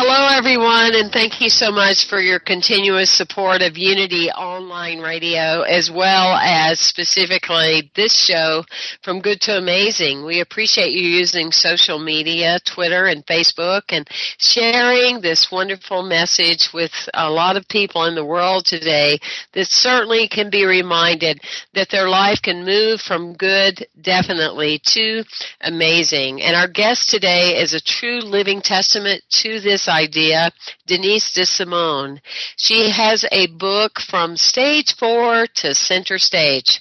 Hello, 0.00 0.28
everyone, 0.30 0.94
and 0.94 1.10
thank 1.10 1.40
you 1.40 1.48
so 1.48 1.72
much 1.72 2.06
for 2.06 2.20
your 2.20 2.38
continuous 2.38 3.10
support 3.10 3.62
of 3.62 3.76
Unity 3.76 4.30
Online 4.30 5.00
Radio, 5.00 5.62
as 5.62 5.90
well 5.90 6.36
as 6.36 6.78
specifically 6.78 7.90
this 7.96 8.14
show, 8.14 8.62
From 9.02 9.18
Good 9.18 9.40
to 9.40 9.58
Amazing. 9.58 10.24
We 10.24 10.40
appreciate 10.40 10.92
you 10.92 11.02
using 11.02 11.50
social 11.50 11.98
media, 11.98 12.60
Twitter 12.64 13.06
and 13.06 13.26
Facebook, 13.26 13.82
and 13.88 14.06
sharing 14.38 15.20
this 15.20 15.50
wonderful 15.50 16.04
message 16.04 16.68
with 16.72 16.92
a 17.12 17.28
lot 17.28 17.56
of 17.56 17.66
people 17.66 18.04
in 18.04 18.14
the 18.14 18.24
world 18.24 18.66
today 18.66 19.18
that 19.54 19.66
certainly 19.66 20.28
can 20.28 20.48
be 20.48 20.64
reminded 20.64 21.40
that 21.74 21.90
their 21.90 22.08
life 22.08 22.38
can 22.40 22.64
move 22.64 23.00
from 23.00 23.34
good, 23.34 23.84
definitely, 24.00 24.80
to 24.84 25.24
amazing. 25.60 26.40
And 26.40 26.54
our 26.54 26.68
guest 26.68 27.08
today 27.08 27.56
is 27.60 27.74
a 27.74 27.80
true 27.80 28.20
living 28.20 28.60
testament 28.60 29.24
to 29.42 29.58
this 29.58 29.87
idea, 29.88 30.50
Denise 30.86 31.32
DeSimone. 31.32 32.20
She 32.56 32.90
has 32.90 33.24
a 33.32 33.46
book 33.48 34.00
from 34.00 34.36
stage 34.36 34.94
four 34.96 35.46
to 35.56 35.74
center 35.74 36.18
stage. 36.18 36.80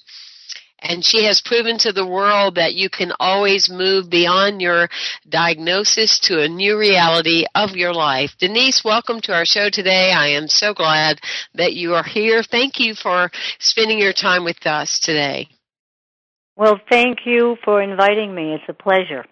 And 0.79 1.03
she 1.03 1.23
has 1.25 1.41
proven 1.41 1.79
to 1.79 1.91
the 1.91 2.05
world 2.05 2.55
that 2.55 2.75
you 2.75 2.87
can 2.89 3.11
always 3.19 3.67
move 3.67 4.11
beyond 4.11 4.61
your 4.61 4.89
diagnosis 5.27 6.19
to 6.19 6.43
a 6.43 6.47
new 6.47 6.77
reality 6.77 7.45
of 7.55 7.71
your 7.75 7.93
life. 7.93 8.35
Denise, 8.37 8.83
welcome 8.85 9.19
to 9.21 9.33
our 9.33 9.45
show 9.45 9.71
today. 9.71 10.11
I 10.11 10.27
am 10.27 10.47
so 10.47 10.75
glad 10.75 11.19
that 11.55 11.73
you 11.73 11.95
are 11.95 12.03
here. 12.03 12.43
Thank 12.43 12.79
you 12.79 12.93
for 12.93 13.31
spending 13.57 13.97
your 13.97 14.13
time 14.13 14.43
with 14.43 14.67
us 14.67 14.99
today. 14.99 15.49
Well, 16.55 16.79
thank 16.89 17.19
you 17.25 17.57
for 17.63 17.81
inviting 17.81 18.35
me. 18.35 18.53
It's 18.53 18.63
a 18.69 18.73
pleasure. 18.73 19.25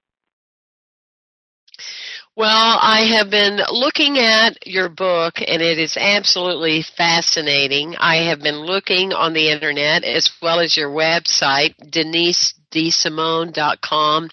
Well, 2.37 2.77
I 2.81 3.15
have 3.15 3.29
been 3.29 3.61
looking 3.71 4.19
at 4.19 4.67
your 4.67 4.89
book 4.89 5.35
and 5.37 5.61
it 5.61 5.79
is 5.79 5.95
absolutely 5.95 6.81
fascinating. 6.81 7.95
I 7.97 8.27
have 8.27 8.41
been 8.41 8.57
looking 8.57 9.13
on 9.13 9.31
the 9.31 9.49
internet 9.49 10.03
as 10.03 10.29
well 10.41 10.59
as 10.59 10.75
your 10.75 10.89
website, 10.89 11.75
denisedesimone.com. 11.79 14.29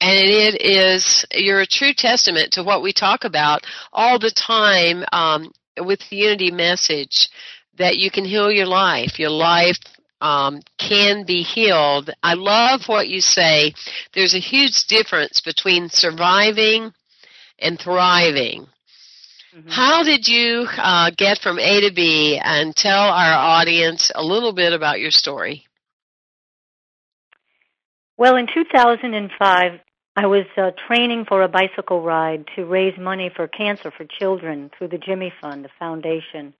And 0.00 0.20
it 0.20 0.62
is, 0.62 1.26
you're 1.32 1.62
a 1.62 1.66
true 1.66 1.94
testament 1.94 2.52
to 2.52 2.62
what 2.62 2.80
we 2.80 2.92
talk 2.92 3.24
about 3.24 3.66
all 3.92 4.20
the 4.20 4.30
time 4.30 5.04
um, 5.10 5.50
with 5.84 5.98
the 6.10 6.16
Unity 6.18 6.52
message 6.52 7.28
that 7.76 7.96
you 7.96 8.12
can 8.12 8.24
heal 8.24 8.52
your 8.52 8.66
life. 8.66 9.18
Your 9.18 9.30
life 9.30 9.78
um, 10.20 10.62
can 10.78 11.24
be 11.26 11.42
healed. 11.42 12.08
I 12.22 12.34
love 12.34 12.82
what 12.86 13.08
you 13.08 13.20
say. 13.20 13.74
There's 14.14 14.34
a 14.34 14.38
huge 14.38 14.86
difference 14.86 15.40
between 15.40 15.88
surviving 15.88 16.92
and 17.62 17.78
thriving. 17.78 18.66
Mm-hmm. 19.54 19.68
How 19.68 20.02
did 20.02 20.26
you 20.26 20.66
uh, 20.78 21.10
get 21.16 21.38
from 21.38 21.58
A 21.58 21.80
to 21.88 21.94
B 21.94 22.40
and 22.42 22.74
tell 22.74 23.08
our 23.08 23.34
audience 23.34 24.10
a 24.14 24.22
little 24.22 24.52
bit 24.52 24.72
about 24.72 24.98
your 24.98 25.10
story? 25.10 25.66
Well, 28.16 28.36
in 28.36 28.46
2005, 28.46 29.80
I 30.14 30.26
was 30.26 30.44
uh, 30.56 30.70
training 30.86 31.24
for 31.26 31.42
a 31.42 31.48
bicycle 31.48 32.02
ride 32.02 32.44
to 32.56 32.64
raise 32.64 32.98
money 32.98 33.30
for 33.34 33.48
cancer 33.48 33.90
for 33.90 34.04
children 34.04 34.70
through 34.76 34.88
the 34.88 34.98
Jimmy 34.98 35.32
Fund, 35.40 35.64
a 35.64 35.70
foundation 35.78 36.54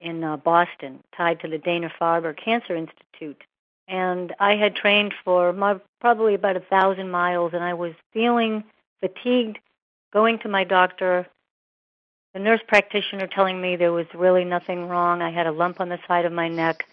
in 0.00 0.22
uh, 0.22 0.36
Boston 0.36 1.02
tied 1.16 1.40
to 1.40 1.48
the 1.48 1.58
Dana 1.58 1.90
Farber 2.00 2.34
Cancer 2.36 2.76
Institute. 2.76 3.42
And 3.88 4.32
I 4.40 4.56
had 4.56 4.76
trained 4.76 5.12
for 5.24 5.52
my, 5.52 5.80
probably 6.00 6.34
about 6.34 6.56
a 6.56 6.60
thousand 6.60 7.10
miles, 7.10 7.52
and 7.52 7.62
I 7.62 7.74
was 7.74 7.92
feeling 8.12 8.64
fatigued 9.00 9.58
going 10.14 10.38
to 10.38 10.48
my 10.48 10.64
doctor, 10.64 11.26
the 12.32 12.40
nurse 12.40 12.60
practitioner 12.66 13.26
telling 13.26 13.60
me 13.60 13.76
there 13.76 13.92
was 13.92 14.06
really 14.14 14.44
nothing 14.44 14.88
wrong. 14.88 15.20
I 15.20 15.30
had 15.30 15.46
a 15.46 15.52
lump 15.52 15.80
on 15.80 15.88
the 15.88 15.98
side 16.06 16.24
of 16.24 16.32
my 16.32 16.48
neck. 16.48 16.86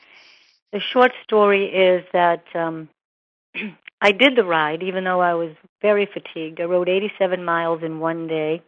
The 0.73 0.79
short 0.79 1.11
story 1.23 1.65
is 1.65 2.03
that 2.13 2.43
um, 2.55 2.89
I 4.01 4.11
did 4.11 4.35
the 4.35 4.43
ride, 4.43 4.83
even 4.83 5.03
though 5.03 5.21
I 5.21 5.35
was 5.35 5.51
very 5.81 6.07
fatigued. 6.07 6.59
I 6.59 6.63
rode 6.63 6.89
87 6.89 7.43
miles 7.45 7.83
in 7.83 7.99
one 7.99 8.27
day. 8.27 8.61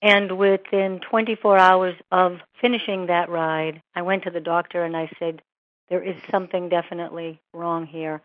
And 0.00 0.38
within 0.38 1.00
24 1.00 1.58
hours 1.58 1.94
of 2.12 2.38
finishing 2.60 3.06
that 3.06 3.30
ride, 3.30 3.82
I 3.94 4.02
went 4.02 4.24
to 4.24 4.30
the 4.30 4.40
doctor 4.40 4.84
and 4.84 4.96
I 4.96 5.10
said, 5.18 5.42
There 5.88 6.02
is 6.02 6.16
something 6.30 6.68
definitely 6.68 7.40
wrong 7.52 7.86
here. 7.86 8.20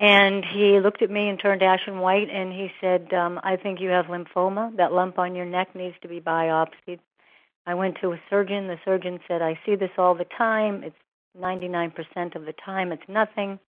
And 0.00 0.42
he 0.46 0.80
looked 0.80 1.02
at 1.02 1.10
me 1.10 1.28
and 1.28 1.38
turned 1.38 1.62
ashen 1.62 1.98
white 1.98 2.30
and 2.30 2.50
he 2.52 2.72
said, 2.80 3.12
um, 3.12 3.38
I 3.44 3.56
think 3.56 3.80
you 3.80 3.90
have 3.90 4.06
lymphoma. 4.06 4.74
That 4.78 4.94
lump 4.94 5.18
on 5.18 5.34
your 5.34 5.44
neck 5.44 5.74
needs 5.74 5.94
to 6.00 6.08
be 6.08 6.20
biopsied. 6.20 7.00
I 7.66 7.74
went 7.74 7.98
to 8.00 8.12
a 8.12 8.20
surgeon. 8.30 8.66
The 8.66 8.78
surgeon 8.82 9.20
said, 9.28 9.42
I 9.42 9.60
see 9.66 9.76
this 9.76 9.90
all 9.98 10.14
the 10.14 10.24
time. 10.24 10.82
It's 10.82 10.96
99% 11.38 12.34
of 12.34 12.46
the 12.46 12.54
time, 12.64 12.90
it's 12.90 13.08
nothing. 13.08 13.60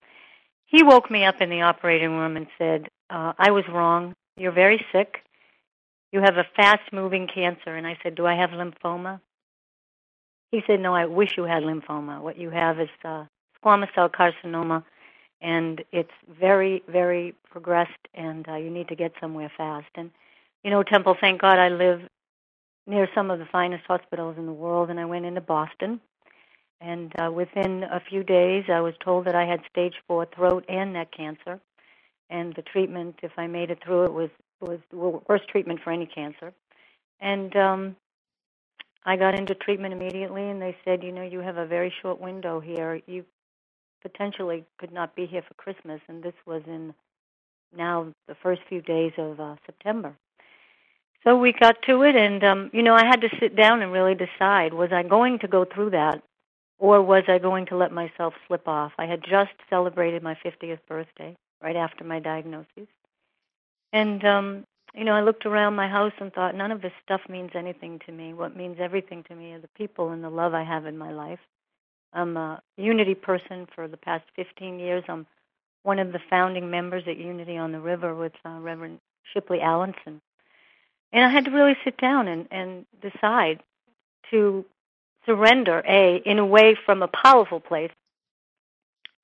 He 0.66 0.82
woke 0.82 1.10
me 1.10 1.24
up 1.24 1.40
in 1.40 1.50
the 1.50 1.60
operating 1.60 2.12
room 2.12 2.36
and 2.36 2.46
said, 2.58 2.88
uh, 3.10 3.34
I 3.38 3.50
was 3.50 3.64
wrong. 3.68 4.14
You're 4.38 4.52
very 4.52 4.84
sick. 4.90 5.18
You 6.12 6.20
have 6.20 6.38
a 6.38 6.46
fast 6.56 6.92
moving 6.92 7.28
cancer. 7.32 7.76
And 7.76 7.86
I 7.86 7.98
said, 8.02 8.14
Do 8.14 8.26
I 8.26 8.34
have 8.34 8.50
lymphoma? 8.50 9.20
He 10.50 10.62
said, 10.66 10.80
No, 10.80 10.94
I 10.94 11.04
wish 11.04 11.36
you 11.36 11.44
had 11.44 11.62
lymphoma. 11.62 12.22
What 12.22 12.38
you 12.38 12.48
have 12.48 12.80
is 12.80 12.88
uh, 13.04 13.26
squamous 13.62 13.94
cell 13.94 14.08
carcinoma 14.08 14.82
and 15.42 15.84
it's 15.90 16.12
very, 16.40 16.82
very 16.88 17.34
progressed, 17.50 17.90
and 18.14 18.48
uh, 18.48 18.56
you 18.56 18.70
need 18.70 18.88
to 18.88 18.96
get 18.96 19.12
somewhere 19.20 19.52
fast. 19.56 19.88
And 19.96 20.10
you 20.62 20.70
know, 20.70 20.82
Temple, 20.82 21.16
thank 21.20 21.40
God 21.40 21.58
I 21.58 21.68
live 21.68 22.00
near 22.86 23.08
some 23.14 23.30
of 23.30 23.38
the 23.40 23.46
finest 23.50 23.84
hospitals 23.86 24.36
in 24.38 24.46
the 24.46 24.52
world, 24.52 24.88
and 24.88 24.98
I 24.98 25.04
went 25.04 25.26
into 25.26 25.40
Boston. 25.40 26.00
And 26.80 27.12
uh, 27.20 27.30
within 27.30 27.84
a 27.84 28.00
few 28.00 28.24
days, 28.24 28.64
I 28.68 28.80
was 28.80 28.94
told 29.04 29.26
that 29.26 29.34
I 29.34 29.44
had 29.44 29.60
stage 29.70 29.94
four 30.08 30.26
throat 30.26 30.64
and 30.68 30.92
neck 30.92 31.12
cancer, 31.16 31.60
and 32.30 32.54
the 32.54 32.62
treatment, 32.62 33.20
if 33.22 33.32
I 33.36 33.46
made 33.46 33.70
it 33.70 33.78
through 33.84 34.04
it, 34.04 34.12
was 34.12 34.30
was 34.60 34.78
the 34.90 35.20
worst 35.28 35.48
treatment 35.48 35.80
for 35.82 35.92
any 35.92 36.06
cancer. 36.06 36.52
And 37.20 37.54
um, 37.56 37.96
I 39.04 39.16
got 39.16 39.36
into 39.36 39.54
treatment 39.56 39.92
immediately, 39.92 40.48
and 40.48 40.62
they 40.62 40.76
said, 40.84 41.02
you 41.02 41.10
know, 41.10 41.22
you 41.22 41.40
have 41.40 41.56
a 41.56 41.66
very 41.66 41.92
short 42.00 42.20
window 42.20 42.60
here. 42.60 43.00
You 43.06 43.24
potentially 44.02 44.64
could 44.78 44.92
not 44.92 45.14
be 45.14 45.26
here 45.26 45.42
for 45.42 45.54
Christmas, 45.54 46.00
and 46.08 46.22
this 46.22 46.34
was 46.46 46.62
in 46.66 46.94
now 47.76 48.12
the 48.28 48.34
first 48.42 48.62
few 48.68 48.82
days 48.82 49.12
of 49.18 49.40
uh, 49.40 49.56
September. 49.66 50.14
So 51.24 51.36
we 51.36 51.52
got 51.52 51.76
to 51.88 52.02
it, 52.02 52.16
and 52.16 52.42
um, 52.42 52.70
you 52.72 52.82
know, 52.82 52.94
I 52.94 53.04
had 53.04 53.20
to 53.20 53.28
sit 53.40 53.56
down 53.56 53.82
and 53.82 53.92
really 53.92 54.14
decide: 54.14 54.74
was 54.74 54.92
I 54.92 55.02
going 55.02 55.38
to 55.40 55.48
go 55.48 55.64
through 55.64 55.90
that, 55.90 56.22
or 56.78 57.00
was 57.00 57.24
I 57.28 57.38
going 57.38 57.66
to 57.66 57.76
let 57.76 57.92
myself 57.92 58.34
slip 58.48 58.66
off? 58.66 58.92
I 58.98 59.06
had 59.06 59.22
just 59.22 59.52
celebrated 59.70 60.22
my 60.22 60.36
50th 60.44 60.80
birthday 60.88 61.36
right 61.62 61.76
after 61.76 62.04
my 62.04 62.18
diagnosis, 62.18 62.88
and 63.92 64.24
um, 64.24 64.64
you 64.94 65.04
know, 65.04 65.14
I 65.14 65.22
looked 65.22 65.46
around 65.46 65.74
my 65.74 65.88
house 65.88 66.12
and 66.20 66.32
thought, 66.32 66.54
none 66.54 66.70
of 66.70 66.82
this 66.82 66.92
stuff 67.02 67.22
means 67.28 67.50
anything 67.54 68.00
to 68.06 68.12
me. 68.12 68.34
What 68.34 68.56
means 68.56 68.76
everything 68.78 69.24
to 69.28 69.34
me 69.34 69.52
are 69.52 69.60
the 69.60 69.68
people 69.68 70.10
and 70.10 70.22
the 70.22 70.30
love 70.30 70.54
I 70.54 70.64
have 70.64 70.86
in 70.86 70.98
my 70.98 71.12
life. 71.12 71.38
I'm 72.12 72.36
a 72.36 72.62
Unity 72.76 73.14
person 73.14 73.66
for 73.74 73.88
the 73.88 73.96
past 73.96 74.24
15 74.36 74.78
years. 74.78 75.04
I'm 75.08 75.26
one 75.82 75.98
of 75.98 76.12
the 76.12 76.20
founding 76.30 76.70
members 76.70 77.04
at 77.06 77.16
Unity 77.16 77.56
on 77.56 77.72
the 77.72 77.80
River 77.80 78.14
with 78.14 78.32
uh, 78.44 78.58
Reverend 78.60 79.00
Shipley 79.32 79.60
Allenson. 79.60 80.20
And 81.12 81.24
I 81.24 81.28
had 81.28 81.44
to 81.46 81.50
really 81.50 81.76
sit 81.84 81.96
down 81.96 82.28
and, 82.28 82.46
and 82.50 82.86
decide 83.00 83.62
to 84.30 84.64
surrender, 85.26 85.82
A, 85.86 86.16
in 86.24 86.38
a 86.38 86.46
way 86.46 86.76
from 86.86 87.02
a 87.02 87.08
powerful 87.08 87.60
place, 87.60 87.90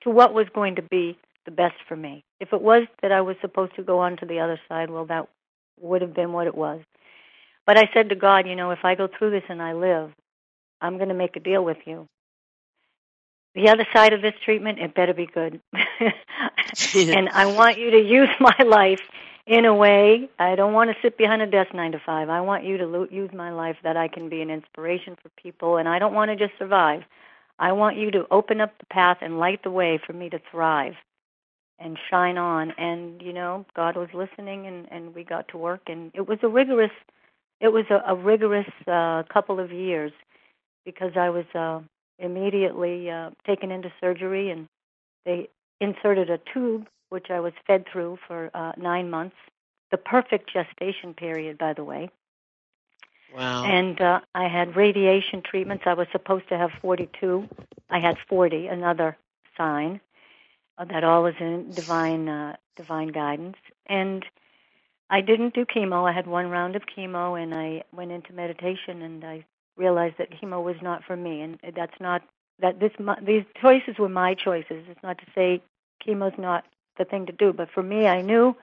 to 0.02 0.10
what 0.10 0.34
was 0.34 0.46
going 0.54 0.76
to 0.76 0.82
be 0.82 1.18
the 1.44 1.50
best 1.50 1.76
for 1.88 1.96
me. 1.96 2.24
If 2.40 2.52
it 2.52 2.60
was 2.60 2.84
that 3.02 3.12
I 3.12 3.20
was 3.22 3.36
supposed 3.40 3.74
to 3.76 3.82
go 3.82 4.00
on 4.00 4.16
to 4.18 4.26
the 4.26 4.40
other 4.40 4.60
side, 4.68 4.90
well, 4.90 5.06
that 5.06 5.28
would 5.80 6.02
have 6.02 6.14
been 6.14 6.32
what 6.32 6.46
it 6.46 6.54
was. 6.54 6.82
But 7.66 7.78
I 7.78 7.90
said 7.92 8.10
to 8.10 8.14
God, 8.14 8.46
you 8.46 8.54
know, 8.54 8.70
if 8.70 8.84
I 8.84 8.94
go 8.94 9.08
through 9.08 9.30
this 9.30 9.44
and 9.48 9.62
I 9.62 9.72
live, 9.72 10.12
I'm 10.80 10.96
going 10.96 11.08
to 11.08 11.14
make 11.14 11.36
a 11.36 11.40
deal 11.40 11.64
with 11.64 11.78
you. 11.84 12.06
The 13.58 13.70
other 13.70 13.88
side 13.92 14.12
of 14.12 14.22
this 14.22 14.34
treatment, 14.44 14.78
it 14.78 14.94
better 14.94 15.12
be 15.12 15.26
good. 15.26 15.60
and 16.94 17.28
I 17.30 17.46
want 17.46 17.76
you 17.76 17.90
to 17.90 17.98
use 17.98 18.28
my 18.38 18.54
life 18.64 19.00
in 19.48 19.64
a 19.64 19.74
way. 19.74 20.30
I 20.38 20.54
don't 20.54 20.72
want 20.72 20.90
to 20.90 20.96
sit 21.02 21.18
behind 21.18 21.42
a 21.42 21.46
desk 21.46 21.74
nine 21.74 21.90
to 21.90 21.98
five. 22.06 22.28
I 22.28 22.40
want 22.40 22.62
you 22.62 22.76
to 22.76 22.86
lo- 22.86 23.08
use 23.10 23.30
my 23.34 23.50
life 23.50 23.74
that 23.82 23.96
I 23.96 24.06
can 24.06 24.28
be 24.28 24.42
an 24.42 24.50
inspiration 24.50 25.16
for 25.20 25.30
people, 25.30 25.76
and 25.76 25.88
I 25.88 25.98
don't 25.98 26.14
want 26.14 26.30
to 26.30 26.36
just 26.36 26.56
survive. 26.56 27.02
I 27.58 27.72
want 27.72 27.96
you 27.96 28.12
to 28.12 28.26
open 28.30 28.60
up 28.60 28.78
the 28.78 28.86
path 28.86 29.18
and 29.22 29.40
light 29.40 29.64
the 29.64 29.72
way 29.72 29.98
for 30.06 30.12
me 30.12 30.30
to 30.30 30.38
thrive 30.52 30.94
and 31.80 31.98
shine 32.08 32.38
on. 32.38 32.70
And 32.78 33.20
you 33.20 33.32
know, 33.32 33.66
God 33.74 33.96
was 33.96 34.08
listening, 34.14 34.68
and 34.68 34.86
and 34.92 35.16
we 35.16 35.24
got 35.24 35.48
to 35.48 35.58
work. 35.58 35.82
And 35.88 36.12
it 36.14 36.28
was 36.28 36.38
a 36.44 36.48
rigorous, 36.48 36.92
it 37.60 37.72
was 37.72 37.86
a, 37.90 38.12
a 38.12 38.14
rigorous 38.14 38.70
uh, 38.86 39.24
couple 39.32 39.58
of 39.58 39.72
years 39.72 40.12
because 40.84 41.16
I 41.16 41.30
was 41.30 41.44
uh, 41.56 41.80
immediately 42.18 43.10
uh, 43.10 43.30
taken 43.46 43.70
into 43.70 43.92
surgery, 44.00 44.50
and 44.50 44.68
they 45.24 45.48
inserted 45.80 46.30
a 46.30 46.38
tube 46.52 46.88
which 47.08 47.30
I 47.30 47.40
was 47.40 47.52
fed 47.66 47.86
through 47.90 48.18
for 48.26 48.50
uh, 48.54 48.72
nine 48.76 49.10
months. 49.10 49.36
The 49.90 49.96
perfect 49.96 50.52
gestation 50.52 51.14
period, 51.14 51.56
by 51.56 51.72
the 51.72 51.84
way. 51.84 52.10
Wow. 53.34 53.64
And 53.64 54.00
uh, 54.00 54.20
I 54.34 54.48
had 54.48 54.76
radiation 54.76 55.42
treatments. 55.42 55.84
I 55.86 55.94
was 55.94 56.06
supposed 56.12 56.48
to 56.48 56.58
have 56.58 56.70
42. 56.80 57.48
I 57.90 57.98
had 57.98 58.16
40, 58.28 58.66
another 58.66 59.16
sign. 59.56 60.00
Uh, 60.76 60.84
that 60.84 61.04
all 61.04 61.26
is 61.26 61.34
in 61.40 61.70
divine 61.72 62.28
uh, 62.28 62.56
divine 62.76 63.08
guidance. 63.08 63.56
And 63.86 64.24
I 65.10 65.20
didn't 65.20 65.54
do 65.54 65.64
chemo. 65.64 66.08
I 66.08 66.12
had 66.12 66.26
one 66.26 66.48
round 66.50 66.76
of 66.76 66.82
chemo, 66.86 67.40
and 67.40 67.54
I 67.54 67.82
went 67.92 68.12
into 68.12 68.32
meditation, 68.32 69.02
and 69.02 69.24
I 69.24 69.44
realized 69.78 70.16
that 70.18 70.30
chemo 70.30 70.62
was 70.62 70.76
not 70.82 71.04
for 71.04 71.16
me. 71.16 71.40
And 71.40 71.58
that's 71.74 71.98
not 72.00 72.22
that 72.60 72.80
this 72.80 72.92
these 73.22 73.44
choices 73.60 73.98
were 73.98 74.08
my 74.08 74.34
choices. 74.34 74.84
It's 74.88 75.02
not 75.02 75.18
to 75.18 75.24
say 75.34 75.62
chemo's 76.06 76.38
not 76.38 76.64
the 76.98 77.04
thing 77.04 77.26
to 77.26 77.32
do, 77.32 77.52
but 77.52 77.70
for 77.70 77.82
me, 77.82 78.06
I 78.06 78.20
knew 78.20 78.56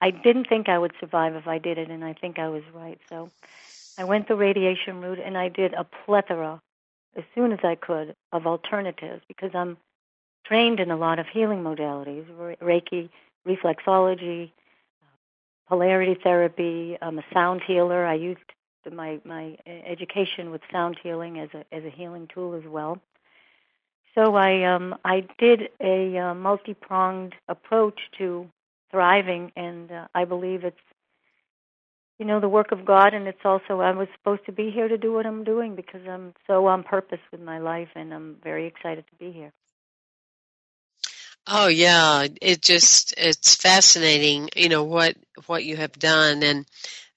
I 0.00 0.10
didn't 0.10 0.48
think 0.48 0.68
I 0.68 0.78
would 0.78 0.92
survive 0.98 1.34
if 1.34 1.46
I 1.46 1.58
did 1.58 1.78
it, 1.78 1.90
and 1.90 2.04
I 2.04 2.14
think 2.14 2.38
I 2.38 2.48
was 2.48 2.62
right. 2.74 2.98
So 3.08 3.30
I 3.98 4.04
went 4.04 4.26
the 4.26 4.36
radiation 4.36 5.00
route, 5.00 5.20
and 5.24 5.36
I 5.36 5.48
did 5.48 5.74
a 5.74 5.84
plethora 5.84 6.60
as 7.14 7.24
soon 7.34 7.52
as 7.52 7.60
I 7.62 7.74
could 7.74 8.16
of 8.32 8.46
alternatives 8.46 9.22
because 9.28 9.50
I'm 9.54 9.76
trained 10.44 10.80
in 10.80 10.90
a 10.90 10.96
lot 10.96 11.18
of 11.18 11.26
healing 11.28 11.62
modalities 11.62 12.24
Reiki, 12.60 13.10
reflexology, 13.46 14.50
polarity 15.68 16.16
therapy. 16.22 16.96
I'm 17.00 17.18
a 17.18 17.24
sound 17.32 17.62
healer. 17.66 18.04
I 18.04 18.14
used 18.14 18.40
my, 18.90 19.20
my 19.24 19.56
education 19.66 20.50
with 20.50 20.62
sound 20.70 20.98
healing 21.02 21.38
as 21.38 21.48
a, 21.54 21.64
as 21.74 21.84
a 21.84 21.90
healing 21.90 22.28
tool 22.32 22.54
as 22.54 22.64
well. 22.66 23.00
So 24.14 24.34
I 24.34 24.64
um, 24.64 24.94
I 25.04 25.26
did 25.38 25.70
a 25.80 26.18
uh, 26.18 26.34
multi 26.34 26.74
pronged 26.74 27.34
approach 27.48 27.98
to 28.18 28.46
thriving, 28.90 29.52
and 29.56 29.90
uh, 29.90 30.06
I 30.14 30.26
believe 30.26 30.64
it's 30.64 30.76
you 32.18 32.26
know 32.26 32.38
the 32.38 32.48
work 32.48 32.72
of 32.72 32.84
God, 32.84 33.14
and 33.14 33.26
it's 33.26 33.44
also 33.44 33.80
I 33.80 33.92
was 33.92 34.08
supposed 34.18 34.44
to 34.46 34.52
be 34.52 34.70
here 34.70 34.86
to 34.86 34.98
do 34.98 35.14
what 35.14 35.24
I'm 35.24 35.44
doing 35.44 35.74
because 35.76 36.02
I'm 36.06 36.34
so 36.46 36.66
on 36.66 36.82
purpose 36.82 37.20
with 37.30 37.40
my 37.40 37.58
life, 37.58 37.88
and 37.94 38.12
I'm 38.12 38.36
very 38.42 38.66
excited 38.66 39.06
to 39.10 39.16
be 39.16 39.32
here. 39.32 39.52
Oh 41.46 41.68
yeah, 41.68 42.26
it 42.40 42.60
just 42.60 43.14
it's 43.16 43.56
fascinating, 43.56 44.50
you 44.54 44.68
know 44.68 44.84
what 44.84 45.16
what 45.46 45.64
you 45.64 45.76
have 45.76 45.98
done 45.98 46.42
and 46.42 46.66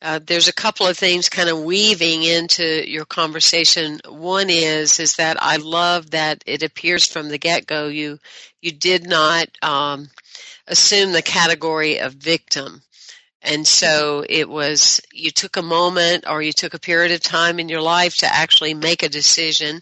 uh, 0.05 0.19
there's 0.23 0.47
a 0.47 0.53
couple 0.53 0.85
of 0.85 0.95
things 0.95 1.29
kind 1.29 1.49
of 1.49 1.63
weaving 1.63 2.21
into 2.21 2.87
your 2.87 3.05
conversation. 3.05 3.99
One 4.07 4.51
is 4.51 4.99
is 4.99 5.15
that 5.15 5.41
I 5.41 5.55
love 5.55 6.11
that 6.11 6.43
it 6.45 6.61
appears 6.61 7.07
from 7.07 7.27
the 7.27 7.39
get 7.39 7.65
go 7.65 7.87
you 7.87 8.19
you 8.61 8.71
did 8.71 9.09
not 9.09 9.47
um, 9.63 10.07
assume 10.67 11.11
the 11.11 11.23
category 11.23 11.97
of 12.01 12.13
victim, 12.13 12.83
and 13.41 13.65
so 13.65 14.23
it 14.29 14.47
was 14.47 15.01
you 15.11 15.31
took 15.31 15.57
a 15.57 15.63
moment 15.63 16.25
or 16.29 16.39
you 16.39 16.53
took 16.53 16.75
a 16.75 16.79
period 16.79 17.11
of 17.11 17.21
time 17.21 17.59
in 17.59 17.67
your 17.67 17.81
life 17.81 18.17
to 18.17 18.31
actually 18.31 18.75
make 18.75 19.01
a 19.01 19.09
decision 19.09 19.81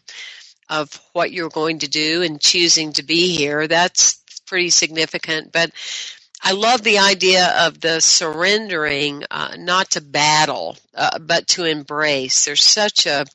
of 0.70 1.02
what 1.12 1.34
you're 1.34 1.50
going 1.50 1.80
to 1.80 1.90
do 1.90 2.22
and 2.22 2.40
choosing 2.40 2.94
to 2.94 3.04
be 3.04 3.36
here. 3.36 3.68
That's 3.68 4.22
pretty 4.46 4.70
significant. 4.70 5.52
But 5.52 5.72
I 6.44 6.54
love 6.54 6.84
the 6.84 7.00
idea 7.00 7.54
of 7.68 7.82
the 7.82 8.02
surrendering, 8.02 9.26
uh, 9.32 9.56
not 9.60 9.92
to 9.92 10.02
battle, 10.02 10.78
uh, 10.96 11.20
but 11.20 11.48
to 11.50 11.66
embrace. 11.66 12.46
There's 12.46 12.64
such 12.66 13.08
a 13.08 13.26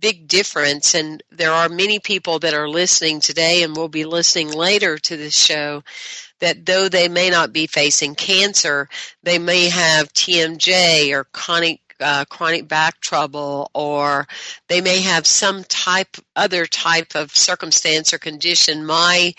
big 0.00 0.28
difference, 0.28 0.94
and 0.94 1.22
there 1.32 1.52
are 1.52 1.68
many 1.70 2.00
people 2.00 2.40
that 2.40 2.54
are 2.54 2.68
listening 2.68 3.20
today 3.20 3.62
and 3.62 3.76
will 3.76 3.88
be 3.88 4.04
listening 4.04 4.52
later 4.52 4.98
to 4.98 5.16
this 5.16 5.36
show 5.36 5.82
that 6.40 6.66
though 6.66 6.88
they 6.88 7.08
may 7.08 7.30
not 7.30 7.52
be 7.52 7.66
facing 7.66 8.14
cancer, 8.14 8.88
they 9.22 9.38
may 9.38 9.68
have 9.70 10.12
TMJ 10.12 11.12
or 11.12 11.24
chronic 11.24 11.80
uh, 12.00 12.24
chronic 12.26 12.68
back 12.68 13.00
trouble, 13.00 13.70
or 13.74 14.26
they 14.68 14.80
may 14.80 15.00
have 15.00 15.26
some 15.26 15.64
type, 15.64 16.16
other 16.36 16.66
type 16.66 17.14
of 17.14 17.34
circumstance 17.34 18.12
or 18.12 18.18
condition. 18.18 18.86
My 18.86 19.34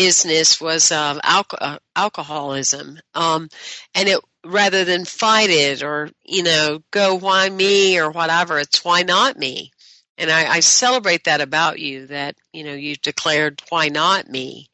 isness 0.00 0.60
was 0.60 0.90
um, 0.92 1.20
uh, 1.24 1.78
alcoholism, 1.94 2.98
um, 3.14 3.48
and 3.94 4.08
it 4.08 4.20
rather 4.44 4.84
than 4.84 5.04
fight 5.04 5.50
it 5.50 5.82
or 5.82 6.08
you 6.24 6.42
know 6.42 6.82
go 6.90 7.16
why 7.16 7.48
me 7.48 7.98
or 7.98 8.10
whatever, 8.10 8.58
it's 8.58 8.84
why 8.84 9.02
not 9.02 9.36
me. 9.36 9.70
And 10.18 10.30
I, 10.30 10.54
I 10.54 10.60
celebrate 10.60 11.24
that 11.24 11.40
about 11.40 11.78
you 11.78 12.06
that 12.06 12.36
you 12.52 12.64
know 12.64 12.74
you 12.74 12.96
declared 12.96 13.62
why 13.68 13.88
not 13.88 14.28
me. 14.28 14.68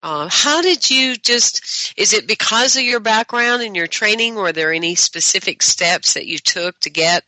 Uh, 0.00 0.28
how 0.30 0.62
did 0.62 0.88
you 0.88 1.16
just, 1.16 1.92
is 1.96 2.12
it 2.12 2.28
because 2.28 2.76
of 2.76 2.82
your 2.82 3.00
background 3.00 3.62
and 3.62 3.74
your 3.74 3.88
training? 3.88 4.36
Were 4.36 4.52
there 4.52 4.72
any 4.72 4.94
specific 4.94 5.60
steps 5.60 6.14
that 6.14 6.26
you 6.26 6.38
took 6.38 6.78
to 6.80 6.90
get 6.90 7.24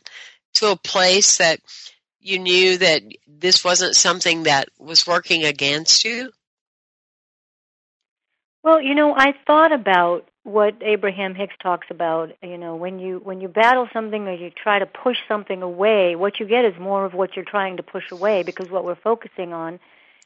to 0.53 0.71
a 0.71 0.77
place 0.77 1.37
that 1.37 1.59
you 2.21 2.39
knew 2.39 2.77
that 2.77 3.01
this 3.27 3.65
wasn't 3.65 3.95
something 3.95 4.43
that 4.43 4.69
was 4.79 5.05
working 5.05 5.43
against 5.43 6.05
you? 6.05 6.31
Well, 8.63 8.79
you 8.79 8.93
know, 8.93 9.15
I 9.15 9.33
thought 9.47 9.71
about 9.71 10.27
what 10.43 10.75
Abraham 10.81 11.33
Hicks 11.33 11.55
talks 11.61 11.87
about, 11.89 12.31
you 12.43 12.57
know, 12.57 12.75
when 12.75 12.99
you 12.99 13.19
when 13.23 13.41
you 13.41 13.47
battle 13.47 13.87
something 13.91 14.27
or 14.27 14.33
you 14.33 14.51
try 14.51 14.79
to 14.79 14.85
push 14.85 15.17
something 15.27 15.61
away, 15.63 16.15
what 16.15 16.39
you 16.39 16.45
get 16.45 16.65
is 16.65 16.73
more 16.79 17.05
of 17.05 17.13
what 17.13 17.35
you're 17.35 17.45
trying 17.45 17.77
to 17.77 17.83
push 17.83 18.11
away 18.11 18.43
because 18.43 18.69
what 18.69 18.85
we're 18.85 18.95
focusing 18.95 19.51
on, 19.51 19.79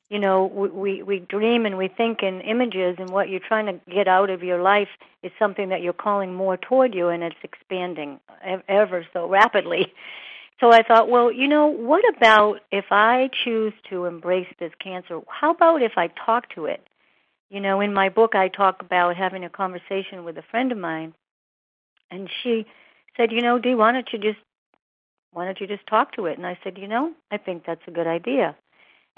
you 0.09 0.19
know, 0.19 0.45
we 0.45 1.01
we 1.01 1.19
dream 1.19 1.65
and 1.65 1.77
we 1.77 1.87
think 1.87 2.23
in 2.23 2.41
images 2.41 2.95
and 2.99 3.09
what 3.09 3.29
you're 3.29 3.39
trying 3.39 3.67
to 3.67 3.79
get 3.89 4.07
out 4.07 4.29
of 4.29 4.43
your 4.43 4.61
life 4.61 4.89
is 5.23 5.31
something 5.39 5.69
that 5.69 5.81
you're 5.81 5.93
calling 5.93 6.33
more 6.33 6.57
toward 6.57 6.93
you 6.93 7.07
and 7.07 7.23
it's 7.23 7.35
expanding 7.43 8.19
ever 8.67 9.05
so 9.13 9.29
rapidly. 9.29 9.93
So 10.61 10.71
I 10.71 10.83
thought, 10.83 11.09
well, 11.09 11.31
you 11.31 11.49
know, 11.49 11.67
what 11.67 12.03
about 12.15 12.61
if 12.71 12.85
I 12.89 13.29
choose 13.43 13.73
to 13.89 14.05
embrace 14.05 14.47
this 14.57 14.71
cancer? 14.79 15.19
How 15.27 15.51
about 15.51 15.81
if 15.81 15.97
I 15.97 16.07
talk 16.07 16.47
to 16.55 16.65
it? 16.65 16.81
You 17.49 17.59
know, 17.59 17.79
in 17.81 17.93
my 17.93 18.09
book, 18.09 18.35
I 18.35 18.47
talk 18.47 18.81
about 18.81 19.15
having 19.15 19.45
a 19.45 19.49
conversation 19.49 20.23
with 20.23 20.37
a 20.37 20.43
friend 20.43 20.71
of 20.71 20.77
mine, 20.77 21.13
and 22.09 22.29
she 22.43 22.65
said, 23.15 23.31
"You 23.31 23.41
know, 23.41 23.59
Dee, 23.59 23.75
why 23.75 23.91
don't 23.91 24.11
you 24.11 24.19
just 24.19 24.39
why 25.31 25.45
don't 25.45 25.59
you 25.59 25.67
just 25.67 25.85
talk 25.87 26.13
to 26.13 26.25
it?" 26.25 26.37
And 26.37 26.47
I 26.47 26.57
said, 26.63 26.77
"You 26.77 26.87
know, 26.87 27.13
I 27.31 27.37
think 27.37 27.65
that's 27.65 27.87
a 27.87 27.91
good 27.91 28.07
idea." 28.07 28.55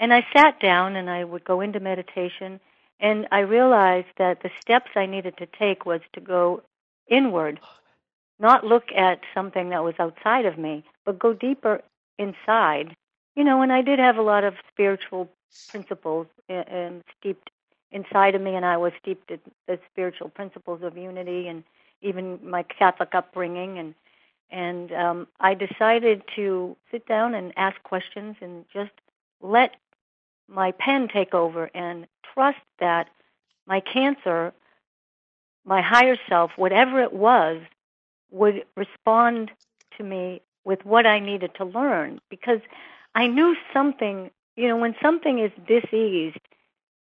And 0.00 0.12
I 0.12 0.26
sat 0.34 0.60
down 0.60 0.96
and 0.96 1.10
I 1.10 1.24
would 1.24 1.44
go 1.44 1.60
into 1.60 1.80
meditation, 1.80 2.60
and 3.00 3.26
I 3.32 3.40
realized 3.40 4.08
that 4.18 4.40
the 4.42 4.50
steps 4.60 4.90
I 4.94 5.06
needed 5.06 5.36
to 5.38 5.46
take 5.46 5.86
was 5.86 6.00
to 6.12 6.20
go 6.20 6.62
inward 7.08 7.60
not 8.38 8.64
look 8.64 8.92
at 8.92 9.20
something 9.34 9.70
that 9.70 9.82
was 9.82 9.94
outside 9.98 10.46
of 10.46 10.58
me, 10.58 10.84
but 11.04 11.18
go 11.18 11.32
deeper 11.32 11.82
inside. 12.18 12.94
You 13.34 13.44
know, 13.44 13.62
and 13.62 13.72
I 13.72 13.82
did 13.82 13.98
have 13.98 14.16
a 14.16 14.22
lot 14.22 14.44
of 14.44 14.54
spiritual 14.72 15.28
principles 15.70 16.26
and 16.48 17.02
steeped 17.18 17.50
inside 17.92 18.34
of 18.34 18.42
me, 18.42 18.54
and 18.54 18.64
I 18.64 18.76
was 18.76 18.92
steeped 19.00 19.30
in 19.30 19.40
the 19.66 19.78
spiritual 19.90 20.28
principles 20.28 20.82
of 20.82 20.96
unity 20.96 21.48
and 21.48 21.64
even 22.00 22.38
my 22.42 22.62
Catholic 22.62 23.14
upbringing, 23.14 23.78
and 23.78 23.94
and 24.50 24.92
um, 24.92 25.26
I 25.40 25.54
decided 25.54 26.22
to 26.36 26.76
sit 26.90 27.06
down 27.06 27.34
and 27.34 27.52
ask 27.56 27.82
questions 27.82 28.36
and 28.40 28.64
just 28.72 28.92
let 29.42 29.76
my 30.48 30.72
pen 30.72 31.08
take 31.08 31.34
over 31.34 31.70
and 31.74 32.06
trust 32.32 32.58
that 32.80 33.08
my 33.66 33.80
cancer, 33.80 34.54
my 35.66 35.82
higher 35.82 36.16
self, 36.28 36.52
whatever 36.56 37.02
it 37.02 37.12
was, 37.12 37.60
would 38.30 38.64
respond 38.74 39.50
to 39.98 40.02
me 40.02 40.40
with 40.64 40.84
what 40.84 41.06
I 41.06 41.18
needed 41.18 41.54
to 41.56 41.64
learn. 41.66 42.20
Because 42.30 42.60
I 43.14 43.26
knew 43.26 43.54
something, 43.72 44.30
you 44.56 44.68
know, 44.68 44.76
when 44.76 44.94
something 45.02 45.38
is 45.38 45.52
diseased, 45.66 46.40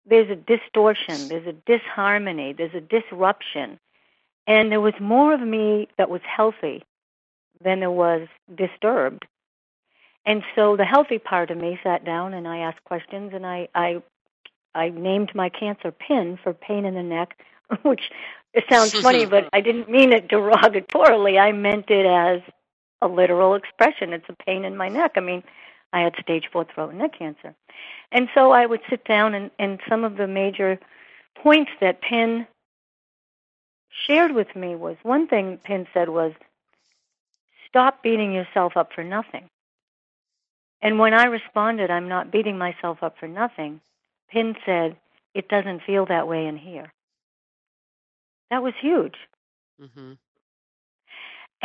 there's 0.06 0.30
a 0.30 0.36
distortion, 0.36 1.28
there's 1.28 1.46
a 1.46 1.52
disharmony, 1.52 2.52
there's 2.52 2.74
a 2.74 2.80
disruption. 2.80 3.78
And 4.46 4.70
there 4.70 4.80
was 4.80 4.94
more 5.00 5.34
of 5.34 5.40
me 5.40 5.88
that 5.98 6.08
was 6.08 6.20
healthy 6.24 6.84
than 7.62 7.80
there 7.80 7.90
was 7.90 8.28
disturbed. 8.54 9.26
And 10.24 10.42
so 10.54 10.76
the 10.76 10.84
healthy 10.84 11.18
part 11.18 11.50
of 11.50 11.58
me 11.58 11.78
sat 11.82 12.04
down 12.04 12.34
and 12.34 12.46
I 12.46 12.58
asked 12.58 12.84
questions 12.84 13.32
and 13.34 13.46
I 13.46 13.68
I 13.74 14.02
I 14.74 14.90
named 14.90 15.32
my 15.34 15.48
cancer 15.48 15.90
pin 15.90 16.38
for 16.42 16.52
pain 16.52 16.84
in 16.84 16.94
the 16.94 17.02
neck, 17.02 17.38
which 17.82 18.10
it 18.52 18.64
sounds 18.70 18.92
funny, 18.92 19.24
but 19.24 19.48
I 19.52 19.60
didn't 19.60 19.88
mean 19.88 20.12
it 20.12 20.28
derogatorily. 20.28 21.40
I 21.40 21.52
meant 21.52 21.90
it 21.90 22.06
as 22.06 22.40
a 23.02 23.08
literal 23.08 23.54
expression. 23.54 24.12
It's 24.12 24.28
a 24.28 24.44
pain 24.44 24.64
in 24.64 24.76
my 24.76 24.88
neck. 24.88 25.12
I 25.16 25.20
mean, 25.20 25.42
I 25.96 26.00
had 26.00 26.14
stage 26.20 26.48
four 26.52 26.64
throat 26.64 26.90
and 26.90 26.98
neck 26.98 27.18
cancer. 27.18 27.54
And 28.12 28.28
so 28.34 28.50
I 28.50 28.66
would 28.66 28.82
sit 28.90 29.04
down 29.04 29.34
and, 29.34 29.50
and 29.58 29.80
some 29.88 30.04
of 30.04 30.16
the 30.16 30.26
major 30.26 30.78
points 31.42 31.70
that 31.80 32.02
Pin 32.02 32.46
shared 34.06 34.32
with 34.32 34.54
me 34.54 34.76
was 34.76 34.96
one 35.02 35.26
thing 35.26 35.58
Pin 35.64 35.86
said 35.94 36.10
was 36.10 36.32
stop 37.66 38.02
beating 38.02 38.32
yourself 38.32 38.76
up 38.76 38.92
for 38.94 39.02
nothing. 39.02 39.48
And 40.82 40.98
when 40.98 41.14
I 41.14 41.24
responded, 41.24 41.90
I'm 41.90 42.08
not 42.08 42.30
beating 42.30 42.58
myself 42.58 42.98
up 43.02 43.16
for 43.18 43.26
nothing, 43.26 43.80
Pin 44.30 44.54
said, 44.66 44.96
it 45.34 45.48
doesn't 45.48 45.82
feel 45.86 46.04
that 46.06 46.28
way 46.28 46.46
in 46.46 46.58
here. 46.58 46.92
That 48.50 48.62
was 48.62 48.74
huge. 48.80 49.16
Mm-hmm. 49.80 50.12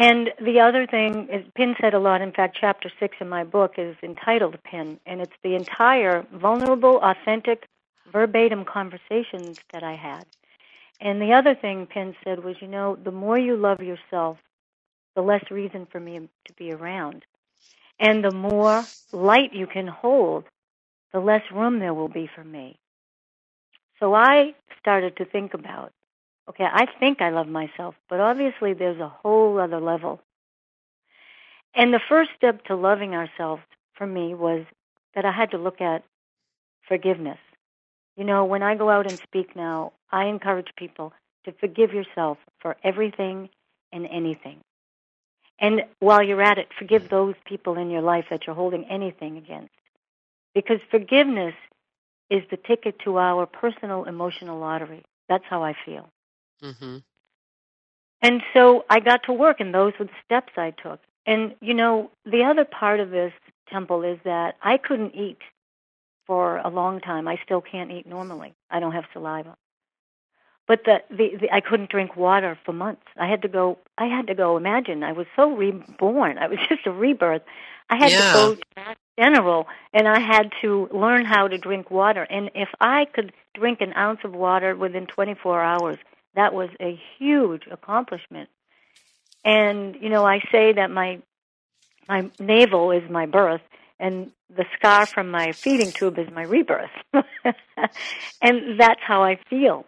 And 0.01 0.31
the 0.43 0.62
other 0.62 0.88
thing 0.88 1.27
is, 1.31 1.46
Pin 1.53 1.75
said 1.79 1.93
a 1.93 2.00
lot. 2.00 2.22
In 2.22 2.31
fact, 2.31 2.58
chapter 2.60 2.91
six 3.00 3.17
in 3.20 3.29
my 3.29 3.43
book 3.43 3.75
is 3.77 3.96
entitled 4.01 4.58
Pin, 4.63 5.00
and 5.05 5.22
it's 5.22 5.36
the 5.43 5.53
entire 5.53 6.25
vulnerable, 6.34 7.00
authentic, 7.03 7.67
verbatim 8.12 8.65
conversations 8.65 9.60
that 9.72 9.84
I 9.84 9.93
had. 9.93 10.25
And 11.00 11.22
the 11.22 11.34
other 11.34 11.53
thing 11.53 11.86
Pin 11.86 12.15
said 12.24 12.43
was, 12.43 12.55
you 12.62 12.67
know, 12.67 12.96
the 12.96 13.12
more 13.12 13.38
you 13.38 13.55
love 13.55 13.84
yourself, 13.84 14.39
the 15.15 15.22
less 15.22 15.43
reason 15.51 15.86
for 15.91 16.00
me 16.00 16.27
to 16.46 16.53
be 16.53 16.72
around. 16.72 17.24
And 18.00 18.24
the 18.24 18.31
more 18.31 18.84
light 19.12 19.53
you 19.53 19.67
can 19.67 19.86
hold, 19.86 20.46
the 21.13 21.20
less 21.20 21.43
room 21.53 21.77
there 21.77 21.93
will 21.93 22.10
be 22.10 22.27
for 22.34 22.43
me. 22.43 22.79
So 24.00 24.15
I 24.15 24.55
started 24.79 25.17
to 25.17 25.25
think 25.25 25.53
about 25.53 25.93
okay, 26.51 26.65
I 26.70 26.86
think 27.00 27.22
I 27.22 27.29
love 27.29 27.48
myself, 27.48 27.96
but 28.10 28.20
obviously 28.20 28.74
there's 28.74 29.00
a 29.00 29.08
whole 29.08 29.58
other 29.58 29.79
level. 29.79 30.20
And 31.74 31.93
the 31.93 32.01
first 32.10 32.31
step 32.36 32.65
to 32.65 32.75
loving 32.75 33.15
ourselves 33.15 33.63
for 33.93 34.05
me 34.05 34.34
was 34.34 34.65
that 35.15 35.24
I 35.24 35.31
had 35.31 35.51
to 35.51 35.58
look 35.58 35.79
at 35.79 36.03
forgiveness. 36.89 37.38
You 38.17 38.25
know, 38.25 38.43
when 38.43 38.63
I 38.63 38.75
go 38.75 38.89
out 38.89 39.08
and 39.08 39.17
speak 39.24 39.55
now, 39.55 39.93
I 40.12 40.25
encourage 40.25 40.67
people 40.75 41.13
to 41.46 41.53
forgive 41.53 41.93
yourself 41.93 42.38
for 42.60 42.75
everything 42.84 43.50
and 43.93 44.05
anything. 44.08 44.60
And 45.58 45.84
while 46.00 46.22
you're 46.22 46.41
at 46.41 46.58
it, 46.58 46.67
forgive 46.77 47.08
those 47.10 47.36
people 47.46 47.77
in 47.77 47.89
your 47.89 48.01
life 48.01 48.25
that 48.29 48.46
you're 48.46 48.55
holding 48.55 48.84
anything 48.86 49.38
against. 49.38 49.72
Because 50.53 50.79
forgiveness 50.89 51.53
is 52.29 52.43
the 52.51 52.58
ticket 52.58 53.00
to 53.05 53.17
our 53.20 53.46
personal 53.46 54.03
emotional 54.03 54.60
lottery. 54.60 55.03
That's 55.29 55.46
how 55.50 55.63
I 55.63 55.75
feel. 55.86 56.10
Mm-hmm. 56.63 56.97
And 58.21 58.43
so 58.53 58.85
I 58.89 58.99
got 58.99 59.23
to 59.23 59.33
work, 59.33 59.59
and 59.59 59.73
those 59.73 59.93
were 59.97 60.05
the 60.05 60.11
steps 60.25 60.53
I 60.57 60.71
took. 60.71 60.99
And, 61.25 61.55
you 61.59 61.73
know, 61.73 62.11
the 62.25 62.43
other 62.43 62.65
part 62.65 62.99
of 62.99 63.09
this 63.09 63.33
temple 63.69 64.03
is 64.03 64.19
that 64.25 64.57
I 64.61 64.77
couldn't 64.77 65.15
eat 65.15 65.39
for 66.27 66.57
a 66.57 66.69
long 66.69 66.99
time. 66.99 67.27
I 67.27 67.39
still 67.43 67.61
can't 67.61 67.91
eat 67.91 68.05
normally. 68.05 68.53
I 68.69 68.79
don't 68.79 68.91
have 68.91 69.05
saliva. 69.11 69.55
But 70.67 70.85
the, 70.85 71.01
the, 71.09 71.35
the 71.41 71.53
I 71.53 71.59
couldn't 71.59 71.89
drink 71.89 72.15
water 72.15 72.57
for 72.63 72.73
months. 72.73 73.03
I 73.17 73.27
had 73.27 73.41
to 73.41 73.47
go. 73.47 73.79
I 73.97 74.05
had 74.05 74.27
to 74.27 74.35
go. 74.35 74.55
Imagine 74.55 75.03
I 75.03 75.11
was 75.11 75.27
so 75.35 75.51
reborn. 75.51 76.37
I 76.37 76.47
was 76.47 76.59
just 76.69 76.85
a 76.85 76.91
rebirth. 76.91 77.41
I 77.89 77.97
had 77.97 78.11
yeah. 78.11 78.19
to 78.19 78.33
go 78.33 78.55
to 78.55 78.95
General, 79.19 79.67
and 79.93 80.07
I 80.07 80.19
had 80.19 80.51
to 80.61 80.87
learn 80.93 81.25
how 81.25 81.47
to 81.47 81.57
drink 81.57 81.91
water. 81.91 82.23
And 82.29 82.49
if 82.55 82.69
I 82.79 83.05
could 83.05 83.33
drink 83.53 83.81
an 83.81 83.93
ounce 83.93 84.21
of 84.23 84.33
water 84.33 84.75
within 84.75 85.07
24 85.07 85.61
hours, 85.61 85.97
that 86.35 86.53
was 86.53 86.69
a 86.79 87.00
huge 87.17 87.63
accomplishment. 87.69 88.50
And 89.43 89.95
you 90.00 90.09
know, 90.09 90.25
I 90.25 90.39
say 90.51 90.73
that 90.73 90.91
my 90.91 91.21
my 92.07 92.29
navel 92.39 92.91
is 92.91 93.09
my 93.09 93.25
birth, 93.25 93.61
and 94.00 94.31
the 94.55 94.65
scar 94.77 95.05
from 95.05 95.31
my 95.31 95.51
feeding 95.51 95.91
tube 95.91 96.19
is 96.19 96.29
my 96.31 96.43
rebirth, 96.43 96.91
and 98.41 98.79
that's 98.79 99.01
how 99.01 99.23
I 99.23 99.39
feel. 99.50 99.85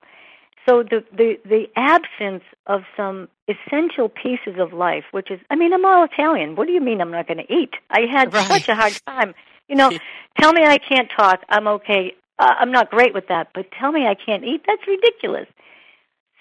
So 0.66 0.82
the, 0.82 1.04
the 1.12 1.40
the 1.46 1.66
absence 1.76 2.44
of 2.68 2.84
some 2.96 3.28
essential 3.48 4.10
pieces 4.10 4.60
of 4.60 4.72
life, 4.72 5.04
which 5.12 5.30
is, 5.30 5.40
I 5.50 5.56
mean, 5.56 5.74
I'm 5.74 5.84
all 5.84 6.06
Italian. 6.06 6.56
What 6.56 6.68
do 6.68 6.74
you 6.74 6.80
mean 6.80 7.02
I'm 7.02 7.12
not 7.12 7.28
going 7.28 7.46
to 7.46 7.54
eat? 7.54 7.74
I 7.90 8.02
had 8.10 8.34
right. 8.34 8.48
such 8.48 8.70
a 8.70 8.76
hard 8.76 9.00
time. 9.06 9.36
You 9.68 9.76
know, 9.76 9.92
tell 10.40 10.54
me 10.54 10.64
I 10.64 10.78
can't 10.78 11.10
talk. 11.10 11.42
I'm 11.50 11.68
okay. 11.68 12.14
Uh, 12.40 12.56
I'm 12.60 12.72
not 12.72 12.90
great 12.90 13.14
with 13.14 13.28
that, 13.28 13.50
but 13.54 13.68
tell 13.72 13.92
me 13.92 14.08
I 14.08 14.16
can't 14.16 14.44
eat. 14.44 14.64
That's 14.66 14.88
ridiculous. 14.88 15.48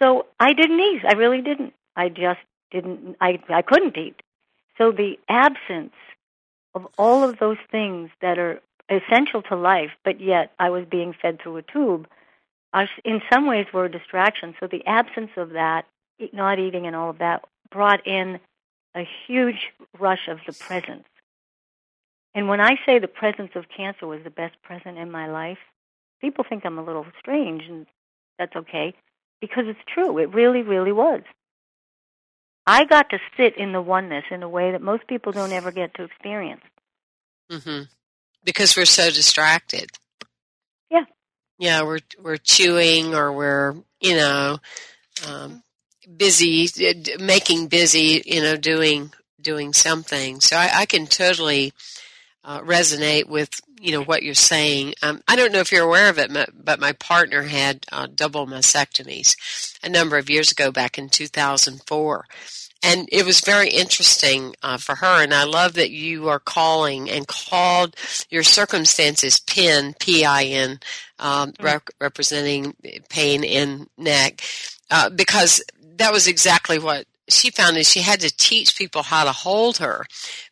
So 0.02 0.26
I 0.40 0.52
didn't 0.52 0.80
eat. 0.80 1.02
I 1.08 1.12
really 1.12 1.42
didn't. 1.42 1.74
I 1.94 2.08
just 2.08 2.40
didn't. 2.72 3.16
I 3.20 3.38
I 3.48 3.62
couldn't 3.62 3.96
eat. 3.96 4.20
So 4.76 4.90
the 4.90 5.18
absence 5.28 5.92
of 6.74 6.88
all 6.98 7.28
of 7.28 7.38
those 7.38 7.58
things 7.70 8.10
that 8.20 8.38
are 8.38 8.60
essential 8.88 9.42
to 9.42 9.56
life, 9.56 9.90
but 10.04 10.20
yet 10.20 10.52
I 10.58 10.70
was 10.70 10.86
being 10.90 11.14
fed 11.20 11.40
through 11.40 11.58
a 11.58 11.62
tube, 11.62 12.08
are, 12.72 12.88
in 13.04 13.20
some 13.30 13.46
ways 13.46 13.66
were 13.72 13.84
a 13.84 13.90
distraction. 13.90 14.54
So 14.58 14.66
the 14.66 14.84
absence 14.86 15.30
of 15.36 15.50
that, 15.50 15.84
not 16.32 16.58
eating 16.58 16.86
and 16.86 16.96
all 16.96 17.10
of 17.10 17.18
that, 17.18 17.44
brought 17.70 18.06
in 18.06 18.40
a 18.96 19.06
huge 19.26 19.68
rush 19.98 20.28
of 20.28 20.38
the 20.46 20.52
presence. 20.54 21.04
And 22.34 22.48
when 22.48 22.60
I 22.60 22.76
say 22.86 22.98
the 22.98 23.08
presence 23.08 23.52
of 23.54 23.66
cancer 23.68 24.06
was 24.06 24.20
the 24.24 24.30
best 24.30 24.60
present 24.62 24.98
in 24.98 25.10
my 25.10 25.28
life, 25.28 25.58
people 26.20 26.44
think 26.48 26.64
I'm 26.64 26.78
a 26.78 26.84
little 26.84 27.06
strange, 27.20 27.64
and 27.68 27.86
that's 28.38 28.56
okay 28.56 28.94
because 29.42 29.64
it's 29.66 29.80
true. 29.92 30.16
It 30.18 30.32
really, 30.32 30.62
really 30.62 30.92
was. 30.92 31.22
I 32.64 32.84
got 32.84 33.10
to 33.10 33.18
sit 33.36 33.58
in 33.58 33.72
the 33.72 33.82
oneness 33.82 34.24
in 34.30 34.42
a 34.44 34.48
way 34.48 34.70
that 34.70 34.80
most 34.80 35.06
people 35.08 35.32
don't 35.32 35.52
ever 35.52 35.72
get 35.72 35.94
to 35.94 36.04
experience. 36.04 36.62
Mm-hmm. 37.50 37.82
Because 38.44 38.76
we're 38.76 38.84
so 38.84 39.10
distracted. 39.10 39.90
Yeah. 40.90 41.04
Yeah, 41.58 41.82
we're 41.82 41.98
we're 42.20 42.36
chewing 42.36 43.14
or 43.14 43.32
we're 43.32 43.74
you 44.00 44.14
know 44.14 44.58
um, 45.28 45.64
busy 46.16 46.68
making 47.18 47.66
busy 47.66 48.22
you 48.24 48.42
know 48.42 48.56
doing 48.56 49.12
doing 49.40 49.72
something. 49.72 50.40
So 50.40 50.56
I, 50.56 50.70
I 50.72 50.86
can 50.86 51.06
totally 51.08 51.72
uh, 52.44 52.60
resonate 52.60 53.26
with 53.26 53.60
you 53.80 53.92
know 53.92 54.02
what 54.02 54.22
you're 54.22 54.34
saying. 54.34 54.94
Um, 55.02 55.22
I 55.26 55.36
don't 55.36 55.52
know 55.52 55.58
if 55.58 55.72
you're 55.72 55.84
aware 55.84 56.08
of 56.08 56.18
it, 56.18 56.30
but 56.54 56.80
my 56.80 56.92
partner 56.92 57.42
had 57.42 57.84
uh, 57.90 58.06
double 58.14 58.46
mastectomies 58.46 59.34
a 59.82 59.88
number 59.88 60.16
of 60.18 60.30
years 60.30 60.52
ago, 60.52 60.70
back 60.70 60.98
in 60.98 61.08
2004, 61.08 62.26
and 62.82 63.08
it 63.10 63.24
was 63.24 63.40
very 63.40 63.70
interesting 63.70 64.54
uh, 64.62 64.76
for 64.76 64.96
her. 64.96 65.22
And 65.22 65.34
I 65.34 65.44
love 65.44 65.74
that 65.74 65.90
you 65.90 66.28
are 66.28 66.38
calling 66.38 67.10
and 67.10 67.26
called 67.26 67.96
your 68.30 68.42
circumstances 68.42 69.40
PIN, 69.40 69.94
P-I-N, 69.98 70.80
um, 71.18 71.52
mm-hmm. 71.52 71.64
rep- 71.64 71.90
representing 72.00 72.74
pain 73.08 73.44
in 73.44 73.88
neck, 73.96 74.42
uh, 74.90 75.10
because 75.10 75.62
that 75.96 76.12
was 76.12 76.26
exactly 76.26 76.78
what 76.78 77.06
she 77.34 77.50
found 77.50 77.76
is 77.76 77.88
she 77.88 78.00
had 78.00 78.20
to 78.20 78.36
teach 78.36 78.76
people 78.76 79.02
how 79.02 79.24
to 79.24 79.32
hold 79.32 79.78
her 79.78 80.06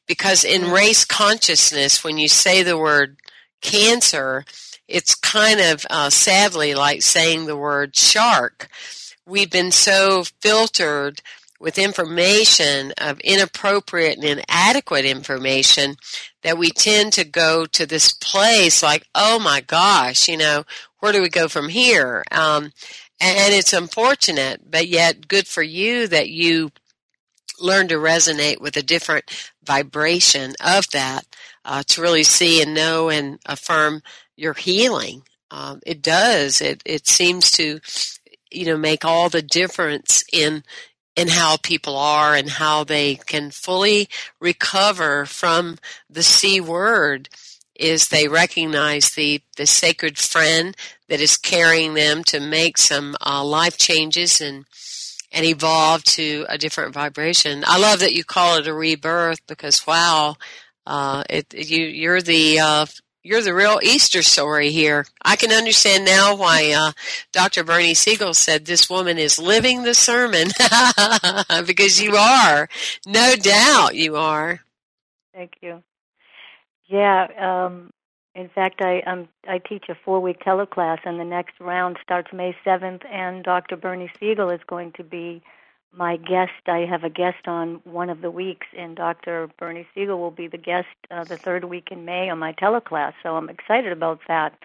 because 0.07 0.45
in 0.45 0.63
mm-hmm. 0.63 0.73
race 0.73 1.05
consciousness 1.05 2.03
when 2.03 2.19
you 2.19 2.29
say 2.29 2.63
the 2.63 2.79
word 2.79 3.17
cancer 3.61 4.45
it's 4.89 5.15
kind 5.15 5.61
of 5.61 5.87
uh, 5.91 6.11
sadly 6.11 6.75
like 6.75 7.03
saying 7.03 7.47
the 7.47 7.57
word 7.57 7.95
shark 7.95 8.69
we've 9.27 9.51
been 9.51 9.71
so 9.71 10.25
filtered 10.41 11.23
with 11.61 11.79
information 11.79 12.93
of 12.99 13.21
inappropriate 13.21 14.17
and 14.17 14.25
inadequate 14.25 15.05
information 15.05 15.95
that 16.43 16.57
we 16.57 16.71
tend 16.71 17.13
to 17.13 17.25
go 17.25 17.67
to 17.67 17.85
this 17.85 18.15
place 18.15 18.83
like, 18.83 19.07
oh 19.15 19.39
my 19.39 19.61
gosh, 19.61 20.27
you 20.27 20.39
know, 20.39 20.65
where 21.01 21.13
do 21.13 21.21
we 21.21 21.29
go 21.29 21.49
from 21.49 21.69
here? 21.69 22.25
Um, 22.33 22.73
and 23.21 23.53
it's 23.55 23.73
unfortunate, 23.73 24.71
but 24.71 24.89
yet 24.89 25.29
good 25.29 25.47
for 25.47 25.63
you 25.63 26.07
that 26.09 26.31
you 26.31 26.71
learn 27.61 27.89
to 27.89 27.97
resonate 27.97 28.61
with 28.61 28.77
a 28.77 28.83
different 28.83 29.25
vibration 29.63 30.55
of 30.65 30.89
that 30.91 31.27
uh, 31.65 31.83
to 31.87 32.01
really 32.01 32.23
see 32.23 32.63
and 32.63 32.75
know 32.75 33.11
and 33.11 33.39
affirm 33.47 34.03
your 34.37 34.55
healing. 34.55 35.23
Um, 35.51 35.81
it 35.85 36.01
does. 36.01 36.61
It 36.61 36.83
it 36.87 37.07
seems 37.07 37.51
to, 37.53 37.81
you 38.51 38.67
know, 38.67 38.77
make 38.77 39.05
all 39.05 39.29
the 39.29 39.43
difference 39.43 40.25
in 40.33 40.65
in 41.17 41.29
how 41.29 41.57
people 41.57 41.97
are 41.97 42.35
and 42.35 42.49
how 42.49 42.85
they 42.85 43.17
can 43.17 43.51
fully 43.51 44.09
recover 44.41 45.27
from 45.27 45.77
the 46.09 46.23
C 46.23 46.61
word 46.61 47.29
is 47.81 48.09
they 48.09 48.29
recognize 48.29 49.11
the, 49.11 49.41
the 49.57 49.67
sacred 49.67 50.19
friend 50.19 50.77
that 51.09 51.21
is 51.21 51.37
carrying 51.37 51.95
them 51.95 52.23
to 52.25 52.39
make 52.39 52.79
some 52.79 53.17
uh, 53.25 53.45
life 53.45 53.77
changes 53.77 54.41
and 54.41 54.65
and 55.33 55.47
evolve 55.47 56.03
to 56.03 56.45
a 56.49 56.59
different 56.59 56.93
vibration. 56.93 57.63
I 57.65 57.79
love 57.79 58.01
that 58.01 58.15
you 58.15 58.25
call 58.25 58.59
it 58.59 58.67
a 58.67 58.75
rebirth 58.75 59.39
because 59.47 59.87
wow, 59.87 60.37
uh, 60.87 61.23
it, 61.31 61.55
you 61.55 61.85
you're 61.85 62.21
the 62.21 62.59
uh, 62.59 62.87
you're 63.23 63.43
the 63.43 63.55
real 63.55 63.79
Easter 63.83 64.23
story 64.23 64.71
here. 64.71 65.07
I 65.23 65.37
can 65.37 65.53
understand 65.53 66.05
now 66.05 66.35
why 66.35 66.73
uh, 66.73 66.93
Dr. 67.33 67.65
Bernie 67.65 67.95
Siegel 67.95 68.35
said 68.35 68.65
this 68.65 68.89
woman 68.89 69.19
is 69.19 69.39
living 69.39 69.83
the 69.83 69.95
sermon 69.95 70.49
because 71.67 72.01
you 72.01 72.17
are, 72.17 72.69
no 73.07 73.37
doubt, 73.37 73.95
you 73.95 74.17
are. 74.17 74.61
Thank 75.35 75.59
you. 75.61 75.83
Yeah. 76.91 77.29
Um, 77.39 77.91
in 78.35 78.49
fact, 78.49 78.81
I 78.83 79.01
um, 79.01 79.29
I 79.49 79.59
teach 79.59 79.85
a 79.89 79.95
four 80.05 80.21
week 80.21 80.41
teleclass, 80.41 80.99
and 81.05 81.19
the 81.19 81.25
next 81.25 81.59
round 81.61 81.99
starts 82.03 82.33
May 82.33 82.57
seventh, 82.65 83.03
and 83.11 83.45
Dr. 83.45 83.77
Bernie 83.77 84.11
Siegel 84.19 84.51
is 84.51 84.61
going 84.67 84.93
to 84.93 85.05
be 85.05 85.43
my 85.93 86.17
guest. 86.17 86.53
I 86.67 86.81
have 86.89 87.03
a 87.03 87.11
guest 87.11 87.47
on 87.47 87.81
one 87.85 88.11
of 88.11 88.21
the 88.21 88.31
weeks, 88.31 88.67
and 88.77 88.97
Dr. 88.97 89.49
Bernie 89.59 89.87
Siegel 89.95 90.19
will 90.19 90.31
be 90.31 90.47
the 90.47 90.59
guest 90.59 90.89
uh, 91.11 91.25
the 91.25 91.37
third 91.37 91.65
week 91.65 91.89
in 91.91 92.05
May 92.05 92.29
on 92.29 92.39
my 92.39 92.53
teleclass. 92.53 93.15
So 93.23 93.37
I'm 93.37 93.49
excited 93.49 93.93
about 93.93 94.21
that. 94.29 94.57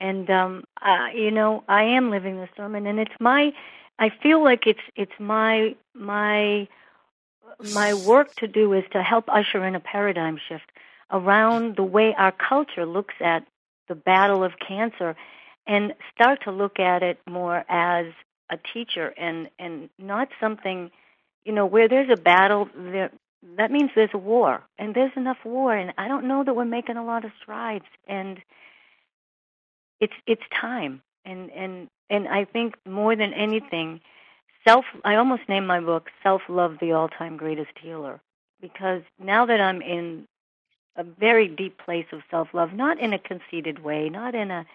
And 0.00 0.28
um, 0.30 0.64
uh, 0.80 1.08
you 1.14 1.30
know, 1.30 1.64
I 1.68 1.84
am 1.84 2.10
living 2.10 2.36
the 2.36 2.48
sermon, 2.56 2.86
and 2.86 2.98
it's 2.98 3.20
my. 3.20 3.52
I 3.98 4.10
feel 4.22 4.42
like 4.42 4.66
it's 4.66 4.86
it's 4.96 5.18
my 5.20 5.74
my 5.94 6.68
my 7.72 7.94
work 7.94 8.34
to 8.36 8.48
do 8.48 8.72
is 8.72 8.84
to 8.92 9.02
help 9.02 9.28
usher 9.28 9.64
in 9.64 9.74
a 9.76 9.80
paradigm 9.80 10.38
shift 10.48 10.70
around 11.12 11.76
the 11.76 11.82
way 11.82 12.14
our 12.16 12.32
culture 12.32 12.86
looks 12.86 13.14
at 13.20 13.46
the 13.88 13.94
battle 13.94 14.42
of 14.42 14.52
cancer 14.66 15.14
and 15.66 15.94
start 16.14 16.40
to 16.44 16.50
look 16.50 16.78
at 16.80 17.02
it 17.02 17.18
more 17.28 17.64
as 17.68 18.06
a 18.50 18.58
teacher 18.72 19.12
and 19.16 19.48
and 19.58 19.88
not 19.98 20.28
something 20.40 20.90
you 21.44 21.52
know 21.52 21.66
where 21.66 21.88
there's 21.88 22.10
a 22.10 22.20
battle 22.20 22.68
there 22.74 23.10
that 23.56 23.70
means 23.70 23.90
there's 23.94 24.10
a 24.14 24.18
war 24.18 24.62
and 24.78 24.94
there's 24.94 25.12
enough 25.16 25.38
war 25.44 25.74
and 25.76 25.92
I 25.98 26.08
don't 26.08 26.28
know 26.28 26.44
that 26.44 26.54
we're 26.54 26.64
making 26.64 26.96
a 26.96 27.04
lot 27.04 27.24
of 27.24 27.32
strides 27.42 27.84
and 28.06 28.38
it's 30.02 30.12
it's 30.26 30.42
time. 30.60 31.00
And 31.24 31.50
and 31.50 31.88
and 32.10 32.28
I 32.28 32.44
think 32.44 32.74
more 32.84 33.16
than 33.16 33.32
anything 33.32 34.00
self 34.66 34.84
I 35.04 35.14
almost 35.14 35.42
named 35.48 35.66
my 35.66 35.80
book 35.80 36.10
self 36.22 36.42
love 36.48 36.76
the 36.80 36.92
all 36.92 37.08
time 37.08 37.36
greatest 37.38 37.70
healer 37.80 38.20
because 38.60 39.02
now 39.18 39.46
that 39.46 39.60
I'm 39.60 39.80
in 39.80 40.26
a 40.96 41.04
very 41.04 41.48
deep 41.48 41.78
place 41.78 42.06
of 42.12 42.20
self 42.30 42.48
love 42.52 42.72
not 42.72 42.98
in 43.00 43.12
a 43.12 43.18
conceited 43.18 43.82
way 43.82 44.08
not 44.08 44.34
in 44.34 44.50
a 44.50 44.66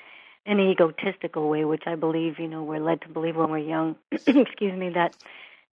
an 0.48 0.62
egotistical 0.62 1.50
way, 1.50 1.66
which 1.66 1.84
I 1.86 1.96
believe, 1.96 2.40
you 2.40 2.48
know, 2.48 2.64
we're 2.64 2.80
led 2.80 3.02
to 3.02 3.10
believe 3.10 3.36
when 3.36 3.52
we're 3.52 3.58
young. 3.58 3.98
excuse 4.12 4.74
me, 4.80 4.90
that 4.92 5.16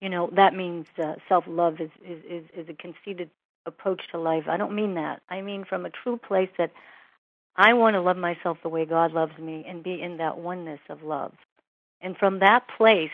you 0.00 0.10
know 0.10 0.30
that 0.34 0.54
means 0.54 0.86
uh, 1.02 1.14
self 1.28 1.44
love 1.48 1.80
is, 1.80 1.90
is 2.06 2.22
is 2.28 2.44
is 2.54 2.68
a 2.68 2.74
conceited 2.74 3.30
approach 3.66 4.02
to 4.12 4.18
life. 4.18 4.44
I 4.46 4.56
don't 4.58 4.74
mean 4.74 4.94
that. 4.94 5.22
I 5.28 5.40
mean 5.40 5.64
from 5.64 5.86
a 5.86 5.90
true 5.90 6.18
place 6.18 6.50
that 6.58 6.70
I 7.56 7.72
want 7.74 7.94
to 7.94 8.00
love 8.00 8.16
myself 8.18 8.58
the 8.62 8.68
way 8.68 8.84
God 8.84 9.12
loves 9.12 9.36
me 9.38 9.64
and 9.66 9.82
be 9.82 10.00
in 10.00 10.18
that 10.18 10.38
oneness 10.38 10.80
of 10.88 11.02
love. 11.02 11.32
And 12.00 12.16
from 12.16 12.38
that 12.40 12.68
place, 12.76 13.10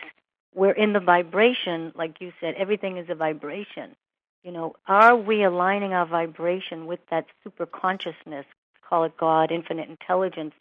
we're 0.55 0.73
in 0.73 0.93
the 0.93 1.01
vibration, 1.01 1.93
like 1.97 2.21
you 2.21 2.33
said, 2.41 2.55
everything 2.59 2.99
is 2.99 3.09
a 3.09 3.15
vibration. 3.15 3.97
You 4.45 4.53
know, 4.53 4.77
are 4.87 5.17
we 5.17 5.43
aligning 5.43 5.95
our 5.95 6.07
vibration 6.07 6.87
with 6.87 7.01
that 7.11 7.27
super 7.43 7.65
consciousness, 7.65 8.45
call 8.87 9.05
it 9.05 9.17
God, 9.17 9.51
infinite 9.51 9.89
intelligence, 9.89 10.53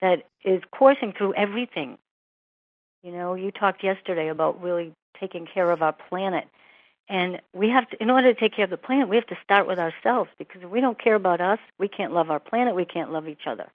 that 0.00 0.24
is 0.44 0.62
coursing 0.72 1.12
through 1.16 1.34
everything. 1.34 1.98
You 3.02 3.12
know, 3.12 3.34
you 3.34 3.50
talked 3.50 3.84
yesterday 3.84 4.28
about 4.28 4.62
really 4.62 4.94
taking 5.18 5.46
care 5.46 5.70
of 5.70 5.82
our 5.82 5.92
planet. 5.92 6.48
And 7.08 7.40
we 7.52 7.68
have 7.68 7.88
to, 7.90 8.02
in 8.02 8.08
order 8.08 8.32
to 8.32 8.38
take 8.38 8.54
care 8.54 8.64
of 8.64 8.70
the 8.70 8.76
planet, 8.76 9.08
we 9.08 9.16
have 9.16 9.26
to 9.26 9.38
start 9.44 9.66
with 9.66 9.78
ourselves 9.78 10.30
because 10.38 10.62
if 10.62 10.70
we 10.70 10.80
don't 10.80 10.98
care 10.98 11.16
about 11.16 11.40
us, 11.40 11.58
we 11.78 11.88
can't 11.88 12.12
love 12.12 12.30
our 12.30 12.40
planet, 12.40 12.74
we 12.74 12.84
can't 12.84 13.12
love 13.12 13.28
each 13.28 13.46
other. 13.46 13.70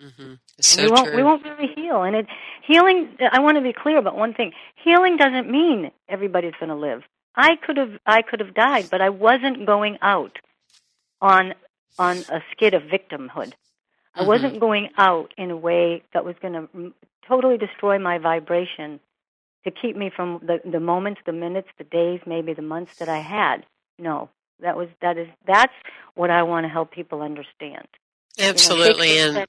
Mm-hmm. 0.00 0.34
So 0.60 0.82
we 0.82 0.90
won't 0.90 1.08
true. 1.08 1.16
we 1.16 1.22
won't 1.22 1.44
really 1.44 1.72
heal. 1.74 2.02
And 2.02 2.14
it 2.14 2.26
healing 2.66 3.16
I 3.32 3.40
want 3.40 3.56
to 3.56 3.62
be 3.62 3.72
clear 3.72 3.96
about 3.96 4.16
one 4.16 4.34
thing. 4.34 4.52
Healing 4.84 5.16
doesn't 5.16 5.50
mean 5.50 5.90
everybody's 6.08 6.52
gonna 6.60 6.76
live. 6.76 7.02
I 7.36 7.56
could 7.56 7.76
have 7.76 7.98
I 8.06 8.22
could 8.22 8.40
have 8.40 8.54
died, 8.54 8.88
but 8.90 9.00
I 9.00 9.10
wasn't 9.10 9.66
going 9.66 9.98
out 10.00 10.38
on 11.20 11.54
on 11.98 12.18
a 12.18 12.42
skid 12.52 12.74
of 12.74 12.82
victimhood. 12.82 13.52
I 14.14 14.20
mm-hmm. 14.20 14.28
wasn't 14.28 14.60
going 14.60 14.90
out 14.96 15.34
in 15.36 15.50
a 15.50 15.56
way 15.56 16.02
that 16.14 16.24
was 16.24 16.36
going 16.40 16.54
to 16.54 16.92
totally 17.28 17.58
destroy 17.58 17.98
my 17.98 18.18
vibration 18.18 19.00
to 19.64 19.70
keep 19.70 19.96
me 19.96 20.10
from 20.14 20.40
the 20.42 20.60
the 20.68 20.80
moments, 20.80 21.20
the 21.26 21.32
minutes, 21.32 21.68
the 21.76 21.84
days, 21.84 22.20
maybe 22.26 22.54
the 22.54 22.62
months 22.62 22.96
that 22.98 23.08
I 23.08 23.18
had. 23.18 23.66
No, 23.98 24.30
that 24.60 24.76
was 24.76 24.88
that 25.02 25.18
is 25.18 25.28
that's 25.46 25.74
what 26.14 26.30
I 26.30 26.42
want 26.44 26.64
to 26.64 26.68
help 26.68 26.90
people 26.90 27.20
understand. 27.20 27.86
Absolutely, 28.38 29.16
you 29.16 29.32
know, 29.32 29.40
and 29.40 29.48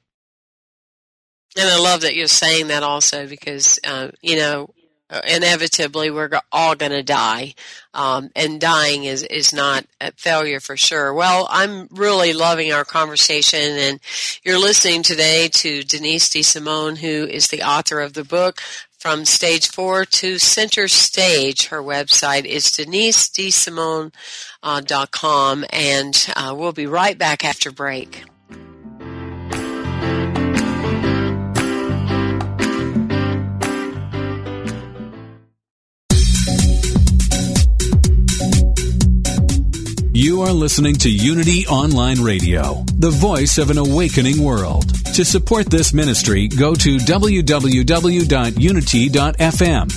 and 1.58 1.70
I 1.70 1.80
love 1.80 2.02
that 2.02 2.16
you're 2.16 2.28
saying 2.28 2.68
that 2.68 2.84
also 2.84 3.28
because 3.28 3.80
uh, 3.86 4.10
you 4.22 4.38
know 4.38 4.70
inevitably 5.28 6.12
we're 6.12 6.30
all 6.52 6.76
going 6.76 6.92
to 6.92 7.04
die. 7.04 7.54
Um, 7.94 8.30
and 8.36 8.60
dying 8.60 9.06
is 9.06 9.24
is 9.24 9.54
not 9.54 9.86
a 10.02 10.12
failure 10.14 10.60
for 10.60 10.78
sure. 10.78 11.14
Well 11.14 11.48
i'm 11.50 11.88
really 11.92 12.34
loving 12.34 12.72
our 12.72 12.86
conversation 12.86 13.60
and 13.60 14.00
you're 14.44 14.60
listening 14.60 15.04
today 15.04 15.48
to 15.48 15.84
denise 15.84 16.30
desimone 16.30 16.98
who 16.98 17.26
is 17.26 17.48
the 17.48 17.64
author 17.64 18.00
of 18.00 18.14
the 18.14 18.24
book 18.24 18.62
from 18.98 19.26
stage 19.26 19.70
four 19.70 20.06
to 20.06 20.40
center 20.40 20.88
stage. 20.88 21.68
Her 21.68 21.82
website 21.82 22.46
is 22.46 22.66
denisedesimone.com 22.66 25.64
uh, 25.64 25.68
and 25.72 26.34
uh, 26.36 26.56
we'll 26.58 26.74
be 26.74 26.88
right 26.88 27.18
back 27.18 27.46
after 27.46 27.72
break 27.72 28.26
You 40.18 40.42
are 40.42 40.52
listening 40.52 40.96
to 40.96 41.12
Unity 41.12 41.68
Online 41.68 42.20
Radio, 42.20 42.84
the 42.98 43.12
voice 43.12 43.60
of 43.60 43.70
an 43.70 43.78
awakening 43.78 44.42
world. 44.42 44.90
To 45.14 45.24
support 45.24 45.70
this 45.70 45.94
ministry, 45.94 46.48
go 46.48 46.74
to 46.74 46.98
www.unity.fm 46.98 47.44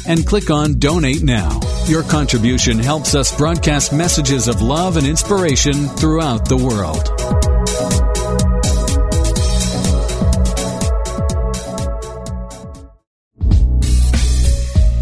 and 0.07 0.27
click 0.27 0.51
on 0.51 0.79
Donate 0.79 1.23
Now. 1.23 1.59
Your 1.87 2.03
contribution 2.03 2.79
helps 2.79 3.15
us 3.15 3.35
broadcast 3.35 3.95
messages 3.95 4.47
of 4.47 4.61
love 4.61 4.99
and 4.99 5.07
inspiration 5.07 5.89
throughout 5.89 6.47
the 6.47 6.59
world. 6.59 7.60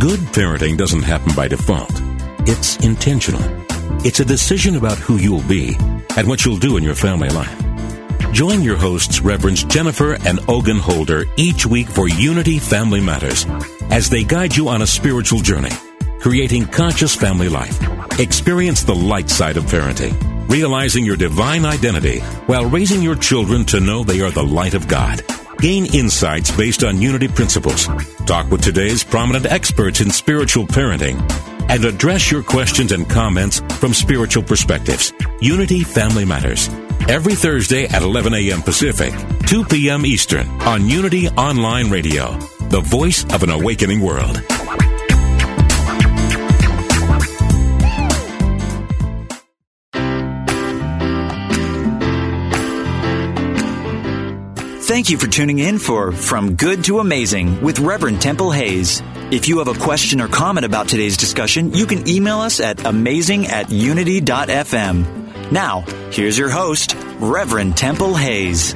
Good 0.00 0.20
parenting 0.32 0.78
doesn't 0.78 1.02
happen 1.02 1.34
by 1.36 1.46
default. 1.46 1.92
It's 2.48 2.78
intentional. 2.78 3.42
It's 4.02 4.18
a 4.18 4.24
decision 4.24 4.76
about 4.76 4.96
who 4.96 5.18
you'll 5.18 5.42
be 5.42 5.76
and 6.16 6.26
what 6.26 6.42
you'll 6.42 6.56
do 6.56 6.78
in 6.78 6.82
your 6.82 6.94
family 6.94 7.28
life. 7.28 7.54
Join 8.32 8.62
your 8.62 8.78
hosts, 8.78 9.20
Reverends 9.20 9.62
Jennifer 9.64 10.14
and 10.26 10.40
Ogun 10.48 10.78
Holder, 10.78 11.26
each 11.36 11.66
week 11.66 11.86
for 11.86 12.08
Unity 12.08 12.58
Family 12.58 13.02
Matters 13.02 13.44
as 13.90 14.08
they 14.08 14.24
guide 14.24 14.56
you 14.56 14.70
on 14.70 14.80
a 14.80 14.86
spiritual 14.86 15.40
journey, 15.40 15.72
creating 16.18 16.64
conscious 16.64 17.14
family 17.14 17.50
life. 17.50 17.78
Experience 18.18 18.82
the 18.82 18.94
light 18.94 19.28
side 19.28 19.58
of 19.58 19.64
parenting, 19.64 20.16
realizing 20.48 21.04
your 21.04 21.16
divine 21.16 21.66
identity 21.66 22.20
while 22.46 22.64
raising 22.64 23.02
your 23.02 23.16
children 23.16 23.66
to 23.66 23.80
know 23.80 24.02
they 24.02 24.22
are 24.22 24.30
the 24.30 24.42
light 24.42 24.72
of 24.72 24.88
God. 24.88 25.22
Gain 25.60 25.94
insights 25.94 26.50
based 26.56 26.82
on 26.84 27.02
Unity 27.02 27.28
principles. 27.28 27.86
Talk 28.24 28.50
with 28.50 28.62
today's 28.62 29.04
prominent 29.04 29.44
experts 29.44 30.00
in 30.00 30.10
spiritual 30.10 30.66
parenting 30.66 31.20
and 31.68 31.84
address 31.84 32.30
your 32.30 32.42
questions 32.42 32.92
and 32.92 33.08
comments 33.08 33.60
from 33.78 33.92
spiritual 33.92 34.42
perspectives. 34.42 35.12
Unity 35.40 35.82
Family 35.82 36.24
Matters. 36.24 36.68
Every 37.10 37.34
Thursday 37.34 37.84
at 37.84 38.00
11 38.00 38.32
a.m. 38.32 38.62
Pacific, 38.62 39.12
2 39.46 39.64
p.m. 39.64 40.06
Eastern 40.06 40.48
on 40.62 40.88
Unity 40.88 41.28
Online 41.28 41.90
Radio, 41.90 42.38
the 42.70 42.80
voice 42.80 43.24
of 43.34 43.42
an 43.42 43.50
awakening 43.50 44.00
world. 44.00 44.40
Thank 54.90 55.08
you 55.08 55.18
for 55.18 55.28
tuning 55.28 55.60
in 55.60 55.78
for 55.78 56.10
From 56.10 56.56
Good 56.56 56.82
to 56.86 56.98
Amazing 56.98 57.62
with 57.62 57.78
Reverend 57.78 58.20
Temple 58.20 58.50
Hayes. 58.50 59.00
If 59.30 59.46
you 59.46 59.58
have 59.58 59.68
a 59.68 59.78
question 59.78 60.20
or 60.20 60.26
comment 60.26 60.66
about 60.66 60.88
today's 60.88 61.16
discussion, 61.16 61.72
you 61.72 61.86
can 61.86 62.08
email 62.08 62.40
us 62.40 62.58
at 62.58 62.84
amazing 62.84 63.46
at 63.46 63.70
unity.fm. 63.70 65.52
Now, 65.52 65.82
here's 66.10 66.36
your 66.36 66.50
host, 66.50 66.96
Reverend 67.20 67.76
Temple 67.76 68.16
Hayes. 68.16 68.74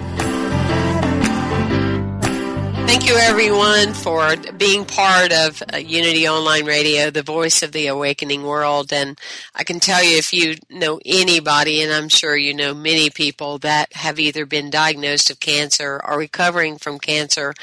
Thank 2.86 3.08
you, 3.08 3.16
everyone, 3.16 3.94
for 3.94 4.36
being 4.56 4.84
part 4.84 5.32
of 5.32 5.62
uh, 5.72 5.78
Unity 5.78 6.28
Online 6.28 6.64
Radio, 6.64 7.10
the 7.10 7.22
voice 7.22 7.62
of 7.62 7.72
the 7.72 7.86
awakening 7.86 8.44
world. 8.44 8.92
And 8.92 9.18
I 9.54 9.64
can 9.64 9.80
tell 9.80 10.04
you, 10.04 10.18
if 10.18 10.32
you 10.32 10.56
know 10.70 11.00
anybody, 11.04 11.82
and 11.82 11.92
I'm 11.92 12.08
sure 12.08 12.36
you 12.36 12.54
know 12.54 12.72
many 12.74 13.10
people 13.10 13.58
that 13.58 13.92
have 13.94 14.20
either 14.20 14.46
been 14.46 14.70
diagnosed 14.70 15.30
of 15.30 15.40
cancer, 15.40 16.00
are 16.04 16.18
recovering 16.18 16.78
from 16.78 16.98
cancer, 16.98 17.54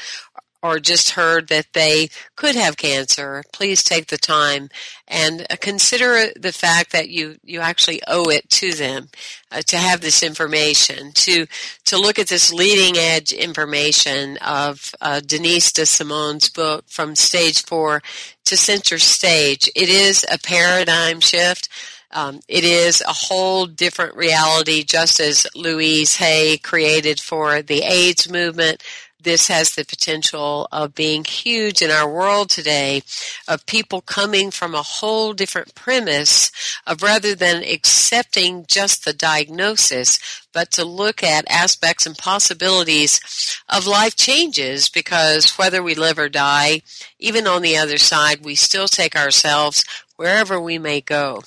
or 0.62 0.78
just 0.78 1.10
heard 1.10 1.48
that 1.48 1.66
they 1.72 2.08
could 2.36 2.54
have 2.54 2.76
cancer, 2.76 3.42
please 3.52 3.82
take 3.82 4.06
the 4.06 4.16
time 4.16 4.68
and 5.08 5.46
uh, 5.50 5.56
consider 5.60 6.32
the 6.38 6.52
fact 6.52 6.92
that 6.92 7.08
you, 7.08 7.36
you 7.44 7.60
actually 7.60 8.00
owe 8.06 8.30
it 8.30 8.48
to 8.48 8.72
them 8.72 9.08
uh, 9.50 9.60
to 9.62 9.76
have 9.76 10.00
this 10.00 10.22
information, 10.22 11.12
to, 11.12 11.46
to 11.84 11.98
look 11.98 12.18
at 12.18 12.28
this 12.28 12.52
leading 12.52 12.96
edge 12.96 13.32
information 13.32 14.36
of 14.38 14.94
uh, 15.00 15.20
Denise 15.20 15.72
DeSimone's 15.72 16.48
book, 16.48 16.84
From 16.88 17.16
Stage 17.16 17.64
4 17.64 18.00
to 18.44 18.56
Center 18.56 18.98
Stage. 18.98 19.68
It 19.74 19.88
is 19.88 20.24
a 20.30 20.38
paradigm 20.38 21.20
shift. 21.20 21.68
Um, 22.14 22.40
it 22.46 22.64
is 22.64 23.00
a 23.00 23.12
whole 23.12 23.66
different 23.66 24.16
reality, 24.16 24.84
just 24.84 25.18
as 25.18 25.46
Louise 25.54 26.16
Hay 26.16 26.58
created 26.58 27.18
for 27.18 27.62
the 27.62 27.82
AIDS 27.82 28.30
movement 28.30 28.82
this 29.22 29.48
has 29.48 29.74
the 29.74 29.84
potential 29.84 30.68
of 30.72 30.94
being 30.94 31.24
huge 31.24 31.82
in 31.82 31.90
our 31.90 32.10
world 32.10 32.50
today 32.50 33.02
of 33.48 33.66
people 33.66 34.00
coming 34.00 34.50
from 34.50 34.74
a 34.74 34.82
whole 34.82 35.32
different 35.32 35.74
premise 35.74 36.50
of 36.86 37.02
rather 37.02 37.34
than 37.34 37.62
accepting 37.62 38.64
just 38.66 39.04
the 39.04 39.12
diagnosis, 39.12 40.18
but 40.52 40.70
to 40.70 40.84
look 40.84 41.22
at 41.22 41.50
aspects 41.50 42.06
and 42.06 42.16
possibilities 42.18 43.20
of 43.68 43.86
life 43.86 44.16
changes 44.16 44.88
because 44.88 45.58
whether 45.58 45.82
we 45.82 45.94
live 45.94 46.18
or 46.18 46.28
die, 46.28 46.82
even 47.18 47.46
on 47.46 47.62
the 47.62 47.76
other 47.76 47.98
side, 47.98 48.44
we 48.44 48.54
still 48.54 48.88
take 48.88 49.16
ourselves 49.16 49.84
wherever 50.16 50.60
we 50.60 50.78
may 50.78 51.00
go. 51.00 51.42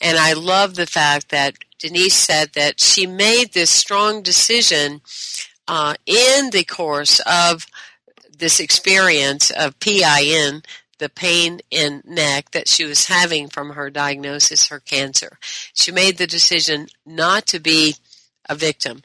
And 0.00 0.18
I 0.18 0.34
love 0.34 0.74
the 0.74 0.86
fact 0.86 1.30
that 1.30 1.56
Denise 1.80 2.14
said 2.14 2.52
that 2.54 2.78
she 2.78 3.06
made 3.06 3.52
this 3.52 3.70
strong 3.70 4.22
decision 4.22 5.00
uh, 5.70 5.94
in 6.04 6.50
the 6.50 6.64
course 6.64 7.20
of 7.20 7.64
this 8.36 8.58
experience 8.58 9.52
of 9.52 9.78
PIN, 9.78 10.62
the 10.98 11.08
pain 11.08 11.60
in 11.70 12.02
neck 12.04 12.50
that 12.50 12.66
she 12.66 12.84
was 12.84 13.06
having 13.06 13.46
from 13.46 13.70
her 13.70 13.88
diagnosis, 13.88 14.66
her 14.66 14.80
cancer. 14.80 15.38
She 15.72 15.92
made 15.92 16.18
the 16.18 16.26
decision 16.26 16.88
not 17.06 17.46
to 17.46 17.60
be 17.60 17.94
a 18.48 18.56
victim. 18.56 19.02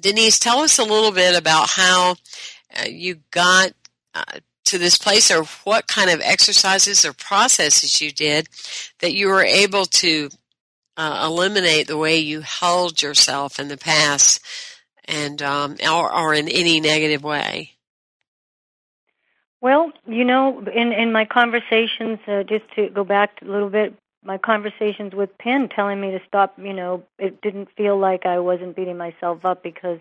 Denise, 0.00 0.38
tell 0.38 0.60
us 0.60 0.78
a 0.78 0.82
little 0.82 1.12
bit 1.12 1.38
about 1.38 1.68
how 1.68 2.16
uh, 2.74 2.86
you 2.88 3.18
got 3.30 3.72
uh, 4.14 4.40
to 4.64 4.78
this 4.78 4.96
place 4.96 5.30
or 5.30 5.44
what 5.64 5.86
kind 5.86 6.08
of 6.08 6.22
exercises 6.22 7.04
or 7.04 7.12
processes 7.12 8.00
you 8.00 8.10
did 8.10 8.48
that 9.00 9.12
you 9.12 9.28
were 9.28 9.44
able 9.44 9.84
to 9.84 10.30
uh, 10.96 11.28
eliminate 11.30 11.86
the 11.86 11.98
way 11.98 12.16
you 12.16 12.40
held 12.40 13.02
yourself 13.02 13.58
in 13.58 13.68
the 13.68 13.76
past 13.76 14.40
and 15.10 15.42
um, 15.42 15.76
or, 15.88 16.14
or 16.14 16.34
in 16.34 16.48
any 16.48 16.80
negative 16.80 17.22
way? 17.22 17.72
Well, 19.60 19.92
you 20.06 20.24
know, 20.24 20.64
in 20.74 20.92
in 20.92 21.12
my 21.12 21.26
conversations, 21.26 22.18
uh, 22.26 22.44
just 22.44 22.64
to 22.76 22.88
go 22.88 23.04
back 23.04 23.30
a 23.42 23.44
little 23.44 23.68
bit, 23.68 23.94
my 24.24 24.38
conversations 24.38 25.14
with 25.14 25.36
Pin 25.38 25.68
telling 25.74 26.00
me 26.00 26.12
to 26.12 26.20
stop. 26.26 26.54
You 26.58 26.72
know, 26.72 27.04
it 27.18 27.42
didn't 27.42 27.68
feel 27.76 27.98
like 27.98 28.24
I 28.24 28.38
wasn't 28.38 28.76
beating 28.76 28.96
myself 28.96 29.44
up 29.44 29.62
because 29.62 29.98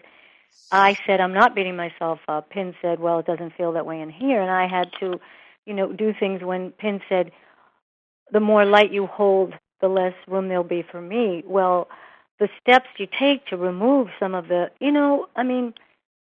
I 0.72 0.98
said 1.06 1.20
I'm 1.20 1.34
not 1.34 1.56
beating 1.56 1.76
myself 1.76 2.20
up. 2.28 2.50
Pin 2.50 2.74
said, 2.82 3.00
"Well, 3.00 3.20
it 3.20 3.26
doesn't 3.26 3.56
feel 3.56 3.74
that 3.74 3.86
way 3.86 4.00
in 4.00 4.10
here," 4.10 4.42
and 4.42 4.52
I 4.52 4.68
had 4.68 4.92
to, 5.02 5.20
you 5.66 5.74
know, 5.74 5.92
do 5.92 6.14
things 6.18 6.42
when 6.42 6.72
Pin 6.72 7.02
said, 7.10 7.32
"The 8.32 8.40
more 8.40 8.64
light 8.64 8.92
you 8.92 9.08
hold, 9.08 9.56
the 9.82 9.90
less 9.90 10.14
room 10.26 10.48
there'll 10.48 10.64
be 10.64 10.84
for 10.84 11.02
me." 11.02 11.44
Well, 11.46 11.90
the 12.40 12.50
steps 12.62 12.88
you 12.98 13.08
take 13.08 13.46
to 13.48 13.58
remove 13.58 14.08
some 14.20 14.34
of 14.34 14.48
the, 14.48 14.72
you 14.80 14.92
know, 14.92 15.28
I 15.36 15.44
mean, 15.44 15.74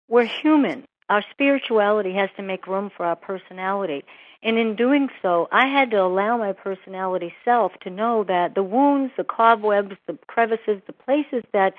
we're 0.09 0.25
human. 0.25 0.85
Our 1.09 1.25
spirituality 1.31 2.15
has 2.15 2.31
to 2.37 2.43
make 2.43 2.67
room 2.67 2.91
for 2.95 3.07
our 3.07 3.17
personality. 3.17 4.05
And 4.43 4.59
in 4.59 4.77
doing 4.77 5.09
so, 5.21 5.49
I 5.51 5.67
had 5.67 5.91
to 5.91 6.03
allow 6.03 6.37
my 6.37 6.53
personality 6.53 7.35
self 7.45 7.73
to 7.83 7.91
know 7.91 8.25
that 8.25 8.55
the 8.55 8.63
wounds, 8.63 9.13
the 9.17 9.25
cobwebs, 9.25 9.97
the 10.07 10.17
crevices, 10.27 10.81
the 10.87 10.93
places 10.93 11.43
that 11.53 11.75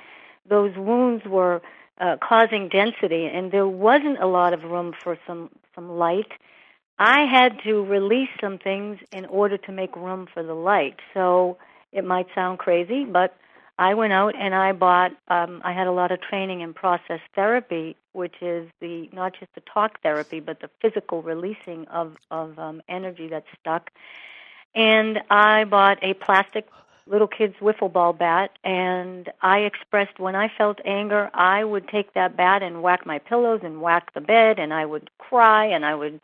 those 0.48 0.76
wounds 0.76 1.26
were 1.26 1.62
uh, 2.00 2.18
causing 2.22 2.70
density, 2.70 3.26
and 3.26 3.52
there 3.52 3.68
wasn't 3.68 4.20
a 4.20 4.28
lot 4.28 4.54
of 4.54 4.64
room 4.64 4.94
for 5.04 5.18
some 5.28 5.50
some 5.76 5.90
light. 5.90 6.32
I 6.98 7.26
had 7.26 7.60
to 7.64 7.84
release 7.86 8.30
some 8.42 8.58
things 8.58 9.00
in 9.12 9.26
order 9.26 9.58
to 9.58 9.72
make 9.72 9.96
room 9.96 10.28
for 10.34 10.44
the 10.44 10.54
light. 10.54 10.98
So 11.14 11.58
it 11.94 12.04
might 12.04 12.28
sound 12.36 12.60
crazy, 12.60 13.06
but 13.06 13.38
I 13.80 13.94
went 13.94 14.12
out 14.12 14.36
and 14.38 14.54
I 14.54 14.74
bought. 14.74 15.14
Um, 15.30 15.62
I 15.64 15.72
had 15.72 15.88
a 15.88 15.92
lot 15.94 16.12
of 16.12 16.20
training 16.22 16.60
in 16.60 16.74
process 16.74 17.22
therapy, 17.34 17.96
which 18.12 18.36
is 18.42 18.70
the 18.82 19.10
not 19.14 19.34
just 19.40 19.56
the 19.56 19.62
talk 19.62 20.02
therapy, 20.04 20.42
but 20.42 20.60
the 20.60 20.70
physical 20.82 21.22
releasing 21.22 21.88
of 21.88 22.18
of 22.30 22.60
um, 22.60 22.82
energy 22.90 23.30
that's 23.30 23.48
stuck. 23.58 23.90
And 24.76 25.22
I 25.30 25.64
bought 25.64 26.04
a 26.04 26.14
plastic 26.14 26.68
little 27.08 27.28
kid's 27.28 27.56
wiffle 27.62 27.92
ball 27.92 28.12
bat, 28.12 28.52
and 28.66 29.32
I 29.42 29.60
expressed 29.60 30.20
when 30.20 30.36
I 30.36 30.52
felt 30.58 30.80
anger, 30.84 31.32
I 31.34 31.64
would 31.64 31.88
take 31.88 32.14
that 32.14 32.36
bat 32.36 32.62
and 32.62 32.84
whack 32.84 33.06
my 33.06 33.20
pillows 33.20 33.62
and 33.64 33.82
whack 33.82 34.14
the 34.14 34.22
bed, 34.22 34.60
and 34.60 34.74
I 34.74 34.86
would 34.86 35.10
cry 35.18 35.66
and 35.66 35.86
I 35.86 35.96
would, 35.96 36.20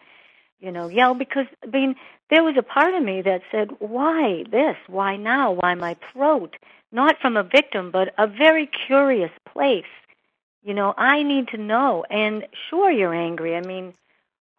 you 0.60 0.72
know, 0.72 0.88
yell 0.88 1.14
because 1.14 1.48
I 1.64 1.68
mean 1.68 1.96
there 2.30 2.44
was 2.44 2.56
a 2.58 2.64
part 2.64 2.94
of 2.94 3.04
me 3.04 3.22
that 3.22 3.42
said, 3.52 3.72
"Why 3.80 4.44
this? 4.50 4.78
Why 4.88 5.16
now? 5.18 5.52
Why 5.52 5.76
my 5.76 5.96
throat?" 6.12 6.56
not 6.96 7.20
from 7.20 7.36
a 7.36 7.44
victim, 7.44 7.92
but 7.92 8.14
a 8.18 8.26
very 8.26 8.66
curious 8.88 9.32
place. 9.46 9.84
You 10.64 10.74
know, 10.74 10.96
I 10.98 11.22
need 11.22 11.50
to 11.50 11.58
know. 11.58 12.06
And 12.10 12.48
sure, 12.70 12.90
you're 12.90 13.14
angry. 13.14 13.56
I 13.56 13.62
mean, 13.62 13.94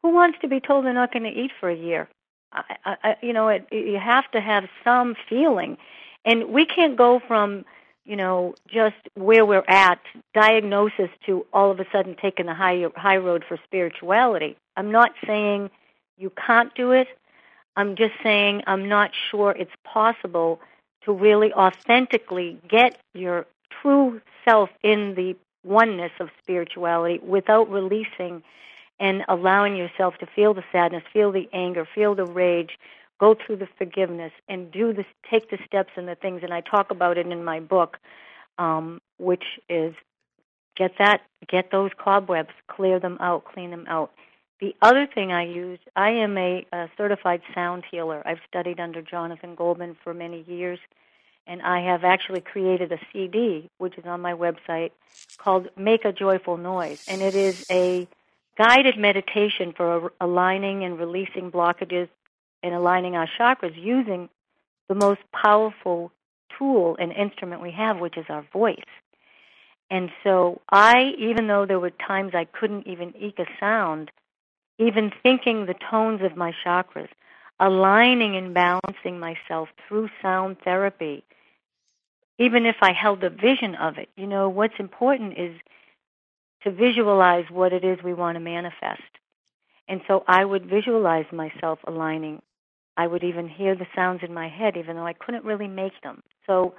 who 0.03 0.11
wants 0.11 0.39
to 0.43 0.49
be 0.49 0.61
told 0.61 0.85
they're 0.85 0.93
not 0.93 1.13
going 1.13 1.25
to 1.25 1.41
eat 1.41 1.51
for 1.59 1.69
a 1.69 1.75
year? 1.75 2.09
I, 2.53 2.97
I, 3.03 3.17
you 3.23 3.33
know, 3.33 3.49
it, 3.49 3.67
you 3.73 3.99
have 3.99 4.31
to 4.31 4.41
have 4.41 4.69
some 4.85 5.17
feeling, 5.29 5.79
and 6.25 6.51
we 6.51 6.65
can't 6.65 6.97
go 6.97 7.21
from 7.27 7.65
you 8.05 8.15
know 8.15 8.55
just 8.69 8.95
where 9.15 9.45
we're 9.45 9.65
at 9.67 9.99
diagnosis 10.33 11.11
to 11.27 11.45
all 11.53 11.73
of 11.73 11.81
a 11.81 11.87
sudden 11.91 12.15
taking 12.23 12.47
the 12.47 12.55
high 12.55 12.85
high 12.95 13.17
road 13.17 13.45
for 13.47 13.59
spirituality. 13.65 14.57
I'm 14.77 14.93
not 14.93 15.11
saying 15.27 15.71
you 16.19 16.31
can't 16.31 16.75
do 16.75 16.93
it. 16.93 17.09
I'm 17.77 17.95
just 17.97 18.15
saying 18.23 18.63
I'm 18.67 18.89
not 18.89 19.11
sure 19.31 19.53
it's 19.53 19.71
possible 19.85 20.61
to 21.05 21.13
really 21.13 21.53
authentically 21.53 22.59
get 22.69 22.99
your 23.15 23.47
true 23.83 24.21
self 24.45 24.71
in 24.83 25.15
the 25.15 25.37
oneness 25.65 26.13
of 26.21 26.31
spirituality 26.43 27.19
without 27.23 27.71
releasing 27.71 28.43
and 28.99 29.25
allowing 29.29 29.77
yourself 29.77 30.17
to 30.19 30.27
feel 30.27 30.55
the 30.55 30.65
sadness, 30.73 31.03
feel 31.13 31.33
the 31.33 31.49
anger, 31.53 31.87
feel 31.95 32.15
the 32.15 32.25
rage, 32.25 32.79
go 33.21 33.35
through 33.35 33.57
the 33.57 33.69
forgiveness, 33.77 34.33
and 34.49 34.71
do 34.71 34.93
this, 34.93 35.07
take 35.31 35.51
the 35.51 35.59
steps 35.67 35.91
and 35.97 36.09
the 36.09 36.15
things. 36.15 36.41
And 36.43 36.53
I 36.53 36.61
talk 36.61 36.91
about 36.91 37.19
it 37.19 37.27
in 37.27 37.45
my 37.45 37.61
book, 37.61 37.99
um, 38.59 39.01
which 39.19 39.45
is 39.69 39.95
get 40.77 40.93
that, 40.99 41.23
get 41.49 41.71
those 41.71 41.91
cobwebs, 41.99 42.51
clear 42.69 42.99
them 42.99 43.19
out, 43.21 43.45
clean 43.45 43.71
them 43.71 43.85
out. 43.89 44.13
The 44.61 44.75
other 44.81 45.07
thing 45.07 45.33
I 45.33 45.45
use, 45.45 45.79
I 45.95 46.11
am 46.11 46.39
a, 46.39 46.67
a 46.73 46.89
certified 46.97 47.43
sound 47.55 47.85
healer. 47.91 48.23
I've 48.27 48.41
studied 48.49 48.81
under 48.81 49.03
Jonathan 49.03 49.55
Goldman 49.55 49.97
for 50.03 50.15
many 50.15 50.45
years, 50.49 50.79
and 51.47 51.61
I 51.61 51.81
have 51.81 52.05
actually 52.05 52.41
created 52.41 52.91
a 52.91 52.99
CD, 53.13 53.69
which 53.77 53.99
is 53.99 54.07
on 54.07 54.23
my 54.23 54.33
website, 54.33 54.93
called 55.37 55.69
Make 55.77 56.07
a 56.07 56.13
Joyful 56.13 56.57
Noise. 56.57 57.05
And 57.07 57.21
it 57.21 57.35
is 57.35 57.67
a 57.71 58.09
guided 58.57 58.97
meditation 58.97 59.75
for 59.77 60.13
aligning 60.21 60.85
and 60.85 60.99
releasing 60.99 61.51
blockages 61.51 62.09
and 62.63 62.75
aligning 62.75 63.15
our 63.15 63.29
chakras 63.39 63.75
using 63.77 64.31
the 64.89 64.95
most 64.95 65.21
powerful 65.33 66.13
tool 66.59 66.97
and 66.99 67.13
instrument 67.13 67.61
we 67.61 67.73
have, 67.73 67.99
which 67.99 68.17
is 68.17 68.25
our 68.31 68.47
voice. 68.53 68.79
And 69.91 70.11
so 70.25 70.63
I, 70.71 71.13
even 71.19 71.47
though 71.47 71.67
there 71.67 71.79
were 71.79 71.91
times 71.91 72.33
I 72.35 72.45
couldn't 72.45 72.87
even 72.87 73.15
eke 73.17 73.39
a 73.39 73.47
sound, 73.61 74.11
even 74.79 75.13
thinking 75.23 75.67
the 75.67 75.75
tones 75.91 76.23
of 76.23 76.37
my 76.37 76.53
chakras, 76.65 77.09
aligning 77.59 78.37
and 78.37 78.53
balancing 78.53 79.19
myself 79.19 79.69
through 79.89 80.09
sound 80.21 80.59
therapy, 80.63 81.25
even 82.39 82.67
if 82.67 82.77
I 82.83 82.93
held 82.93 83.25
a 83.25 83.31
vision 83.31 83.75
of 83.77 83.97
it. 83.99 84.09
You 84.17 84.27
know, 84.27 84.49
what's 84.49 84.79
important 84.79 85.39
is 85.39 85.57
to 86.63 86.71
visualize 86.71 87.45
what 87.51 87.73
it 87.73 87.85
is 87.85 88.03
we 88.03 88.13
want 88.13 88.37
to 88.37 88.41
manifest. 88.41 89.03
And 89.89 90.01
so 90.07 90.25
I 90.27 90.45
would 90.45 90.67
visualize 90.67 91.27
myself 91.33 91.79
aligning. 91.87 92.43
I 92.97 93.07
would 93.07 93.23
even 93.23 93.49
hear 93.49 93.75
the 93.75 93.87
sounds 93.95 94.23
in 94.23 94.35
my 94.35 94.49
head, 94.49 94.77
even 94.77 94.97
though 94.97 95.07
I 95.07 95.13
couldn't 95.13 95.45
really 95.45 95.69
make 95.69 95.93
them. 96.03 96.23
So 96.47 96.75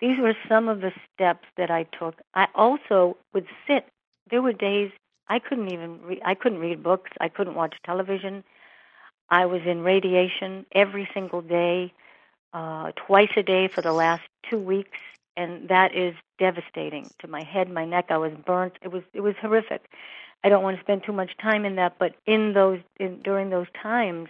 these 0.00 0.18
were 0.18 0.34
some 0.48 0.68
of 0.68 0.80
the 0.80 0.92
steps 1.14 1.46
that 1.56 1.70
I 1.70 1.84
took. 1.98 2.14
I 2.34 2.46
also 2.54 3.16
would 3.34 3.46
sit. 3.66 3.86
There 4.30 4.42
were 4.42 4.52
days 4.52 4.90
I 5.28 5.38
couldn't 5.38 5.72
even 5.72 6.00
read, 6.02 6.22
I 6.24 6.34
couldn't 6.34 6.58
read 6.58 6.82
books. 6.82 7.10
I 7.20 7.28
couldn't 7.28 7.54
watch 7.54 7.74
television. 7.84 8.44
I 9.30 9.46
was 9.46 9.62
in 9.66 9.82
radiation 9.82 10.66
every 10.74 11.08
single 11.12 11.42
day, 11.42 11.92
uh, 12.52 12.92
twice 13.06 13.30
a 13.36 13.42
day 13.42 13.68
for 13.68 13.82
the 13.82 13.92
last 13.92 14.22
two 14.48 14.58
weeks, 14.58 14.98
and 15.36 15.68
that 15.68 15.94
is 15.94 16.14
devastating 16.38 17.10
to 17.20 17.28
my 17.28 17.42
head, 17.42 17.70
my 17.70 17.84
neck. 17.84 18.06
I 18.10 18.16
was 18.18 18.32
burnt. 18.46 18.74
It 18.82 18.90
was 18.90 19.02
it 19.12 19.20
was 19.20 19.34
horrific. 19.40 19.82
I 20.44 20.48
don't 20.48 20.62
want 20.62 20.76
to 20.76 20.82
spend 20.82 21.02
too 21.04 21.12
much 21.12 21.36
time 21.42 21.64
in 21.64 21.76
that, 21.76 21.96
but 21.98 22.14
in 22.26 22.54
those 22.54 22.80
in, 22.98 23.20
during 23.22 23.50
those 23.50 23.66
times, 23.82 24.28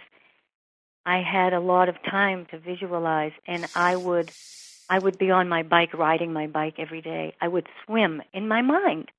I 1.05 1.21
had 1.21 1.53
a 1.53 1.59
lot 1.59 1.87
of 1.87 1.95
time 2.03 2.45
to 2.51 2.59
visualize, 2.59 3.31
and 3.47 3.69
I 3.73 3.95
would 3.95 4.33
I 4.89 4.99
would 4.99 5.17
be 5.17 5.31
on 5.31 5.47
my 5.47 5.63
bike, 5.63 5.93
riding 5.93 6.33
my 6.33 6.47
bike 6.47 6.75
every 6.77 7.01
day. 7.01 7.35
I 7.39 7.47
would 7.47 7.67
swim 7.85 8.21
in 8.33 8.47
my 8.47 8.61
mind. 8.61 9.11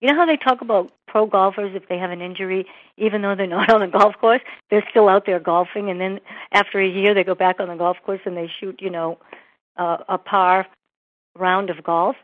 You 0.00 0.08
know 0.08 0.16
how 0.16 0.26
they 0.26 0.36
talk 0.36 0.60
about 0.60 0.92
pro 1.16 1.26
golfers 1.26 1.74
if 1.74 1.88
they 1.88 1.96
have 1.96 2.10
an 2.10 2.20
injury, 2.20 2.66
even 2.98 3.22
though 3.22 3.34
they're 3.34 3.46
not 3.58 3.72
on 3.72 3.80
the 3.80 3.86
golf 3.86 4.14
course, 4.20 4.42
they're 4.70 4.86
still 4.90 5.08
out 5.08 5.24
there 5.24 5.40
golfing, 5.40 5.88
and 5.90 5.98
then 6.00 6.20
after 6.52 6.78
a 6.78 6.86
year 6.86 7.14
they 7.14 7.24
go 7.24 7.34
back 7.34 7.58
on 7.58 7.68
the 7.68 7.74
golf 7.74 7.96
course 8.04 8.20
and 8.26 8.36
they 8.36 8.50
shoot, 8.60 8.80
you 8.82 8.90
know, 8.90 9.18
uh, 9.78 9.98
a 10.08 10.18
par 10.18 10.66
round 11.34 11.70
of 11.70 11.82
golf. 11.82 12.16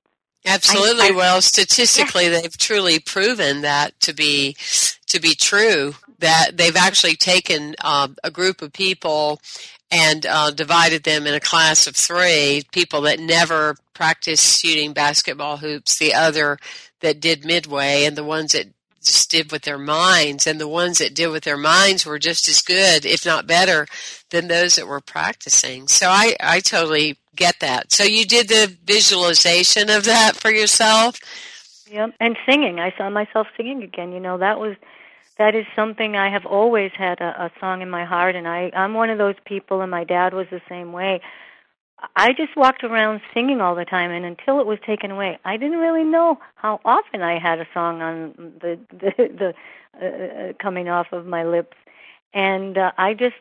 Absolutely. 0.45 1.05
I, 1.05 1.09
I, 1.09 1.17
well, 1.17 1.41
statistically, 1.41 2.25
yeah. 2.25 2.41
they've 2.41 2.59
truly 2.59 2.99
proven 2.99 3.63
that 3.63 3.99
to 4.01 4.13
be 4.13 4.57
to 5.07 5.21
be 5.21 5.35
true. 5.35 5.95
That 6.19 6.51
they've 6.55 6.77
actually 6.77 7.17
taken 7.17 7.75
uh, 7.83 8.09
a 8.23 8.31
group 8.31 8.61
of 8.61 8.73
people 8.73 9.41
and 9.91 10.27
uh, 10.27 10.51
divided 10.51 11.05
them 11.05 11.27
in 11.27 11.35
a 11.35 11.41
class 11.41 11.87
of 11.87 11.95
three: 11.95 12.65
people 12.73 13.03
that 13.03 13.21
never 13.21 13.77
practiced 13.95 14.61
shooting 14.61 14.93
basketball 14.93 15.59
hoops, 15.59 15.99
the 15.99 16.13
other 16.13 16.59
that 17.03 17.21
did 17.21 17.45
midway 17.45 18.05
and 18.05 18.17
the 18.17 18.25
ones 18.25 18.53
that 18.53 18.67
just 19.03 19.31
did 19.31 19.53
with 19.53 19.63
their 19.63 19.79
minds 19.79 20.47
and 20.47 20.61
the 20.61 20.69
ones 20.69 20.99
that 20.99 21.15
did 21.15 21.29
with 21.29 21.45
their 21.45 21.57
minds 21.57 22.07
were 22.07 22.19
just 22.19 22.49
as 22.49 22.61
good 22.61 23.05
if 23.05 23.27
not 23.27 23.47
better 23.47 23.87
than 24.31 24.49
those 24.49 24.77
that 24.77 24.87
were 24.87 25.01
practicing. 25.01 25.89
So 25.89 26.09
i 26.09 26.37
i 26.41 26.61
totally 26.61 27.19
get 27.35 27.61
that. 27.61 27.93
So 27.93 28.05
you 28.05 28.25
did 28.25 28.49
the 28.49 28.77
visualization 28.85 29.89
of 29.91 30.05
that 30.05 30.37
for 30.37 30.51
yourself? 30.51 31.19
Yeah 31.91 32.09
and 32.21 32.37
singing. 32.47 32.81
I 32.81 32.93
saw 32.97 33.11
myself 33.11 33.47
singing 33.57 33.83
again 33.83 34.13
you 34.13 34.21
know 34.21 34.39
that 34.39 34.59
was 34.59 34.77
that 35.39 35.55
is 35.55 35.67
something 35.75 36.17
i 36.17 36.31
have 36.31 36.47
always 36.47 36.93
had 36.93 37.21
a, 37.21 37.45
a 37.45 37.51
song 37.59 37.83
in 37.83 37.91
my 37.91 38.05
heart 38.05 38.37
and 38.37 38.47
i 38.47 38.71
i'm 38.75 38.95
one 38.95 39.11
of 39.11 39.19
those 39.19 39.35
people 39.45 39.81
and 39.81 39.91
my 39.91 40.05
dad 40.05 40.35
was 40.35 40.47
the 40.51 40.61
same 40.69 40.93
way 40.93 41.21
I 42.17 42.33
just 42.33 42.57
walked 42.57 42.85
around 42.85 43.21
singing 43.33 43.61
all 43.61 43.75
the 43.75 43.85
time, 43.85 44.11
and 44.11 44.25
until 44.25 44.61
it 44.61 44.67
was 44.67 44.79
taken 44.85 45.11
away, 45.11 45.39
I 45.45 45.57
didn't 45.57 45.79
really 45.79 46.05
know 46.05 46.39
how 46.57 46.81
often 46.85 47.23
I 47.23 47.39
had 47.39 47.61
a 47.61 47.67
song 47.73 48.03
on 48.03 48.35
the 48.61 48.79
the, 48.91 49.13
the 49.19 49.55
uh, 50.01 50.07
uh, 50.07 50.53
coming 50.61 50.89
off 50.89 51.09
of 51.13 51.27
my 51.27 51.45
lips, 51.45 51.77
and 52.35 52.77
uh, 52.77 52.93
I 52.99 53.15
just 53.15 53.37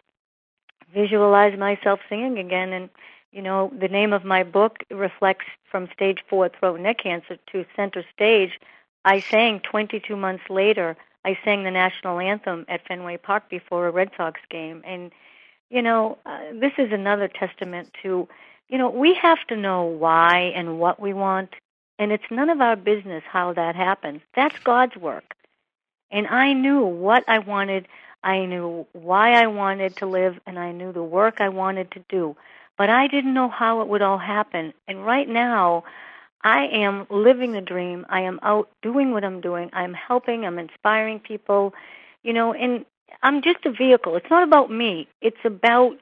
visualized 0.94 1.58
myself 1.58 2.00
singing 2.10 2.38
again. 2.38 2.74
And 2.74 2.90
you 3.32 3.42
know, 3.42 3.72
the 3.78 3.88
name 3.88 4.14
of 4.14 4.24
my 4.24 4.44
book 4.44 4.80
reflects 4.92 5.46
from 5.70 5.90
stage 5.94 6.20
four 6.30 6.50
throat 6.50 6.76
and 6.76 6.84
neck 6.84 7.00
cancer 7.00 7.38
to 7.52 7.66
center 7.76 8.04
stage. 8.14 8.60
I 9.06 9.22
sang 9.22 9.62
22 9.62 10.16
months 10.16 10.44
later. 10.50 10.96
I 11.26 11.38
sang 11.44 11.64
the 11.64 11.72
national 11.72 12.20
anthem 12.20 12.66
at 12.68 12.86
Fenway 12.88 13.18
Park 13.18 13.50
before 13.50 13.88
a 13.88 13.92
Red 13.92 14.12
Sox 14.18 14.40
game, 14.50 14.84
and 14.86 15.12
you 15.70 15.82
know, 15.82 16.18
uh, 16.26 16.40
this 16.54 16.74
is 16.78 16.92
another 16.92 17.30
testament 17.30 17.96
to 18.04 18.28
you 18.72 18.78
know, 18.78 18.90
we 18.90 19.14
have 19.22 19.46
to 19.50 19.58
know 19.58 19.84
why 19.84 20.54
and 20.56 20.80
what 20.80 21.00
we 21.00 21.14
want, 21.14 21.54
and 22.00 22.12
it's 22.12 22.24
none 22.32 22.50
of 22.50 22.62
our 22.62 22.78
business 22.78 23.24
how 23.30 23.54
that 23.54 23.76
happens. 23.76 24.22
That's 24.34 24.58
God's 24.64 24.96
work. 24.96 25.36
And 26.10 26.26
I 26.26 26.54
knew 26.54 26.80
what 26.86 27.26
I 27.28 27.40
wanted, 27.40 27.88
I 28.24 28.46
knew 28.46 28.88
why 28.94 29.34
I 29.34 29.48
wanted 29.48 29.98
to 29.98 30.06
live, 30.06 30.40
and 30.48 30.58
I 30.58 30.72
knew 30.72 30.94
the 30.94 31.04
work 31.04 31.42
I 31.42 31.50
wanted 31.50 31.92
to 31.92 32.04
do. 32.08 32.38
But 32.78 32.90
I 32.90 33.08
didn't 33.08 33.34
know 33.34 33.50
how 33.50 33.82
it 33.82 33.90
would 33.90 34.02
all 34.02 34.18
happen. 34.18 34.74
And 34.88 35.06
right 35.06 35.28
now, 35.28 35.84
I 36.42 36.68
am 36.68 37.06
living 37.10 37.52
the 37.52 37.62
dream. 37.62 38.06
I 38.10 38.22
am 38.22 38.40
out 38.42 38.70
doing 38.82 39.12
what 39.12 39.26
I'm 39.26 39.42
doing. 39.42 39.70
I'm 39.74 39.94
helping, 39.94 40.46
I'm 40.46 40.58
inspiring 40.58 41.20
people, 41.20 41.74
you 42.24 42.32
know, 42.32 42.54
and 42.54 42.86
I'm 43.22 43.42
just 43.42 43.66
a 43.66 43.72
vehicle. 43.72 44.16
It's 44.16 44.30
not 44.30 44.44
about 44.44 44.72
me. 44.72 45.10
It's 45.22 45.44
about 45.44 45.98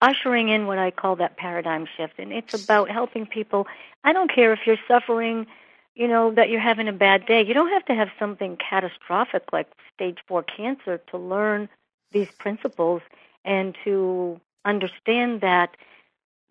ushering 0.00 0.48
in 0.48 0.66
what 0.66 0.78
I 0.78 0.90
call 0.90 1.16
that 1.16 1.36
paradigm 1.36 1.86
shift. 1.96 2.14
And 2.18 2.32
it's 2.32 2.54
about 2.54 2.90
helping 2.90 3.26
people. 3.26 3.66
I 4.04 4.12
don't 4.12 4.32
care 4.32 4.52
if 4.52 4.60
you're 4.66 4.78
suffering, 4.86 5.46
you 5.94 6.08
know, 6.08 6.32
that 6.32 6.50
you're 6.50 6.60
having 6.60 6.88
a 6.88 6.92
bad 6.92 7.26
day. 7.26 7.44
You 7.44 7.54
don't 7.54 7.72
have 7.72 7.84
to 7.86 7.94
have 7.94 8.08
something 8.18 8.56
catastrophic 8.56 9.44
like 9.52 9.68
stage 9.94 10.18
four 10.26 10.42
cancer 10.42 10.98
to 11.10 11.18
learn 11.18 11.68
these 12.12 12.28
principles 12.38 13.02
and 13.44 13.76
to 13.84 14.40
understand 14.64 15.40
that, 15.40 15.76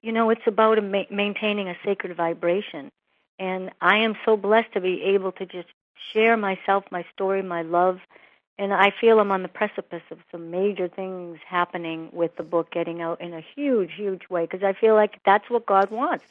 you 0.02 0.12
know, 0.12 0.30
it's 0.30 0.46
about 0.46 0.78
a 0.78 0.82
ma- 0.82 1.04
maintaining 1.10 1.70
a 1.70 1.76
sacred 1.86 2.16
vibration. 2.16 2.92
And 3.40 3.72
I 3.82 3.98
am 3.98 4.16
so 4.26 4.36
blessed 4.36 4.74
to 4.74 4.82
be 4.82 5.02
able 5.04 5.32
to 5.34 5.46
just 5.46 5.68
share 6.12 6.36
myself, 6.38 6.86
my 6.92 7.06
story, 7.14 7.42
my 7.42 7.62
love 7.62 8.00
and 8.60 8.74
I 8.74 8.92
feel 9.00 9.20
I'm 9.20 9.32
on 9.32 9.44
the 9.44 9.48
precipice 9.48 10.02
of 10.12 10.20
some 10.32 10.50
major 10.50 10.88
things 10.88 11.40
happening 11.48 12.10
with 12.12 12.36
the 12.38 12.44
book 12.44 12.72
getting 12.72 13.02
out 13.02 13.22
in 13.22 13.34
a 13.34 13.42
huge, 13.56 13.92
huge 13.96 14.24
way 14.30 14.44
because 14.44 14.64
I 14.64 14.74
feel 14.74 14.96
like 14.96 15.20
that's 15.26 15.50
what 15.50 15.66
God 15.66 15.92
wants. 15.92 16.24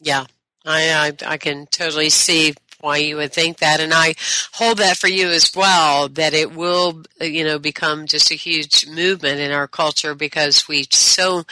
Yeah, 0.00 0.24
I, 0.64 1.12
I 1.24 1.32
I 1.32 1.36
can 1.38 1.66
totally 1.66 2.10
see 2.10 2.54
why 2.80 2.98
you 2.98 3.16
would 3.16 3.32
think 3.32 3.58
that, 3.58 3.80
and 3.80 3.94
I 3.94 4.14
hold 4.52 4.78
that 4.78 4.98
for 4.98 5.08
you 5.08 5.28
as 5.28 5.52
well. 5.54 6.08
That 6.08 6.34
it 6.34 6.52
will, 6.54 7.02
you 7.20 7.44
know, 7.44 7.58
become 7.58 8.06
just 8.06 8.30
a 8.30 8.34
huge 8.34 8.86
movement 8.86 9.40
in 9.40 9.52
our 9.52 9.66
culture 9.66 10.14
because 10.14 10.68
we 10.68 10.86
so 10.90 11.44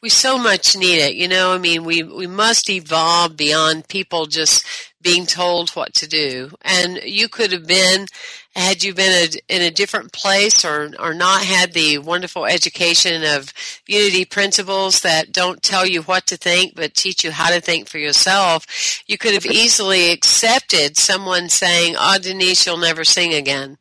we 0.00 0.08
so 0.08 0.38
much 0.38 0.76
need 0.76 0.98
it. 0.98 1.14
You 1.14 1.28
know, 1.28 1.52
I 1.52 1.58
mean, 1.58 1.84
we 1.84 2.02
we 2.02 2.26
must 2.26 2.68
evolve 2.70 3.36
beyond 3.36 3.88
people 3.88 4.26
just 4.26 4.66
being 5.02 5.26
told 5.26 5.70
what 5.70 5.94
to 5.94 6.08
do. 6.08 6.50
And 6.62 7.00
you 7.04 7.28
could 7.28 7.52
have 7.52 7.66
been, 7.66 8.06
had 8.54 8.84
you 8.84 8.94
been 8.94 9.28
a, 9.28 9.54
in 9.54 9.62
a 9.62 9.70
different 9.70 10.12
place 10.12 10.64
or, 10.64 10.92
or 10.98 11.14
not 11.14 11.44
had 11.44 11.72
the 11.72 11.98
wonderful 11.98 12.46
education 12.46 13.22
of 13.24 13.52
unity 13.86 14.24
principles 14.24 15.00
that 15.00 15.32
don't 15.32 15.62
tell 15.62 15.86
you 15.86 16.02
what 16.02 16.26
to 16.26 16.36
think 16.36 16.74
but 16.74 16.94
teach 16.94 17.24
you 17.24 17.32
how 17.32 17.50
to 17.50 17.60
think 17.60 17.88
for 17.88 17.98
yourself, 17.98 19.02
you 19.06 19.18
could 19.18 19.34
have 19.34 19.46
easily 19.46 20.10
accepted 20.10 20.96
someone 20.96 21.48
saying, 21.48 21.94
oh, 21.98 22.18
Denise, 22.18 22.66
you'll 22.66 22.76
never 22.76 23.04
sing 23.04 23.34
again. 23.34 23.78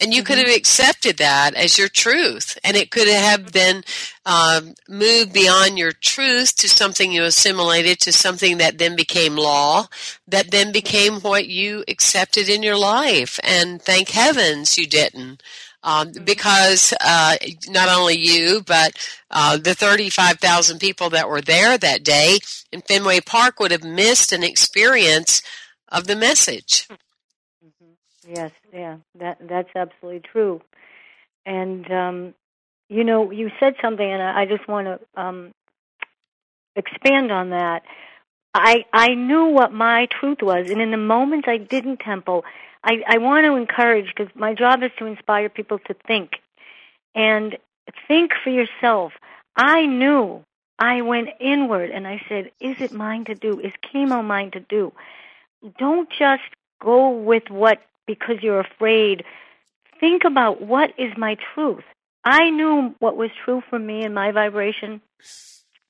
And 0.00 0.14
you 0.14 0.22
mm-hmm. 0.22 0.26
could 0.26 0.38
have 0.38 0.56
accepted 0.56 1.16
that 1.16 1.54
as 1.54 1.76
your 1.76 1.88
truth, 1.88 2.56
and 2.62 2.76
it 2.76 2.90
could 2.90 3.08
have 3.08 3.52
then 3.52 3.82
um, 4.24 4.74
moved 4.88 5.32
beyond 5.32 5.76
your 5.76 5.92
truth 5.92 6.54
to 6.56 6.68
something 6.68 7.10
you 7.10 7.24
assimilated 7.24 7.98
to 8.00 8.12
something 8.12 8.58
that 8.58 8.78
then 8.78 8.94
became 8.94 9.36
law, 9.36 9.86
that 10.28 10.50
then 10.50 10.70
became 10.70 11.20
what 11.20 11.48
you 11.48 11.84
accepted 11.88 12.48
in 12.48 12.62
your 12.62 12.78
life. 12.78 13.40
And 13.42 13.82
thank 13.82 14.10
heavens 14.10 14.78
you 14.78 14.86
didn't. 14.86 15.42
Um, 15.82 16.08
mm-hmm. 16.08 16.24
because 16.24 16.92
uh, 17.00 17.36
not 17.68 17.88
only 17.88 18.18
you, 18.18 18.62
but 18.66 18.92
uh, 19.30 19.56
the 19.58 19.74
35,000 19.74 20.80
people 20.80 21.10
that 21.10 21.28
were 21.28 21.40
there 21.40 21.78
that 21.78 22.02
day 22.02 22.38
in 22.72 22.80
Fenway 22.82 23.20
Park 23.20 23.60
would 23.60 23.70
have 23.70 23.84
missed 23.84 24.32
an 24.32 24.42
experience 24.42 25.40
of 25.88 26.06
the 26.06 26.16
message. 26.16 26.88
Yes, 28.26 28.52
yeah, 28.78 28.96
that 29.18 29.38
that's 29.48 29.70
absolutely 29.74 30.20
true. 30.20 30.62
And 31.44 31.90
um, 31.90 32.34
you 32.88 33.04
know, 33.04 33.30
you 33.30 33.50
said 33.58 33.74
something, 33.82 34.08
and 34.08 34.22
I, 34.22 34.46
just 34.46 34.68
want 34.68 34.86
to 34.86 35.20
um, 35.20 35.52
expand 36.76 37.32
on 37.32 37.50
that. 37.50 37.82
I 38.54 38.84
I 38.92 39.14
knew 39.14 39.46
what 39.46 39.72
my 39.72 40.06
truth 40.06 40.38
was, 40.42 40.70
and 40.70 40.80
in 40.80 40.90
the 40.90 40.96
moments 40.96 41.48
I 41.48 41.58
didn't 41.58 41.98
temple, 41.98 42.44
I 42.84 43.02
I 43.06 43.18
want 43.18 43.44
to 43.46 43.56
encourage 43.56 44.06
because 44.14 44.34
my 44.34 44.54
job 44.54 44.82
is 44.82 44.90
to 44.98 45.06
inspire 45.06 45.48
people 45.48 45.78
to 45.80 45.94
think, 46.06 46.32
and 47.14 47.56
think 48.06 48.32
for 48.42 48.50
yourself. 48.50 49.12
I 49.56 49.86
knew. 49.86 50.44
I 50.80 51.00
went 51.02 51.30
inward 51.40 51.90
and 51.90 52.06
I 52.06 52.22
said, 52.28 52.52
"Is 52.60 52.80
it 52.80 52.92
mine 52.92 53.24
to 53.24 53.34
do? 53.34 53.58
Is 53.58 53.72
chemo 53.92 54.24
mine 54.24 54.52
to 54.52 54.60
do?" 54.60 54.92
Don't 55.76 56.08
just 56.16 56.44
go 56.80 57.10
with 57.10 57.50
what 57.50 57.82
because 58.08 58.42
you're 58.42 58.58
afraid. 58.58 59.22
Think 60.00 60.24
about 60.24 60.60
what 60.60 60.92
is 60.98 61.12
my 61.16 61.36
truth. 61.54 61.84
I 62.24 62.50
knew 62.50 62.94
what 62.98 63.16
was 63.16 63.30
true 63.44 63.62
for 63.70 63.78
me 63.78 64.02
and 64.02 64.14
my 64.14 64.32
vibration, 64.32 65.00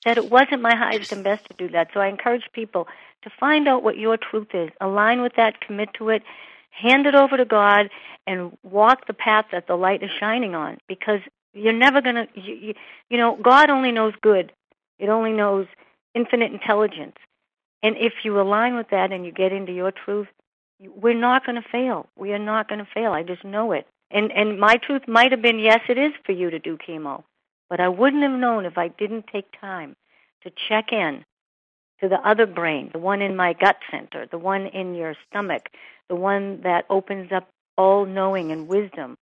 that 0.04 0.18
it 0.18 0.31
wasn't 0.31 0.61
my 0.61 0.76
highest 0.76 1.12
and 1.12 1.24
best 1.24 1.46
to 1.46 1.54
do 1.57 1.68
that. 1.70 1.88
So 1.94 2.00
I 2.00 2.09
encourage 2.09 2.44
people 2.52 2.87
to 3.22 3.31
find 3.40 3.66
out 3.66 3.83
what 3.83 3.96
your 3.96 4.18
truth 4.18 4.48
is, 4.52 4.70
align 4.81 5.22
with 5.22 5.33
that, 5.37 5.61
commit 5.61 5.94
to 5.94 6.11
it, 6.11 6.22
hand 6.70 7.07
it 7.07 7.14
over 7.14 7.37
to 7.37 7.44
God, 7.44 7.88
and 8.26 8.57
walk 8.62 9.07
the 9.07 9.14
path 9.14 9.46
that 9.52 9.66
the 9.66 9.76
light 9.76 10.02
is 10.02 10.11
shining 10.20 10.54
on 10.54 10.78
because 10.87 11.20
you're 11.54 11.72
never 11.72 12.00
going 12.02 12.16
to, 12.16 12.28
you, 12.35 12.54
you, 12.54 12.74
you 13.09 13.16
know, 13.16 13.38
God 13.40 13.70
only 13.70 13.90
knows 13.90 14.12
good. 14.20 14.52
It 14.98 15.09
only 15.09 15.33
knows 15.33 15.66
infinite 16.14 16.52
intelligence. 16.52 17.16
And 17.83 17.96
if 17.96 18.12
you 18.24 18.40
align 18.40 18.76
with 18.76 18.90
that 18.90 19.12
and 19.12 19.24
you 19.24 19.33
get 19.33 19.52
into 19.52 19.72
your 19.72 19.92
truth, 19.92 20.28
we're 20.80 21.18
not 21.18 21.44
going 21.44 21.60
to 21.60 21.68
fail. 21.68 22.06
We 22.16 22.32
are 22.32 22.38
not 22.38 22.68
going 22.68 22.78
to 22.78 22.88
fail. 22.92 23.12
I 23.12 23.22
just 23.22 23.44
know 23.44 23.72
it. 23.72 23.86
And 24.10 24.32
and 24.32 24.58
my 24.58 24.76
truth 24.76 25.02
might 25.06 25.32
have 25.32 25.42
been 25.42 25.58
yes, 25.58 25.80
it 25.88 25.98
is 25.98 26.12
for 26.24 26.32
you 26.32 26.50
to 26.50 26.58
do 26.58 26.78
chemo, 26.78 27.24
but 27.68 27.80
I 27.80 27.88
wouldn't 27.88 28.22
have 28.22 28.38
known 28.38 28.64
if 28.64 28.78
I 28.78 28.88
didn't 28.88 29.26
take 29.30 29.46
time 29.60 29.96
to 30.44 30.52
check 30.68 30.92
in 30.92 31.24
to 32.00 32.08
the 32.08 32.20
other 32.26 32.46
brain, 32.46 32.90
the 32.92 32.98
one 32.98 33.20
in 33.20 33.36
my 33.36 33.52
gut 33.52 33.76
center, 33.90 34.26
the 34.30 34.38
one 34.38 34.66
in 34.66 34.94
your 34.94 35.14
stomach, 35.28 35.68
the 36.08 36.14
one 36.14 36.62
that 36.62 36.86
opens 36.88 37.32
up 37.32 37.48
all 37.76 38.06
knowing 38.06 38.50
and 38.50 38.66
wisdom. 38.68 39.16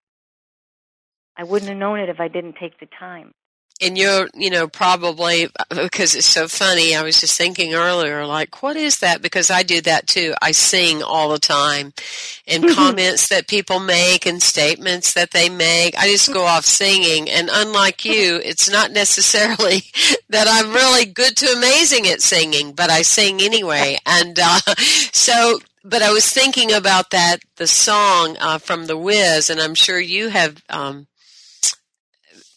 I 1.38 1.44
wouldn't 1.44 1.70
have 1.70 1.78
known 1.78 2.00
it 2.00 2.10
if 2.10 2.20
I 2.20 2.28
didn't 2.28 2.58
take 2.60 2.80
the 2.80 2.88
time 3.00 3.34
and 3.82 3.98
you're, 3.98 4.30
you 4.34 4.50
know, 4.50 4.68
probably 4.68 5.50
because 5.70 6.16
it's 6.16 6.26
so 6.26 6.48
funny. 6.48 6.96
I 6.96 7.04
was 7.04 7.20
just 7.20 7.38
thinking 7.38 7.74
earlier, 7.74 8.26
like, 8.26 8.64
what 8.64 8.78
is 8.78 9.00
that? 9.00 9.22
Because 9.22 9.52
I 9.52 9.64
do 9.64 9.82
that 9.82 10.08
too. 10.08 10.34
I 10.42 10.52
sing 10.52 11.04
all 11.04 11.30
the 11.30 11.40
time, 11.40 11.94
and 12.48 12.64
mm-hmm. 12.64 12.74
comments 12.74 13.28
that 13.30 13.48
people 13.48 13.80
make 13.80 14.26
and 14.26 14.42
statements 14.42 15.14
that 15.14 15.32
they 15.32 15.50
make. 15.50 15.98
I 15.98 16.08
just 16.08 16.34
go 16.34 16.46
off 16.46 16.64
singing. 16.64 17.30
And 17.30 17.50
unlike 17.52 18.06
you, 18.06 18.40
it's 18.44 18.70
not 18.70 18.92
necessarily 18.92 19.84
that 20.30 20.48
I'm 20.50 20.74
really 20.74 21.06
good 21.06 21.36
to 21.38 21.48
amazing 21.48 22.08
at 22.08 22.22
singing, 22.22 22.72
but 22.72 22.90
I 22.90 23.02
sing 23.02 23.42
anyway. 23.42 23.98
And 24.06 24.40
uh, 24.42 24.60
so 25.12 25.60
but 25.84 26.02
I 26.02 26.12
was 26.12 26.28
thinking 26.28 26.74
about 26.74 27.12
that 27.12 27.38
the 27.58 27.68
song 27.68 28.38
uh, 28.40 28.58
from 28.58 28.88
The 28.88 28.98
Wiz, 28.98 29.50
and 29.52 29.60
I'm 29.60 29.76
sure 29.76 30.00
you 30.00 30.30
have 30.30 30.64
um, 30.68 31.06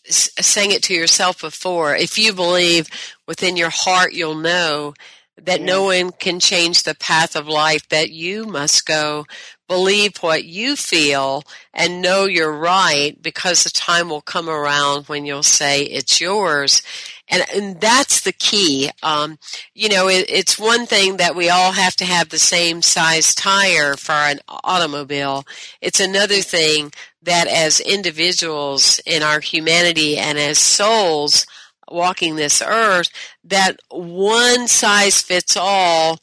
sang 0.09 0.71
it 0.73 0.83
to 0.85 0.95
yourself 0.95 1.41
before. 1.41 1.95
If 1.95 2.19
you 2.19 2.33
believe 2.33 2.89
within 3.27 3.57
your 3.57 3.71
heart, 3.71 4.13
you'll 4.13 4.35
know 4.35 4.95
that 5.43 5.61
yeah. 5.61 5.67
no 5.67 5.85
one 5.85 6.11
can 6.11 6.41
change 6.41 6.83
the 6.83 6.95
path 6.95 7.37
of 7.37 7.47
life, 7.47 7.89
that 7.89 8.11
you 8.11 8.45
must 8.45 8.87
go 8.87 9.25
believe 9.69 10.17
what 10.19 10.45
you 10.45 10.75
feel 10.75 11.43
and 11.75 12.03
know 12.03 12.25
you're 12.25 12.53
right 12.53 13.21
because 13.23 13.63
the 13.63 13.71
time 13.71 14.09
will 14.09 14.23
come 14.23 14.49
around 14.49 15.05
when 15.07 15.27
you'll 15.27 15.43
say 15.43 15.83
it's 15.83 16.21
yours. 16.21 16.83
And, 17.31 17.45
and 17.55 17.81
that's 17.81 18.21
the 18.23 18.33
key. 18.33 18.91
Um, 19.03 19.39
you 19.75 19.89
know, 19.89 20.09
it, 20.09 20.27
it's 20.29 20.59
one 20.59 20.87
thing 20.87 21.19
that 21.19 21.37
we 21.37 21.51
all 21.51 21.73
have 21.73 21.95
to 21.97 22.05
have 22.05 22.29
the 22.29 22.39
same 22.39 22.83
size 22.83 23.35
tire 23.35 23.97
for 23.97 24.13
an 24.13 24.41
automobile. 24.49 25.45
It's 25.81 26.01
another 26.01 26.41
thing 26.41 26.93
that 27.23 27.47
as 27.47 27.81
individuals 27.81 29.01
in 29.05 29.23
our 29.23 29.41
humanity 29.41 30.17
and 30.17 30.39
as 30.39 30.59
souls 30.59 31.47
walking 31.91 32.37
this 32.37 32.63
earth, 32.63 33.11
that 33.45 33.81
one 33.91 34.69
size 34.69 35.21
fits 35.21 35.57
all 35.57 36.19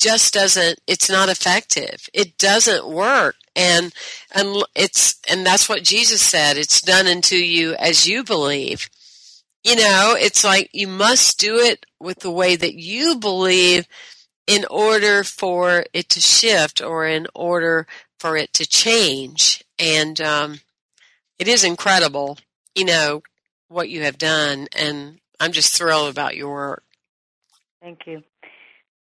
just 0.00 0.32
doesn't 0.32 0.80
it's 0.86 1.10
not 1.10 1.28
effective 1.28 2.08
it 2.14 2.38
doesn't 2.38 2.88
work 2.88 3.36
and 3.54 3.92
and 4.34 4.64
it's 4.74 5.20
and 5.30 5.44
that's 5.44 5.68
what 5.68 5.84
jesus 5.84 6.22
said 6.22 6.56
it's 6.56 6.80
done 6.80 7.06
unto 7.06 7.36
you 7.36 7.74
as 7.74 8.08
you 8.08 8.24
believe 8.24 8.88
you 9.64 9.76
know 9.76 10.16
it's 10.18 10.44
like 10.44 10.70
you 10.72 10.88
must 10.88 11.38
do 11.38 11.56
it 11.56 11.86
with 11.98 12.20
the 12.20 12.30
way 12.30 12.56
that 12.56 12.74
you 12.74 13.16
believe 13.16 13.86
in 14.46 14.64
order 14.70 15.22
for 15.22 15.84
it 15.92 16.08
to 16.08 16.20
shift 16.20 16.82
or 16.82 17.06
in 17.06 17.26
order 17.34 17.86
for 18.18 18.36
it 18.36 18.52
to 18.54 18.66
change. 18.66 19.62
And 19.78 20.20
um, 20.20 20.60
it 21.38 21.46
is 21.46 21.62
incredible 21.62 22.38
you 22.74 22.84
know 22.84 23.22
what 23.68 23.88
you 23.88 24.02
have 24.02 24.18
done. 24.18 24.68
And 24.76 25.18
i'm 25.38 25.52
just 25.52 25.76
thrilled 25.76 26.10
about 26.10 26.36
your 26.36 26.50
work. 26.50 26.82
Thank 27.80 28.00
you. 28.06 28.22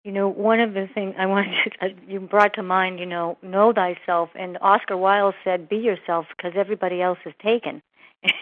You 0.03 0.11
know, 0.11 0.29
one 0.29 0.59
of 0.59 0.73
the 0.73 0.87
things 0.93 1.15
I 1.17 1.25
wanted 1.35 1.53
to, 1.63 1.85
uh, 1.85 1.89
you 2.07 2.19
brought 2.19 2.53
to 2.55 2.63
mind, 2.63 2.99
you 2.99 3.05
know, 3.05 3.37
know 3.41 3.73
thyself, 3.73 4.29
and 4.35 4.57
Oscar 4.61 4.95
Wilde 4.95 5.35
said, 5.43 5.67
"Be 5.67 5.77
yourself," 5.77 6.27
because 6.35 6.53
everybody 6.55 7.01
else 7.01 7.19
is 7.25 7.33
taken. 7.43 7.81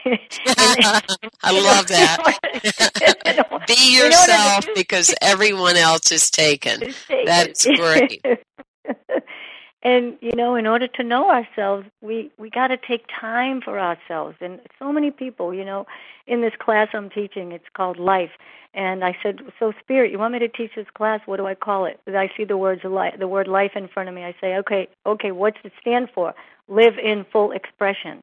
I 1.43 1.51
love 1.51 1.87
that. 1.87 3.63
Be 3.67 3.97
yourself 3.97 4.67
because 4.75 5.13
everyone 5.21 5.75
else 5.75 6.11
is 6.11 6.29
taken. 6.29 6.79
taken. 6.79 7.25
That's 7.25 7.65
great. 7.65 8.23
and 9.83 10.17
you 10.21 10.31
know, 10.35 10.55
in 10.55 10.67
order 10.67 10.87
to 10.87 11.03
know 11.03 11.29
ourselves, 11.29 11.87
we 12.01 12.31
we 12.37 12.49
got 12.49 12.67
to 12.67 12.77
take 12.77 13.05
time 13.19 13.61
for 13.61 13.79
ourselves. 13.79 14.37
And 14.41 14.59
so 14.79 14.91
many 14.91 15.11
people, 15.11 15.53
you 15.53 15.65
know, 15.65 15.85
in 16.27 16.41
this 16.41 16.53
class 16.59 16.87
I'm 16.93 17.09
teaching, 17.09 17.51
it's 17.51 17.65
called 17.75 17.99
Life 17.99 18.31
and 18.75 19.05
I 19.05 19.17
said, 19.23 19.39
"So, 19.57 19.71
Spirit, 19.79 20.11
you 20.11 20.19
want 20.19 20.33
me 20.33 20.39
to 20.39 20.49
teach 20.49 20.71
this 20.75 20.89
class? 20.95 21.21
What 21.25 21.37
do 21.37 21.47
I 21.47 21.55
call 21.55 21.85
it?" 21.85 21.99
I 22.07 22.29
see 22.35 22.43
the 22.43 22.57
words 22.57 22.83
life, 22.83 23.17
the 23.17 23.27
word 23.27 23.47
life 23.47 23.71
in 23.75 23.87
front 23.87 24.09
of 24.09 24.15
me. 24.15 24.23
I 24.23 24.35
say, 24.41 24.57
"Okay, 24.57 24.87
okay, 25.05 25.31
what's 25.31 25.57
it 25.63 25.71
stand 25.79 26.09
for? 26.13 26.35
Live 26.67 26.99
in 26.99 27.23
full 27.31 27.51
expression." 27.53 28.21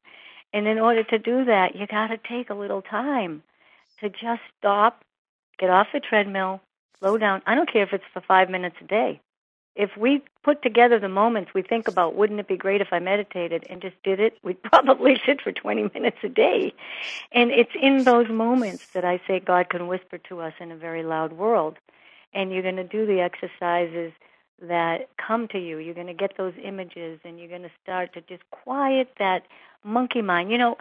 And 0.53 0.67
in 0.67 0.79
order 0.79 1.03
to 1.03 1.17
do 1.17 1.45
that, 1.45 1.75
you 1.75 1.87
got 1.87 2.07
to 2.07 2.17
take 2.17 2.49
a 2.49 2.53
little 2.53 2.81
time 2.81 3.43
to 3.99 4.09
just 4.09 4.41
stop, 4.59 5.03
get 5.57 5.69
off 5.69 5.87
the 5.91 5.99
treadmill, 5.99 6.61
slow 6.99 7.17
down. 7.17 7.41
I 7.45 7.55
don't 7.55 7.71
care 7.71 7.83
if 7.83 7.93
it's 7.93 8.03
for 8.13 8.21
five 8.21 8.49
minutes 8.49 8.75
a 8.81 8.85
day 8.85 9.21
if 9.75 9.89
we 9.97 10.21
put 10.43 10.61
together 10.61 10.99
the 10.99 11.09
moments 11.09 11.51
we 11.53 11.61
think 11.61 11.87
about, 11.87 12.15
wouldn't 12.15 12.39
it 12.39 12.47
be 12.47 12.57
great 12.57 12.81
if 12.81 12.89
I 12.91 12.99
meditated 12.99 13.65
and 13.69 13.81
just 13.81 13.95
did 14.03 14.19
it? 14.19 14.37
We'd 14.43 14.61
probably 14.63 15.19
sit 15.25 15.41
for 15.41 15.51
20 15.51 15.89
minutes 15.93 16.17
a 16.23 16.29
day. 16.29 16.73
And 17.31 17.51
it's 17.51 17.71
in 17.79 18.03
those 18.03 18.29
moments 18.29 18.87
that 18.93 19.05
I 19.05 19.19
say 19.27 19.39
God 19.39 19.69
can 19.69 19.87
whisper 19.87 20.17
to 20.29 20.41
us 20.41 20.53
in 20.59 20.71
a 20.71 20.75
very 20.75 21.03
loud 21.03 21.33
world. 21.33 21.77
And 22.33 22.51
you're 22.51 22.63
going 22.63 22.77
to 22.77 22.83
do 22.83 23.05
the 23.05 23.21
exercises 23.21 24.11
that 24.67 25.09
come 25.17 25.47
to 25.49 25.59
you. 25.59 25.77
You're 25.77 25.93
going 25.93 26.07
to 26.07 26.13
get 26.13 26.37
those 26.37 26.53
images 26.63 27.19
and 27.23 27.39
you're 27.39 27.49
going 27.49 27.63
to 27.63 27.71
start 27.81 28.13
to 28.13 28.21
just 28.21 28.43
quiet 28.51 29.09
that 29.19 29.43
monkey 29.83 30.21
mind. 30.21 30.51
You 30.51 30.57
know, 30.57 30.77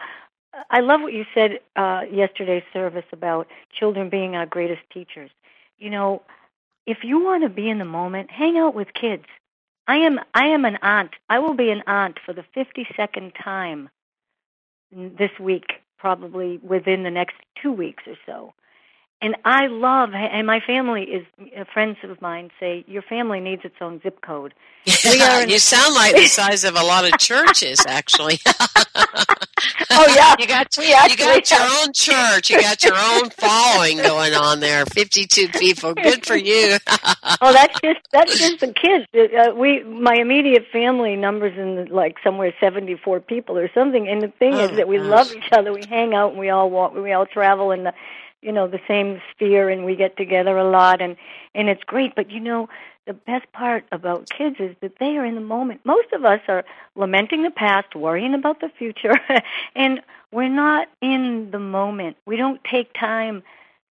I 0.70 0.80
love 0.80 1.00
what 1.00 1.12
you 1.12 1.24
said 1.34 1.60
uh, 1.76 2.02
yesterday's 2.10 2.62
service 2.72 3.04
about 3.12 3.48
children 3.72 4.08
being 4.08 4.36
our 4.36 4.46
greatest 4.46 4.82
teachers. 4.92 5.30
You 5.78 5.90
know, 5.90 6.22
if 6.86 6.98
you 7.02 7.22
want 7.22 7.42
to 7.42 7.48
be 7.48 7.68
in 7.68 7.78
the 7.78 7.84
moment, 7.84 8.30
hang 8.30 8.58
out 8.58 8.74
with 8.74 8.88
kids. 8.94 9.24
I 9.88 9.96
am 9.96 10.20
I 10.34 10.46
am 10.46 10.64
an 10.64 10.78
aunt. 10.82 11.12
I 11.28 11.38
will 11.38 11.54
be 11.54 11.70
an 11.70 11.82
aunt 11.86 12.18
for 12.24 12.32
the 12.32 12.44
52nd 12.56 13.32
time 13.42 13.88
this 14.92 15.30
week, 15.40 15.72
probably 15.98 16.58
within 16.58 17.02
the 17.02 17.10
next 17.10 17.36
2 17.62 17.72
weeks 17.72 18.04
or 18.06 18.16
so. 18.26 18.54
And 19.22 19.36
I 19.44 19.68
love, 19.68 20.10
and 20.14 20.46
my 20.46 20.60
family 20.60 21.04
is 21.04 21.24
uh, 21.56 21.64
friends 21.72 21.96
of 22.02 22.20
mine 22.20 22.50
say 22.58 22.84
your 22.88 23.02
family 23.02 23.38
needs 23.38 23.64
its 23.64 23.76
own 23.80 24.00
zip 24.02 24.20
code. 24.20 24.52
Yeah, 24.84 25.40
you 25.46 25.58
sound 25.60 25.94
like 25.94 26.16
the 26.16 26.26
size 26.26 26.64
of 26.64 26.74
a 26.74 26.82
lot 26.82 27.04
of 27.04 27.16
churches, 27.18 27.84
actually. 27.86 28.40
oh 28.46 30.14
yeah, 30.14 30.34
you 30.40 30.48
got 30.48 30.76
you 30.76 31.16
got 31.16 31.50
your 31.50 31.60
own 31.60 31.92
church, 31.92 32.50
you 32.50 32.60
got 32.60 32.82
your 32.82 32.96
own 32.96 33.30
following 33.30 33.98
going 33.98 34.34
on 34.34 34.58
there. 34.58 34.84
Fifty-two 34.86 35.48
people, 35.50 35.94
good 35.94 36.26
for 36.26 36.36
you. 36.36 36.78
oh, 37.40 37.52
that's 37.52 37.80
just 37.80 38.00
that's 38.10 38.36
just 38.36 38.58
the 38.58 38.72
kids. 38.72 39.06
Uh, 39.14 39.54
we 39.54 39.84
my 39.84 40.16
immediate 40.16 40.66
family 40.72 41.14
numbers 41.14 41.56
in 41.56 41.86
like 41.94 42.16
somewhere 42.24 42.52
seventy-four 42.58 43.20
people 43.20 43.56
or 43.56 43.70
something. 43.72 44.08
And 44.08 44.20
the 44.20 44.28
thing 44.28 44.54
oh, 44.54 44.64
is 44.64 44.76
that 44.76 44.88
we 44.88 44.96
gosh. 44.96 45.06
love 45.06 45.32
each 45.32 45.52
other. 45.52 45.72
We 45.72 45.84
hang 45.88 46.12
out 46.12 46.30
and 46.30 46.40
we 46.40 46.50
all 46.50 46.70
walk. 46.70 46.94
We 46.94 47.12
all 47.12 47.26
travel 47.26 47.70
and. 47.70 47.86
the 47.86 47.94
you 48.42 48.52
know 48.52 48.66
the 48.66 48.80
same 48.86 49.22
sphere 49.30 49.70
and 49.70 49.84
we 49.84 49.96
get 49.96 50.16
together 50.16 50.58
a 50.58 50.68
lot 50.68 51.00
and 51.00 51.16
and 51.54 51.68
it's 51.68 51.84
great. 51.84 52.14
But 52.14 52.30
you 52.30 52.40
know 52.40 52.68
the 53.06 53.12
best 53.12 53.50
part 53.52 53.84
about 53.90 54.30
kids 54.30 54.56
is 54.60 54.76
that 54.80 54.98
they 55.00 55.16
are 55.16 55.24
in 55.24 55.34
the 55.34 55.40
moment. 55.40 55.80
Most 55.84 56.12
of 56.12 56.24
us 56.24 56.40
are 56.48 56.64
lamenting 56.94 57.42
the 57.42 57.50
past 57.50 57.96
worrying 57.96 58.34
about 58.34 58.60
the 58.60 58.68
future 58.68 59.14
and 59.74 60.00
we're 60.30 60.48
not 60.48 60.88
in 61.00 61.50
the 61.50 61.58
moment. 61.58 62.16
We 62.26 62.36
don't 62.36 62.62
take 62.64 62.92
time 62.94 63.42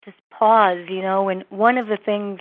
to 0.04 0.12
pause 0.30 0.86
you 0.88 1.02
know 1.02 1.28
and 1.28 1.44
one 1.50 1.78
of 1.78 1.86
the 1.86 1.96
things 1.96 2.40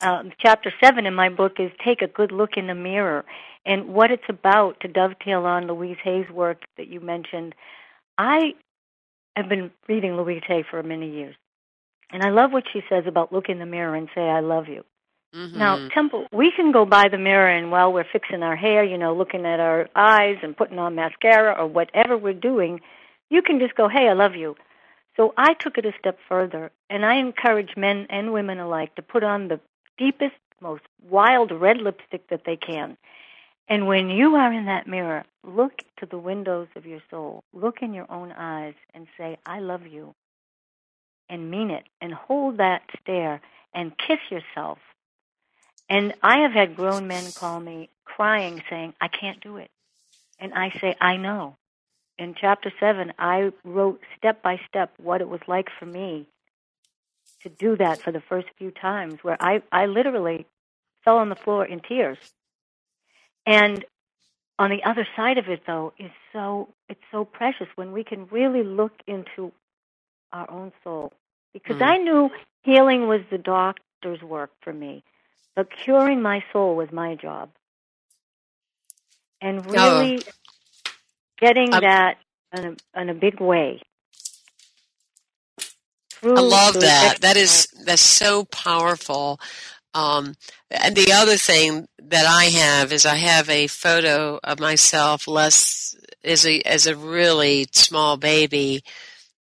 um, 0.00 0.32
chapter 0.38 0.72
seven 0.82 1.06
in 1.06 1.14
my 1.14 1.28
book 1.28 1.58
is 1.58 1.70
take 1.84 2.02
a 2.02 2.08
good 2.08 2.32
look 2.32 2.56
in 2.56 2.66
the 2.66 2.74
mirror 2.74 3.24
and 3.64 3.88
what 3.88 4.10
it's 4.10 4.28
about 4.28 4.80
to 4.80 4.88
dovetail 4.88 5.46
on 5.46 5.66
louise 5.66 5.98
hay's 6.02 6.28
work 6.30 6.64
that 6.76 6.88
you 6.88 7.00
mentioned. 7.00 7.54
I 8.18 8.54
have 9.36 9.48
been 9.48 9.70
reading 9.88 10.16
louise 10.16 10.42
hay 10.46 10.64
for 10.68 10.82
many 10.82 11.10
years 11.10 11.36
and 12.10 12.22
I 12.22 12.30
love 12.30 12.52
what 12.52 12.64
she 12.72 12.82
says 12.88 13.04
about 13.06 13.32
look 13.32 13.48
in 13.48 13.58
the 13.58 13.66
mirror 13.66 13.94
and 13.94 14.08
say, 14.14 14.22
I 14.22 14.40
love 14.40 14.68
you. 14.68 14.84
Mm-hmm. 15.34 15.58
Now, 15.58 15.88
Temple, 15.88 16.26
we 16.32 16.52
can 16.54 16.70
go 16.70 16.84
by 16.84 17.08
the 17.08 17.18
mirror 17.18 17.48
and 17.48 17.72
while 17.72 17.92
we're 17.92 18.06
fixing 18.10 18.42
our 18.42 18.54
hair, 18.54 18.84
you 18.84 18.96
know, 18.96 19.16
looking 19.16 19.44
at 19.44 19.58
our 19.58 19.88
eyes 19.96 20.36
and 20.42 20.56
putting 20.56 20.78
on 20.78 20.94
mascara 20.94 21.56
or 21.58 21.66
whatever 21.66 22.16
we're 22.16 22.32
doing, 22.32 22.80
you 23.30 23.42
can 23.42 23.58
just 23.58 23.74
go, 23.74 23.88
hey, 23.88 24.08
I 24.08 24.12
love 24.12 24.36
you. 24.36 24.54
So 25.16 25.34
I 25.36 25.54
took 25.54 25.76
it 25.78 25.86
a 25.86 25.92
step 25.98 26.18
further, 26.28 26.72
and 26.90 27.04
I 27.06 27.16
encourage 27.16 27.76
men 27.76 28.06
and 28.10 28.32
women 28.32 28.58
alike 28.58 28.94
to 28.96 29.02
put 29.02 29.22
on 29.22 29.48
the 29.48 29.60
deepest, 29.96 30.34
most 30.60 30.82
wild 31.08 31.52
red 31.52 31.78
lipstick 31.78 32.28
that 32.30 32.42
they 32.44 32.56
can. 32.56 32.96
And 33.68 33.86
when 33.86 34.10
you 34.10 34.34
are 34.34 34.52
in 34.52 34.66
that 34.66 34.86
mirror, 34.86 35.24
look 35.44 35.82
to 35.98 36.06
the 36.06 36.18
windows 36.18 36.68
of 36.76 36.84
your 36.84 37.00
soul, 37.10 37.44
look 37.52 37.76
in 37.80 37.94
your 37.94 38.10
own 38.10 38.32
eyes, 38.32 38.74
and 38.92 39.06
say, 39.16 39.38
I 39.46 39.60
love 39.60 39.86
you 39.86 40.14
and 41.34 41.50
mean 41.50 41.70
it 41.72 41.84
and 42.02 42.14
hold 42.14 42.58
that 42.58 42.82
stare 43.02 43.42
and 43.74 43.92
kiss 43.98 44.20
yourself. 44.30 44.78
And 45.90 46.14
I 46.22 46.40
have 46.40 46.52
had 46.52 46.76
grown 46.76 47.08
men 47.08 47.32
call 47.32 47.60
me 47.60 47.90
crying 48.04 48.62
saying, 48.70 48.94
I 49.00 49.08
can't 49.08 49.42
do 49.42 49.58
it. 49.58 49.70
And 50.40 50.54
I 50.54 50.72
say, 50.80 50.96
I 51.00 51.18
know. 51.18 51.56
In 52.18 52.34
chapter 52.40 52.72
7, 52.80 53.12
I 53.18 53.52
wrote 53.64 54.00
step 54.18 54.42
by 54.42 54.60
step 54.68 54.92
what 54.98 55.20
it 55.22 55.28
was 55.28 55.40
like 55.48 55.68
for 55.78 55.86
me 55.86 56.28
to 57.42 57.50
do 57.50 57.76
that 57.76 58.02
for 58.04 58.12
the 58.12 58.22
first 58.28 58.48
few 58.58 58.70
times 58.72 59.18
where 59.22 59.36
I, 59.42 59.62
I 59.72 59.86
literally 59.86 60.46
fell 61.04 61.18
on 61.18 61.30
the 61.30 61.36
floor 61.36 61.64
in 61.66 61.80
tears. 61.80 62.18
And 63.46 63.84
on 64.58 64.70
the 64.70 64.84
other 64.84 65.06
side 65.16 65.38
of 65.38 65.48
it 65.48 65.62
though 65.66 65.92
is 65.98 66.10
so 66.32 66.68
it's 66.88 67.00
so 67.12 67.24
precious 67.24 67.68
when 67.76 67.92
we 67.92 68.04
can 68.04 68.26
really 68.28 68.64
look 68.64 68.92
into 69.06 69.52
our 70.32 70.50
own 70.50 70.72
soul. 70.84 71.12
Because 71.54 71.76
mm. 71.76 71.86
I 71.86 71.96
knew 71.96 72.30
healing 72.62 73.08
was 73.08 73.22
the 73.30 73.38
doctor's 73.38 74.20
work 74.20 74.50
for 74.60 74.72
me, 74.72 75.02
but 75.56 75.68
curing 75.84 76.20
my 76.20 76.44
soul 76.52 76.76
was 76.76 76.92
my 76.92 77.14
job. 77.14 77.48
And 79.40 79.64
really 79.70 80.22
oh. 80.26 80.90
getting 81.38 81.70
that 81.70 82.18
in 82.56 82.76
a, 82.94 83.00
in 83.00 83.08
a 83.08 83.14
big 83.14 83.40
way. 83.40 83.80
I 86.22 86.40
love 86.40 86.74
that. 86.80 87.20
That 87.20 87.36
is 87.36 87.68
that's 87.84 88.00
so 88.00 88.44
powerful. 88.44 89.38
Um, 89.92 90.34
and 90.70 90.96
the 90.96 91.12
other 91.12 91.36
thing 91.36 91.86
that 91.98 92.26
I 92.26 92.44
have 92.44 92.92
is 92.92 93.06
I 93.06 93.16
have 93.16 93.48
a 93.48 93.66
photo 93.66 94.40
of 94.42 94.58
myself 94.58 95.28
less 95.28 95.94
as 96.24 96.46
a 96.46 96.62
as 96.62 96.86
a 96.86 96.96
really 96.96 97.66
small 97.72 98.16
baby 98.16 98.82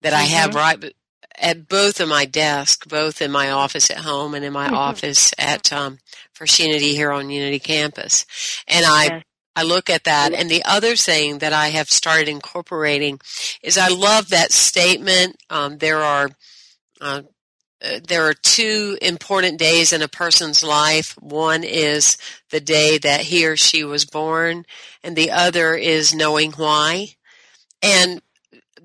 that. 0.02 0.14
I 0.14 0.24
have 0.24 0.52
mm-hmm. 0.52 0.60
right 0.60 0.94
at 1.38 1.68
both 1.68 2.00
of 2.00 2.10
my 2.10 2.26
desks, 2.26 2.86
both 2.86 3.22
in 3.22 3.32
my 3.32 3.52
office 3.52 3.90
at 3.90 3.98
home 3.98 4.34
and 4.34 4.46
in 4.46 4.54
my 4.54 4.68
mm-hmm. 4.68 4.76
office 4.76 5.34
at 5.38 5.72
um, 5.74 6.00
First 6.34 6.60
Unity 6.60 6.96
here 6.96 7.12
on 7.12 7.30
Unity 7.30 7.60
Campus. 7.60 8.26
And 8.68 8.86
I 8.86 9.04
yes. 9.06 9.24
I 9.56 9.64
look 9.64 9.90
at 9.90 10.06
that. 10.06 10.34
And 10.34 10.50
the 10.50 10.66
other 10.66 10.96
thing 10.96 11.40
that 11.40 11.54
I 11.54 11.68
have 11.68 11.90
started 11.90 12.28
incorporating 12.28 13.20
is 13.62 13.78
I 13.78 13.90
love 13.90 14.30
that 14.30 14.52
statement. 14.52 15.38
Um, 15.50 15.78
there 15.78 16.02
are 16.02 16.30
uh, 17.00 17.22
uh, 17.84 18.00
there 18.08 18.24
are 18.24 18.34
two 18.34 18.98
important 19.02 19.60
days 19.60 19.92
in 19.92 20.02
a 20.02 20.08
person's 20.08 20.64
life. 20.64 21.18
One 21.20 21.64
is 21.64 22.18
the 22.50 22.62
day 22.62 22.98
that 23.00 23.22
he 23.22 23.46
or 23.46 23.58
she 23.58 23.84
was 23.84 24.06
born, 24.06 24.66
and 25.04 25.16
the 25.16 25.32
other 25.32 25.76
is 25.76 26.16
knowing 26.16 26.54
why. 26.54 27.10
And 27.82 28.22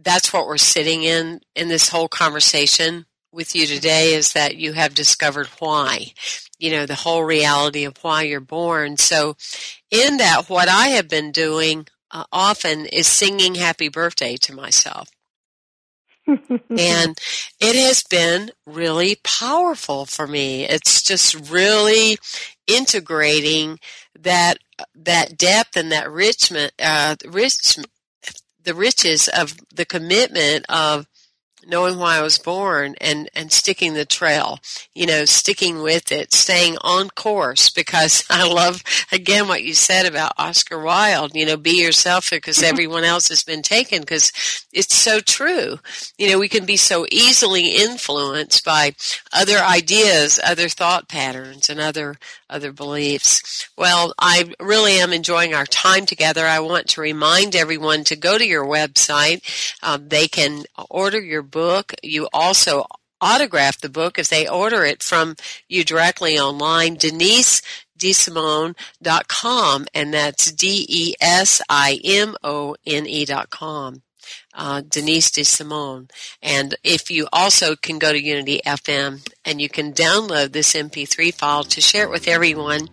that's 0.08 0.32
what 0.32 0.46
we're 0.46 0.56
sitting 0.56 1.02
in 1.02 1.40
in 1.54 1.68
this 1.68 1.90
whole 1.90 2.08
conversation 2.08 3.06
with 3.32 3.54
you 3.54 3.66
today 3.66 4.14
is 4.14 4.32
that 4.32 4.56
you 4.56 4.72
have 4.72 4.94
discovered 4.94 5.46
why 5.58 6.12
you 6.58 6.70
know 6.70 6.86
the 6.86 6.94
whole 6.94 7.24
reality 7.24 7.84
of 7.84 7.96
why 8.02 8.22
you're 8.22 8.40
born. 8.40 8.96
So 8.96 9.36
in 9.90 10.16
that 10.16 10.48
what 10.48 10.68
i 10.68 10.88
have 10.88 11.08
been 11.08 11.32
doing 11.32 11.86
uh, 12.10 12.24
often 12.32 12.86
is 12.86 13.06
singing 13.06 13.54
happy 13.54 13.88
birthday 13.88 14.36
to 14.36 14.54
myself. 14.54 15.08
And 16.26 17.18
it 17.60 17.74
has 17.74 18.02
been 18.02 18.50
really 18.66 19.16
powerful 19.24 20.04
for 20.04 20.26
me. 20.26 20.64
It's 20.64 21.02
just 21.02 21.50
really 21.50 22.18
integrating 22.66 23.78
that 24.20 24.58
that 24.94 25.36
depth 25.38 25.76
and 25.76 25.90
that 25.90 26.10
richment 26.10 26.72
uh, 26.78 27.16
rich 27.26 27.78
the 28.68 28.74
riches 28.74 29.28
of 29.28 29.56
the 29.74 29.86
commitment 29.86 30.66
of 30.68 31.06
knowing 31.66 31.98
why 31.98 32.18
I 32.18 32.22
was 32.22 32.38
born 32.38 32.94
and, 33.00 33.30
and 33.34 33.50
sticking 33.50 33.94
the 33.94 34.04
trail, 34.04 34.58
you 34.94 35.06
know, 35.06 35.24
sticking 35.24 35.80
with 35.80 36.12
it, 36.12 36.34
staying 36.34 36.76
on 36.82 37.08
course 37.08 37.70
because 37.70 38.24
I 38.30 38.46
love, 38.46 38.82
again, 39.10 39.48
what 39.48 39.64
you 39.64 39.72
said 39.72 40.04
about 40.04 40.32
Oscar 40.36 40.82
Wilde, 40.82 41.34
you 41.34 41.46
know, 41.46 41.56
be 41.56 41.82
yourself 41.82 42.28
because 42.30 42.58
mm-hmm. 42.58 42.70
everyone 42.72 43.04
else 43.04 43.28
has 43.28 43.42
been 43.42 43.62
taken 43.62 44.00
because 44.00 44.32
it's 44.70 44.94
so 44.94 45.20
true. 45.20 45.78
You 46.18 46.30
know, 46.30 46.38
we 46.38 46.48
can 46.48 46.66
be 46.66 46.76
so 46.76 47.06
easily 47.10 47.76
influenced 47.76 48.66
by 48.66 48.94
other 49.32 49.58
ideas, 49.58 50.38
other 50.44 50.68
thought 50.68 51.08
patterns 51.08 51.70
and 51.70 51.80
other, 51.80 52.16
other 52.50 52.72
beliefs. 52.72 53.68
Well, 53.76 54.14
I 54.18 54.52
really 54.60 54.92
am 54.92 55.12
enjoying 55.12 55.54
our 55.54 55.66
time 55.66 56.06
together. 56.06 56.46
I 56.46 56.60
want 56.60 56.88
to 56.88 57.00
remind 57.00 57.54
everyone 57.54 58.04
to 58.04 58.16
go 58.16 58.38
to 58.38 58.46
your 58.46 58.64
website. 58.64 59.42
Um, 59.82 60.08
they 60.08 60.28
can 60.28 60.64
order 60.90 61.20
your 61.20 61.42
book. 61.42 61.94
You 62.02 62.28
also 62.32 62.86
autograph 63.20 63.80
the 63.80 63.88
book 63.88 64.18
if 64.18 64.28
they 64.28 64.48
order 64.48 64.84
it 64.84 65.02
from 65.02 65.34
you 65.68 65.84
directly 65.84 66.38
online. 66.38 66.94
Denise 66.94 67.62
DeSimone.com 67.98 69.86
and 69.92 70.14
that's 70.14 70.52
D-E-S-I-M-O-N-E 70.52 71.14
dot 73.24 73.50
com 73.50 74.02
uh, 74.58 74.82
Denise 74.82 75.30
DeSimone. 75.30 76.10
And 76.42 76.74
if 76.82 77.10
you 77.10 77.28
also 77.32 77.76
can 77.76 77.98
go 77.98 78.12
to 78.12 78.20
Unity 78.20 78.60
FM 78.66 79.26
and 79.44 79.60
you 79.60 79.68
can 79.68 79.92
download 79.92 80.52
this 80.52 80.74
MP3 80.74 81.32
file 81.32 81.64
to 81.64 81.80
share 81.80 82.04
it 82.04 82.10
with 82.10 82.26
everyone, 82.26 82.88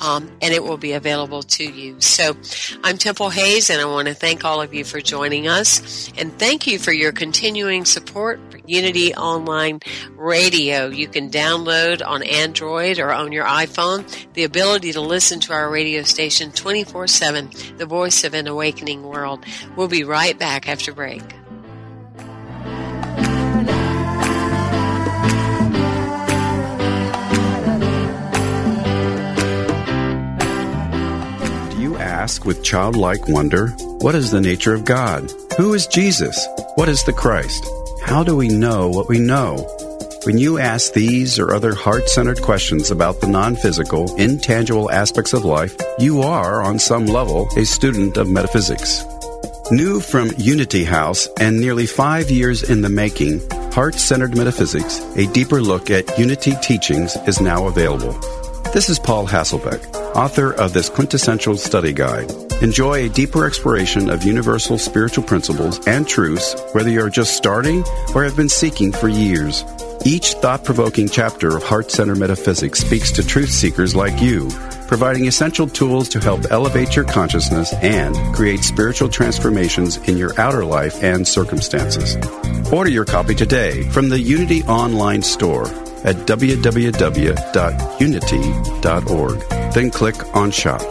um, 0.00 0.32
and 0.40 0.54
it 0.54 0.64
will 0.64 0.78
be 0.78 0.92
available 0.92 1.42
to 1.42 1.64
you. 1.64 2.00
So 2.00 2.34
I'm 2.82 2.96
Temple 2.96 3.28
Hayes, 3.30 3.68
and 3.68 3.80
I 3.80 3.84
want 3.84 4.08
to 4.08 4.14
thank 4.14 4.44
all 4.44 4.62
of 4.62 4.72
you 4.72 4.82
for 4.82 5.00
joining 5.00 5.46
us, 5.46 6.10
and 6.16 6.36
thank 6.38 6.66
you 6.66 6.78
for 6.78 6.92
your 6.92 7.12
continuing 7.12 7.84
support 7.84 8.40
for 8.50 8.58
Unity 8.66 9.14
Online 9.14 9.80
Radio. 10.16 10.88
You 10.88 11.06
can 11.06 11.30
download 11.30 12.04
on 12.04 12.22
Android 12.22 12.98
or 12.98 13.12
on 13.12 13.30
your 13.30 13.44
iPhone 13.44 14.06
the 14.32 14.44
ability 14.44 14.92
to 14.92 15.02
listen 15.02 15.38
to 15.40 15.52
our 15.52 15.70
radio 15.70 16.02
station 16.02 16.50
24 16.50 17.06
7, 17.06 17.50
the 17.76 17.86
voice 17.86 18.24
of 18.24 18.32
an 18.32 18.46
awakening 18.46 19.02
world. 19.02 19.44
We'll 19.76 19.88
be 19.88 20.04
right 20.04 20.38
back 20.38 20.66
after 20.66 20.94
break 20.94 21.09
break. 21.10 21.28
Do 31.70 31.80
you 31.80 31.96
ask 31.96 32.44
with 32.44 32.62
childlike 32.62 33.28
wonder, 33.28 33.68
What 34.00 34.14
is 34.14 34.30
the 34.30 34.40
nature 34.40 34.74
of 34.74 34.84
God? 34.84 35.30
Who 35.56 35.74
is 35.74 35.86
Jesus? 35.86 36.38
What 36.76 36.88
is 36.88 37.02
the 37.04 37.12
Christ? 37.12 37.66
How 38.04 38.22
do 38.22 38.36
we 38.36 38.48
know 38.48 38.88
what 38.88 39.08
we 39.08 39.18
know? 39.18 39.66
When 40.24 40.38
you 40.38 40.58
ask 40.58 40.92
these 40.92 41.38
or 41.38 41.54
other 41.54 41.74
heart 41.74 42.08
centered 42.08 42.42
questions 42.42 42.90
about 42.90 43.20
the 43.20 43.26
non 43.26 43.56
physical, 43.56 44.14
intangible 44.16 44.90
aspects 44.90 45.32
of 45.32 45.44
life, 45.44 45.76
you 45.98 46.20
are, 46.20 46.62
on 46.62 46.78
some 46.78 47.06
level, 47.06 47.48
a 47.56 47.64
student 47.64 48.16
of 48.16 48.28
metaphysics. 48.28 49.02
New 49.72 50.00
from 50.00 50.32
Unity 50.36 50.82
House 50.82 51.28
and 51.38 51.60
nearly 51.60 51.86
five 51.86 52.28
years 52.28 52.64
in 52.64 52.80
the 52.80 52.88
making, 52.88 53.48
Heart 53.70 53.94
Centered 53.94 54.36
Metaphysics, 54.36 54.98
a 55.14 55.32
deeper 55.32 55.60
look 55.60 55.90
at 55.90 56.18
Unity 56.18 56.54
teachings, 56.60 57.14
is 57.28 57.40
now 57.40 57.68
available. 57.68 58.12
This 58.74 58.90
is 58.90 58.98
Paul 58.98 59.28
Hasselbeck, 59.28 59.94
author 60.16 60.52
of 60.54 60.72
this 60.72 60.88
quintessential 60.88 61.56
study 61.56 61.92
guide. 61.92 62.32
Enjoy 62.62 63.04
a 63.04 63.08
deeper 63.08 63.46
exploration 63.46 64.10
of 64.10 64.24
universal 64.24 64.76
spiritual 64.76 65.22
principles 65.22 65.86
and 65.86 66.04
truths, 66.04 66.60
whether 66.72 66.90
you're 66.90 67.08
just 67.08 67.36
starting 67.36 67.84
or 68.12 68.24
have 68.24 68.34
been 68.34 68.48
seeking 68.48 68.90
for 68.90 69.06
years. 69.06 69.64
Each 70.04 70.32
thought 70.32 70.64
provoking 70.64 71.08
chapter 71.08 71.56
of 71.56 71.62
Heart 71.62 71.92
Center 71.92 72.16
Metaphysics 72.16 72.80
speaks 72.80 73.12
to 73.12 73.24
truth 73.24 73.50
seekers 73.50 73.94
like 73.94 74.20
you 74.20 74.48
providing 74.90 75.26
essential 75.28 75.68
tools 75.68 76.08
to 76.08 76.18
help 76.18 76.50
elevate 76.50 76.96
your 76.96 77.04
consciousness 77.04 77.72
and 77.74 78.16
create 78.34 78.64
spiritual 78.64 79.08
transformations 79.08 79.98
in 80.08 80.16
your 80.16 80.32
outer 80.40 80.64
life 80.64 81.04
and 81.04 81.28
circumstances. 81.28 82.16
Order 82.72 82.90
your 82.90 83.04
copy 83.04 83.36
today 83.36 83.88
from 83.90 84.08
the 84.08 84.18
Unity 84.18 84.64
Online 84.64 85.22
Store 85.22 85.68
at 86.02 86.16
www.unity.org. 86.26 87.32
Then 89.72 89.90
click 89.90 90.36
on 90.36 90.50
Shop. 90.50 90.82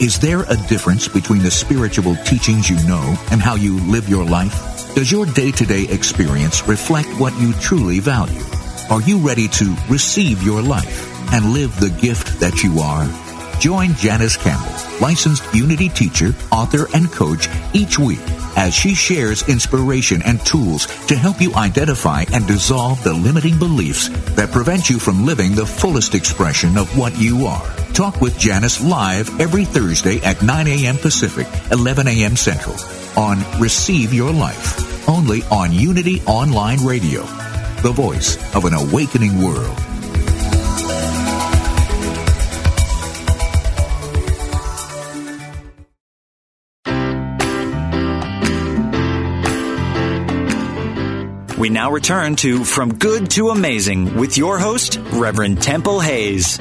Is 0.00 0.18
there 0.18 0.42
a 0.42 0.56
difference 0.66 1.06
between 1.06 1.44
the 1.44 1.52
spiritual 1.52 2.16
teachings 2.24 2.68
you 2.68 2.84
know 2.88 3.16
and 3.30 3.40
how 3.40 3.54
you 3.54 3.78
live 3.82 4.08
your 4.08 4.24
life? 4.24 4.92
Does 4.96 5.12
your 5.12 5.24
day 5.24 5.52
to 5.52 5.64
day 5.64 5.84
experience 5.84 6.66
reflect 6.66 7.08
what 7.20 7.32
you 7.40 7.52
truly 7.52 8.00
value? 8.00 8.42
Are 8.90 9.00
you 9.02 9.18
ready 9.18 9.46
to 9.46 9.76
receive 9.88 10.42
your 10.42 10.60
life 10.60 11.32
and 11.32 11.52
live 11.52 11.78
the 11.78 11.90
gift 11.90 12.40
that 12.40 12.64
you 12.64 12.80
are? 12.80 13.06
Join 13.60 13.94
Janice 13.94 14.36
Campbell, 14.36 14.74
licensed 15.00 15.44
Unity 15.54 15.88
teacher, 15.88 16.34
author, 16.50 16.88
and 16.92 17.08
coach 17.12 17.48
each 17.72 18.00
week 18.00 18.18
as 18.56 18.74
she 18.74 18.96
shares 18.96 19.48
inspiration 19.48 20.22
and 20.22 20.44
tools 20.44 20.88
to 21.06 21.14
help 21.14 21.40
you 21.40 21.54
identify 21.54 22.24
and 22.32 22.48
dissolve 22.48 23.00
the 23.04 23.14
limiting 23.14 23.60
beliefs 23.60 24.08
that 24.34 24.50
prevent 24.50 24.90
you 24.90 24.98
from 24.98 25.24
living 25.24 25.54
the 25.54 25.64
fullest 25.64 26.16
expression 26.16 26.76
of 26.76 26.98
what 26.98 27.16
you 27.16 27.46
are. 27.46 27.64
Talk 27.92 28.20
with 28.20 28.40
Janice 28.40 28.82
live 28.82 29.40
every 29.40 29.66
Thursday 29.66 30.18
at 30.22 30.42
9 30.42 30.66
a.m. 30.66 30.96
Pacific, 30.96 31.46
11 31.70 32.08
a.m. 32.08 32.34
Central 32.34 32.74
on 33.16 33.38
Receive 33.60 34.12
Your 34.12 34.32
Life, 34.32 35.08
only 35.08 35.42
on 35.44 35.72
Unity 35.72 36.20
Online 36.22 36.84
Radio 36.84 37.24
the 37.82 37.92
voice 37.92 38.36
of 38.54 38.66
an 38.66 38.74
awakening 38.74 39.42
world. 39.42 39.78
We 51.58 51.68
now 51.68 51.90
return 51.90 52.36
to 52.36 52.64
From 52.64 52.94
Good 52.94 53.30
to 53.32 53.48
Amazing 53.48 54.16
with 54.16 54.36
your 54.36 54.58
host, 54.58 54.98
Reverend 55.12 55.62
Temple 55.62 56.00
Hayes. 56.00 56.58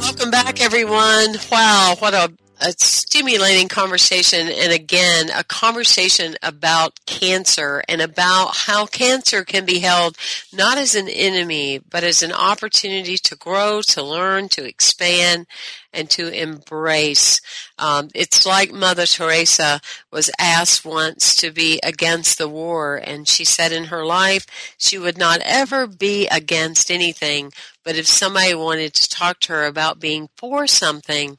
Welcome 0.00 0.30
back, 0.30 0.62
everyone. 0.62 1.36
Wow, 1.50 1.96
what 1.98 2.14
a 2.14 2.32
a 2.62 2.72
stimulating 2.78 3.68
conversation 3.68 4.48
and 4.48 4.72
again 4.72 5.30
a 5.30 5.42
conversation 5.42 6.36
about 6.42 7.00
cancer 7.06 7.82
and 7.88 8.00
about 8.00 8.56
how 8.56 8.86
cancer 8.86 9.44
can 9.44 9.64
be 9.64 9.80
held 9.80 10.16
not 10.52 10.78
as 10.78 10.94
an 10.94 11.08
enemy 11.08 11.80
but 11.90 12.04
as 12.04 12.22
an 12.22 12.32
opportunity 12.32 13.16
to 13.16 13.34
grow 13.36 13.82
to 13.82 14.02
learn 14.02 14.48
to 14.48 14.64
expand 14.64 15.46
and 15.92 16.08
to 16.10 16.28
embrace. 16.28 17.40
Um, 17.78 18.08
it's 18.14 18.46
like 18.46 18.72
mother 18.72 19.06
teresa 19.06 19.80
was 20.10 20.30
asked 20.38 20.84
once 20.84 21.34
to 21.36 21.50
be 21.50 21.80
against 21.82 22.38
the 22.38 22.48
war 22.48 22.96
and 22.96 23.28
she 23.28 23.44
said 23.44 23.72
in 23.72 23.84
her 23.84 24.04
life 24.04 24.46
she 24.78 24.98
would 24.98 25.18
not 25.18 25.40
ever 25.44 25.86
be 25.86 26.26
against 26.28 26.90
anything 26.90 27.52
but 27.84 27.96
if 27.96 28.06
somebody 28.06 28.54
wanted 28.54 28.94
to 28.94 29.08
talk 29.08 29.40
to 29.40 29.52
her 29.52 29.66
about 29.66 30.00
being 30.00 30.28
for 30.36 30.66
something 30.66 31.36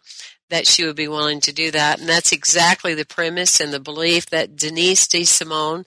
that 0.53 0.67
she 0.67 0.85
would 0.85 0.95
be 0.95 1.07
willing 1.07 1.39
to 1.39 1.51
do 1.51 1.71
that. 1.71 1.99
And 1.99 2.07
that's 2.07 2.31
exactly 2.31 2.93
the 2.93 3.07
premise 3.07 3.59
and 3.59 3.73
the 3.73 3.79
belief 3.79 4.27
that 4.27 4.55
Denise 4.55 5.07
DeSimone 5.07 5.83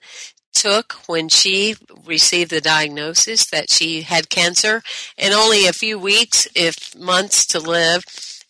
took 0.53 0.91
when 1.07 1.29
she 1.29 1.75
received 2.05 2.51
the 2.51 2.59
diagnosis 2.59 3.49
that 3.49 3.69
she 3.69 4.01
had 4.01 4.29
cancer. 4.29 4.81
And 5.17 5.33
only 5.33 5.67
a 5.67 5.71
few 5.71 5.97
weeks, 5.97 6.49
if 6.53 6.93
months 6.97 7.45
to 7.47 7.61
live, 7.61 8.03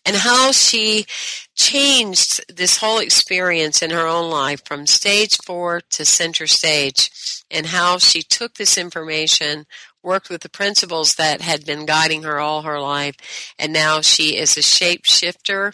and 0.04 0.16
how 0.16 0.50
she 0.50 1.06
changed 1.54 2.44
this 2.52 2.78
whole 2.78 2.98
experience 2.98 3.80
in 3.80 3.90
her 3.90 4.06
own 4.06 4.28
life 4.28 4.62
from 4.64 4.88
stage 4.88 5.38
four 5.46 5.82
to 5.90 6.04
center 6.04 6.48
stage. 6.48 7.12
And 7.48 7.66
how 7.66 7.98
she 7.98 8.22
took 8.22 8.54
this 8.54 8.76
information 8.76 9.66
worked 10.02 10.30
with 10.30 10.42
the 10.42 10.48
principles 10.48 11.14
that 11.16 11.40
had 11.40 11.66
been 11.66 11.84
guiding 11.84 12.22
her 12.22 12.38
all 12.38 12.62
her 12.62 12.80
life. 12.80 13.16
And 13.58 13.72
now 13.72 14.00
she 14.00 14.36
is 14.36 14.56
a 14.56 14.60
shapeshifter 14.60 15.72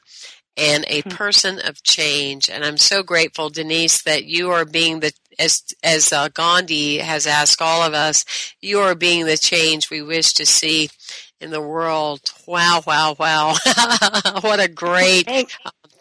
and 0.56 0.84
a 0.88 1.00
hmm. 1.00 1.10
person 1.10 1.60
of 1.60 1.82
change. 1.82 2.48
And 2.48 2.64
I'm 2.64 2.78
so 2.78 3.02
grateful, 3.02 3.50
Denise, 3.50 4.02
that 4.02 4.24
you 4.24 4.50
are 4.50 4.64
being 4.64 5.00
the 5.00 5.12
as 5.38 5.64
as 5.82 6.12
uh, 6.12 6.28
Gandhi 6.28 6.98
has 6.98 7.26
asked 7.26 7.60
all 7.60 7.82
of 7.82 7.94
us, 7.94 8.24
you 8.60 8.78
are 8.80 8.94
being 8.94 9.26
the 9.26 9.36
change 9.36 9.90
we 9.90 10.02
wish 10.02 10.32
to 10.34 10.46
see 10.46 10.90
in 11.40 11.50
the 11.50 11.60
world. 11.60 12.20
Wow, 12.46 12.82
wow, 12.86 13.16
wow! 13.18 13.56
what 14.40 14.60
a 14.60 14.68
great 14.68 15.28
uh, 15.28 15.44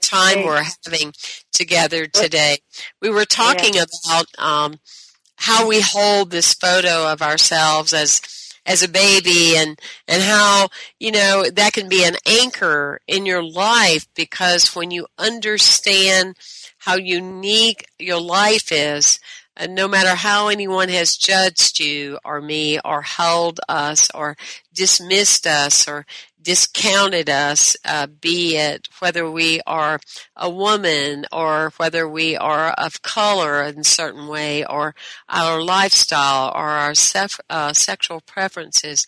time 0.02 0.46
we're 0.46 0.64
having 0.86 1.14
together 1.52 2.06
today. 2.06 2.60
We 3.02 3.10
were 3.10 3.26
talking 3.26 3.76
about 3.76 4.26
um, 4.38 4.80
how 5.38 5.68
we 5.68 5.82
hold 5.82 6.30
this 6.30 6.54
photo 6.54 7.12
of 7.12 7.22
ourselves 7.22 7.94
as 7.94 8.22
as 8.66 8.84
a 8.84 8.90
baby 8.90 9.56
and 9.58 9.80
and 10.08 10.24
how 10.24 10.70
you 11.00 11.12
know 11.12 11.44
that 11.54 11.74
can 11.74 11.90
be 11.90 12.04
an 12.04 12.16
anchor 12.26 13.00
in 13.08 13.26
your 13.26 13.44
life 13.44 14.08
because 14.16 14.76
when 14.76 14.92
you 14.92 15.06
understand 15.18 16.36
how 16.80 16.96
unique 16.96 17.86
your 18.00 18.22
life 18.22 18.72
is 18.72 19.20
and 19.56 19.76
no 19.76 19.88
matter 19.88 20.16
how 20.16 20.48
anyone 20.48 20.90
has 20.90 21.16
judged 21.16 21.80
you 21.80 22.18
or 22.26 22.42
me 22.42 22.80
or 22.84 23.02
held 23.02 23.60
us 23.70 24.10
or 24.14 24.36
dismissed 24.74 25.46
us 25.46 25.88
or 25.88 26.06
discounted 26.44 27.30
us, 27.30 27.76
uh, 27.86 28.08
be 28.08 28.58
it 28.58 28.88
whether 29.00 29.30
we 29.30 29.62
are 29.66 30.00
a 30.36 30.50
woman 30.50 31.26
or 31.32 31.72
whether 31.78 32.08
we 32.08 32.36
are 32.36 32.72
of 32.72 33.02
color 33.02 33.64
in 33.64 33.80
a 33.80 33.84
certain 33.84 34.28
way 34.28 34.66
or 34.66 34.94
our 35.30 35.62
lifestyle 35.62 36.52
or 36.54 36.70
our 36.70 36.94
sef- 36.94 37.40
uh, 37.50 37.74
sexual 37.74 38.22
preferences. 38.22 39.06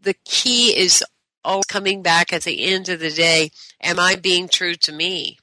The 0.00 0.14
key 0.24 0.76
is 0.76 1.04
always 1.44 1.64
coming 1.66 2.02
back 2.02 2.32
at 2.32 2.42
the 2.42 2.64
end 2.64 2.88
of 2.88 3.00
the 3.00 3.10
day, 3.10 3.50
am 3.82 4.00
I 4.00 4.16
being 4.16 4.48
true 4.48 4.74
to 4.76 4.92
me? 4.92 5.38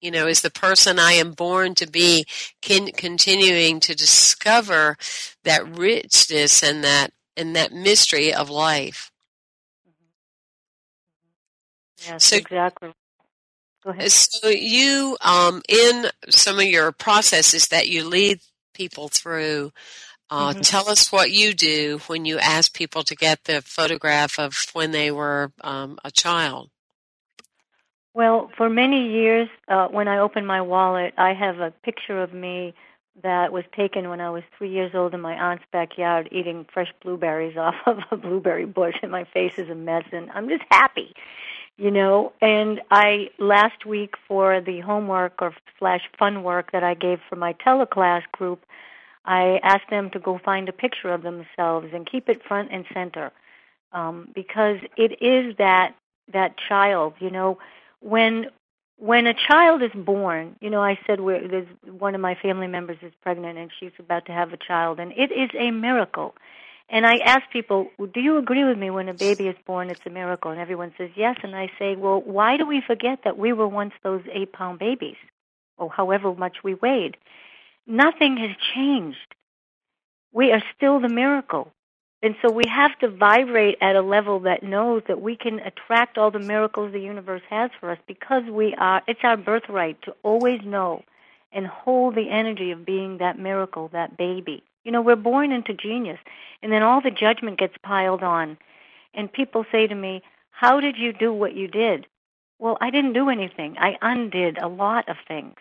You 0.00 0.10
know, 0.10 0.26
is 0.26 0.40
the 0.40 0.50
person 0.50 0.98
I 0.98 1.12
am 1.12 1.32
born 1.32 1.74
to 1.76 1.86
be 1.86 2.24
can, 2.60 2.88
continuing 2.88 3.78
to 3.80 3.94
discover 3.94 4.96
that 5.44 5.66
richness 5.76 6.62
and 6.62 6.82
that 6.82 7.12
and 7.36 7.54
that 7.56 7.72
mystery 7.72 8.34
of 8.34 8.50
life. 8.50 9.11
Yes, 12.06 12.24
so, 12.24 12.36
exactly. 12.36 12.92
Go 13.84 13.90
ahead. 13.90 14.10
So 14.10 14.48
you, 14.48 15.16
um, 15.20 15.62
in 15.68 16.06
some 16.28 16.58
of 16.58 16.64
your 16.64 16.92
processes 16.92 17.68
that 17.68 17.88
you 17.88 18.04
lead 18.04 18.40
people 18.74 19.08
through, 19.08 19.72
uh, 20.30 20.50
mm-hmm. 20.50 20.60
tell 20.60 20.88
us 20.88 21.10
what 21.10 21.30
you 21.30 21.52
do 21.52 22.00
when 22.06 22.24
you 22.24 22.38
ask 22.38 22.72
people 22.74 23.02
to 23.04 23.16
get 23.16 23.44
the 23.44 23.60
photograph 23.62 24.38
of 24.38 24.54
when 24.72 24.92
they 24.92 25.10
were 25.10 25.52
um, 25.62 25.98
a 26.04 26.10
child. 26.10 26.70
Well, 28.14 28.50
for 28.56 28.68
many 28.68 29.10
years, 29.10 29.48
uh, 29.68 29.88
when 29.88 30.06
I 30.06 30.18
open 30.18 30.46
my 30.46 30.60
wallet, 30.60 31.14
I 31.16 31.32
have 31.32 31.58
a 31.60 31.72
picture 31.82 32.22
of 32.22 32.32
me 32.32 32.74
that 33.22 33.52
was 33.52 33.64
taken 33.76 34.08
when 34.08 34.20
I 34.20 34.30
was 34.30 34.42
three 34.56 34.70
years 34.70 34.92
old 34.94 35.12
in 35.12 35.20
my 35.20 35.34
aunt's 35.34 35.64
backyard 35.72 36.28
eating 36.30 36.66
fresh 36.72 36.92
blueberries 37.02 37.56
off 37.58 37.74
of 37.86 37.98
a 38.10 38.16
blueberry 38.16 38.66
bush, 38.66 38.96
and 39.02 39.10
my 39.10 39.24
face 39.24 39.58
is 39.58 39.68
a 39.70 39.74
mess, 39.74 40.04
and 40.12 40.30
I'm 40.30 40.48
just 40.48 40.64
happy 40.70 41.14
you 41.76 41.90
know 41.90 42.32
and 42.40 42.80
i 42.90 43.28
last 43.38 43.86
week 43.86 44.14
for 44.28 44.60
the 44.60 44.80
homework 44.80 45.40
or 45.40 45.54
slash 45.78 46.02
fun 46.18 46.42
work 46.42 46.72
that 46.72 46.84
i 46.84 46.94
gave 46.94 47.18
for 47.28 47.36
my 47.36 47.52
teleclass 47.54 48.22
group 48.32 48.64
i 49.24 49.58
asked 49.62 49.90
them 49.90 50.10
to 50.10 50.18
go 50.18 50.38
find 50.44 50.68
a 50.68 50.72
picture 50.72 51.12
of 51.12 51.22
themselves 51.22 51.88
and 51.92 52.10
keep 52.10 52.28
it 52.28 52.42
front 52.46 52.70
and 52.72 52.84
center 52.92 53.32
um, 53.92 54.28
because 54.34 54.78
it 54.96 55.22
is 55.22 55.56
that 55.58 55.94
that 56.32 56.54
child 56.68 57.14
you 57.20 57.30
know 57.30 57.58
when 58.00 58.46
when 59.02 59.26
a 59.26 59.34
child 59.34 59.82
is 59.82 59.90
born, 59.96 60.54
you 60.60 60.70
know, 60.70 60.80
I 60.80 60.96
said 61.04 61.20
we're, 61.20 61.48
there's 61.48 61.66
one 61.98 62.14
of 62.14 62.20
my 62.20 62.36
family 62.36 62.68
members 62.68 62.98
is 63.02 63.12
pregnant 63.20 63.58
and 63.58 63.68
she's 63.80 63.90
about 63.98 64.26
to 64.26 64.32
have 64.32 64.52
a 64.52 64.56
child, 64.56 65.00
and 65.00 65.10
it 65.16 65.32
is 65.32 65.50
a 65.58 65.72
miracle. 65.72 66.36
And 66.92 67.06
I 67.06 67.16
ask 67.24 67.48
people, 67.50 67.88
do 67.98 68.20
you 68.20 68.36
agree 68.36 68.64
with 68.64 68.76
me 68.76 68.90
when 68.90 69.08
a 69.08 69.14
baby 69.14 69.48
is 69.48 69.56
born, 69.66 69.88
it's 69.88 70.04
a 70.04 70.10
miracle? 70.10 70.50
And 70.50 70.60
everyone 70.60 70.92
says 70.98 71.08
yes. 71.16 71.36
And 71.42 71.56
I 71.56 71.70
say, 71.78 71.96
well, 71.96 72.20
why 72.20 72.58
do 72.58 72.66
we 72.66 72.82
forget 72.86 73.20
that 73.24 73.38
we 73.38 73.54
were 73.54 73.66
once 73.66 73.94
those 74.02 74.20
eight 74.30 74.52
pound 74.52 74.78
babies, 74.78 75.16
or 75.78 75.90
however 75.90 76.34
much 76.34 76.58
we 76.62 76.74
weighed? 76.74 77.16
Nothing 77.86 78.36
has 78.36 78.50
changed. 78.74 79.34
We 80.32 80.52
are 80.52 80.62
still 80.76 81.00
the 81.00 81.08
miracle. 81.08 81.72
And 82.22 82.36
so 82.42 82.52
we 82.52 82.64
have 82.68 82.96
to 82.98 83.08
vibrate 83.08 83.78
at 83.80 83.96
a 83.96 84.02
level 84.02 84.40
that 84.40 84.62
knows 84.62 85.02
that 85.08 85.20
we 85.20 85.34
can 85.34 85.60
attract 85.60 86.18
all 86.18 86.30
the 86.30 86.38
miracles 86.38 86.92
the 86.92 87.00
universe 87.00 87.42
has 87.48 87.70
for 87.80 87.90
us 87.90 87.98
because 88.06 88.44
we 88.50 88.74
are, 88.78 89.02
it's 89.08 89.20
our 89.24 89.38
birthright 89.38 90.00
to 90.02 90.14
always 90.22 90.60
know 90.62 91.02
and 91.52 91.66
hold 91.66 92.14
the 92.14 92.30
energy 92.30 92.70
of 92.70 92.84
being 92.84 93.18
that 93.18 93.38
miracle, 93.38 93.88
that 93.92 94.16
baby. 94.18 94.62
You 94.84 94.92
know, 94.92 95.02
we're 95.02 95.16
born 95.16 95.52
into 95.52 95.74
genius, 95.74 96.18
and 96.62 96.72
then 96.72 96.82
all 96.82 97.00
the 97.00 97.10
judgment 97.10 97.58
gets 97.58 97.74
piled 97.82 98.22
on. 98.22 98.58
And 99.14 99.32
people 99.32 99.64
say 99.70 99.86
to 99.86 99.94
me, 99.94 100.22
How 100.50 100.80
did 100.80 100.96
you 100.96 101.12
do 101.12 101.32
what 101.32 101.54
you 101.54 101.68
did? 101.68 102.06
Well, 102.58 102.78
I 102.80 102.90
didn't 102.90 103.12
do 103.12 103.28
anything. 103.28 103.76
I 103.78 103.96
undid 104.00 104.58
a 104.58 104.68
lot 104.68 105.08
of 105.08 105.16
things. 105.26 105.56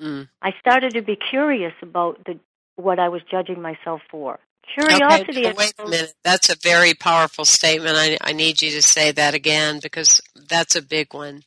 Mm. 0.00 0.28
I 0.40 0.52
started 0.60 0.94
to 0.94 1.02
be 1.02 1.16
curious 1.16 1.74
about 1.82 2.24
the, 2.24 2.38
what 2.76 2.98
I 2.98 3.08
was 3.08 3.22
judging 3.30 3.60
myself 3.60 4.00
for. 4.10 4.38
Curiosity. 4.72 5.46
Okay, 5.46 5.52
wait 5.56 5.74
a 5.78 5.88
minute. 5.88 6.14
That's 6.22 6.48
a 6.48 6.56
very 6.56 6.94
powerful 6.94 7.44
statement. 7.44 7.96
I, 7.96 8.16
I 8.20 8.32
need 8.32 8.62
you 8.62 8.70
to 8.70 8.82
say 8.82 9.10
that 9.10 9.34
again 9.34 9.80
because 9.82 10.20
that's 10.48 10.76
a 10.76 10.82
big 10.82 11.12
one. 11.12 11.42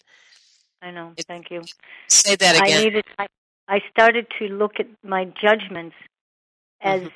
I 0.82 0.92
know. 0.92 1.14
Thank 1.28 1.50
you. 1.50 1.62
Say 2.10 2.36
that 2.36 2.58
again. 2.58 2.80
I 2.80 2.84
needed. 2.84 3.06
I, 3.18 3.28
I 3.70 3.80
started 3.90 4.28
to 4.40 4.48
look 4.50 4.74
at 4.80 4.88
my 5.04 5.32
judgments 5.42 5.96
as 6.84 7.02
mm-hmm. 7.02 7.10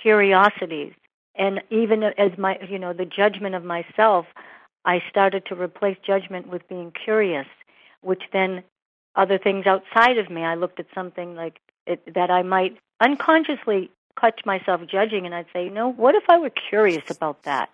curiosities, 0.00 0.92
and 1.34 1.60
even 1.70 2.02
as 2.02 2.36
my, 2.38 2.58
you 2.68 2.78
know, 2.78 2.92
the 2.92 3.04
judgment 3.04 3.54
of 3.54 3.64
myself. 3.64 4.26
I 4.84 5.02
started 5.10 5.44
to 5.46 5.54
replace 5.54 5.98
judgment 6.06 6.48
with 6.48 6.66
being 6.66 6.92
curious, 6.92 7.46
which 8.00 8.22
then 8.32 8.62
other 9.16 9.36
things 9.36 9.66
outside 9.66 10.16
of 10.16 10.30
me. 10.30 10.42
I 10.42 10.54
looked 10.54 10.80
at 10.80 10.86
something 10.94 11.34
like 11.34 11.60
it, 11.86 12.14
that 12.14 12.30
I 12.30 12.42
might 12.42 12.78
unconsciously 13.00 13.90
catch 14.18 14.46
myself 14.46 14.80
judging 14.90 15.26
and 15.26 15.34
I'd 15.34 15.46
say, 15.52 15.64
you 15.64 15.70
know, 15.70 15.92
what 15.92 16.14
if 16.14 16.24
I 16.28 16.38
were 16.38 16.50
curious 16.50 17.04
about 17.10 17.42
that? 17.42 17.68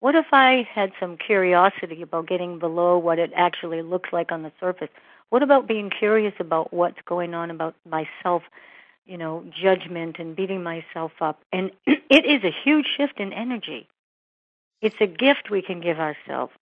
What 0.00 0.14
if 0.14 0.26
I 0.32 0.68
had 0.72 0.92
some 1.00 1.16
curiosity 1.16 2.02
about 2.02 2.28
getting 2.28 2.58
below 2.58 2.98
what 2.98 3.18
it 3.18 3.32
actually 3.34 3.82
looks 3.82 4.10
like 4.12 4.30
on 4.30 4.42
the 4.42 4.52
surface? 4.60 4.90
What 5.30 5.42
about 5.42 5.66
being 5.66 5.90
curious 5.90 6.34
about 6.38 6.72
what's 6.72 7.00
going 7.04 7.34
on 7.34 7.50
about 7.50 7.74
myself, 7.84 8.42
you 9.08 9.18
know, 9.18 9.44
judgment 9.60 10.16
and 10.20 10.36
beating 10.36 10.62
myself 10.62 11.10
up? 11.20 11.40
And 11.52 11.72
it 11.86 12.24
is 12.24 12.44
a 12.44 12.54
huge 12.64 12.86
shift 12.96 13.18
in 13.18 13.32
energy. 13.32 13.88
It's 14.80 14.96
a 15.00 15.06
gift 15.06 15.50
we 15.50 15.62
can 15.62 15.80
give 15.80 15.98
ourselves. 15.98 16.52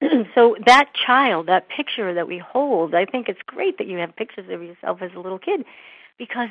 so 0.34 0.56
that 0.64 0.90
child, 0.94 1.48
that 1.48 1.68
picture 1.68 2.14
that 2.14 2.26
we 2.26 2.38
hold, 2.38 2.94
I 2.94 3.04
think 3.04 3.28
it's 3.28 3.42
great 3.44 3.76
that 3.78 3.86
you 3.86 3.98
have 3.98 4.16
pictures 4.16 4.46
of 4.48 4.62
yourself 4.62 5.02
as 5.02 5.10
a 5.14 5.20
little 5.20 5.38
kid 5.38 5.66
because 6.18 6.48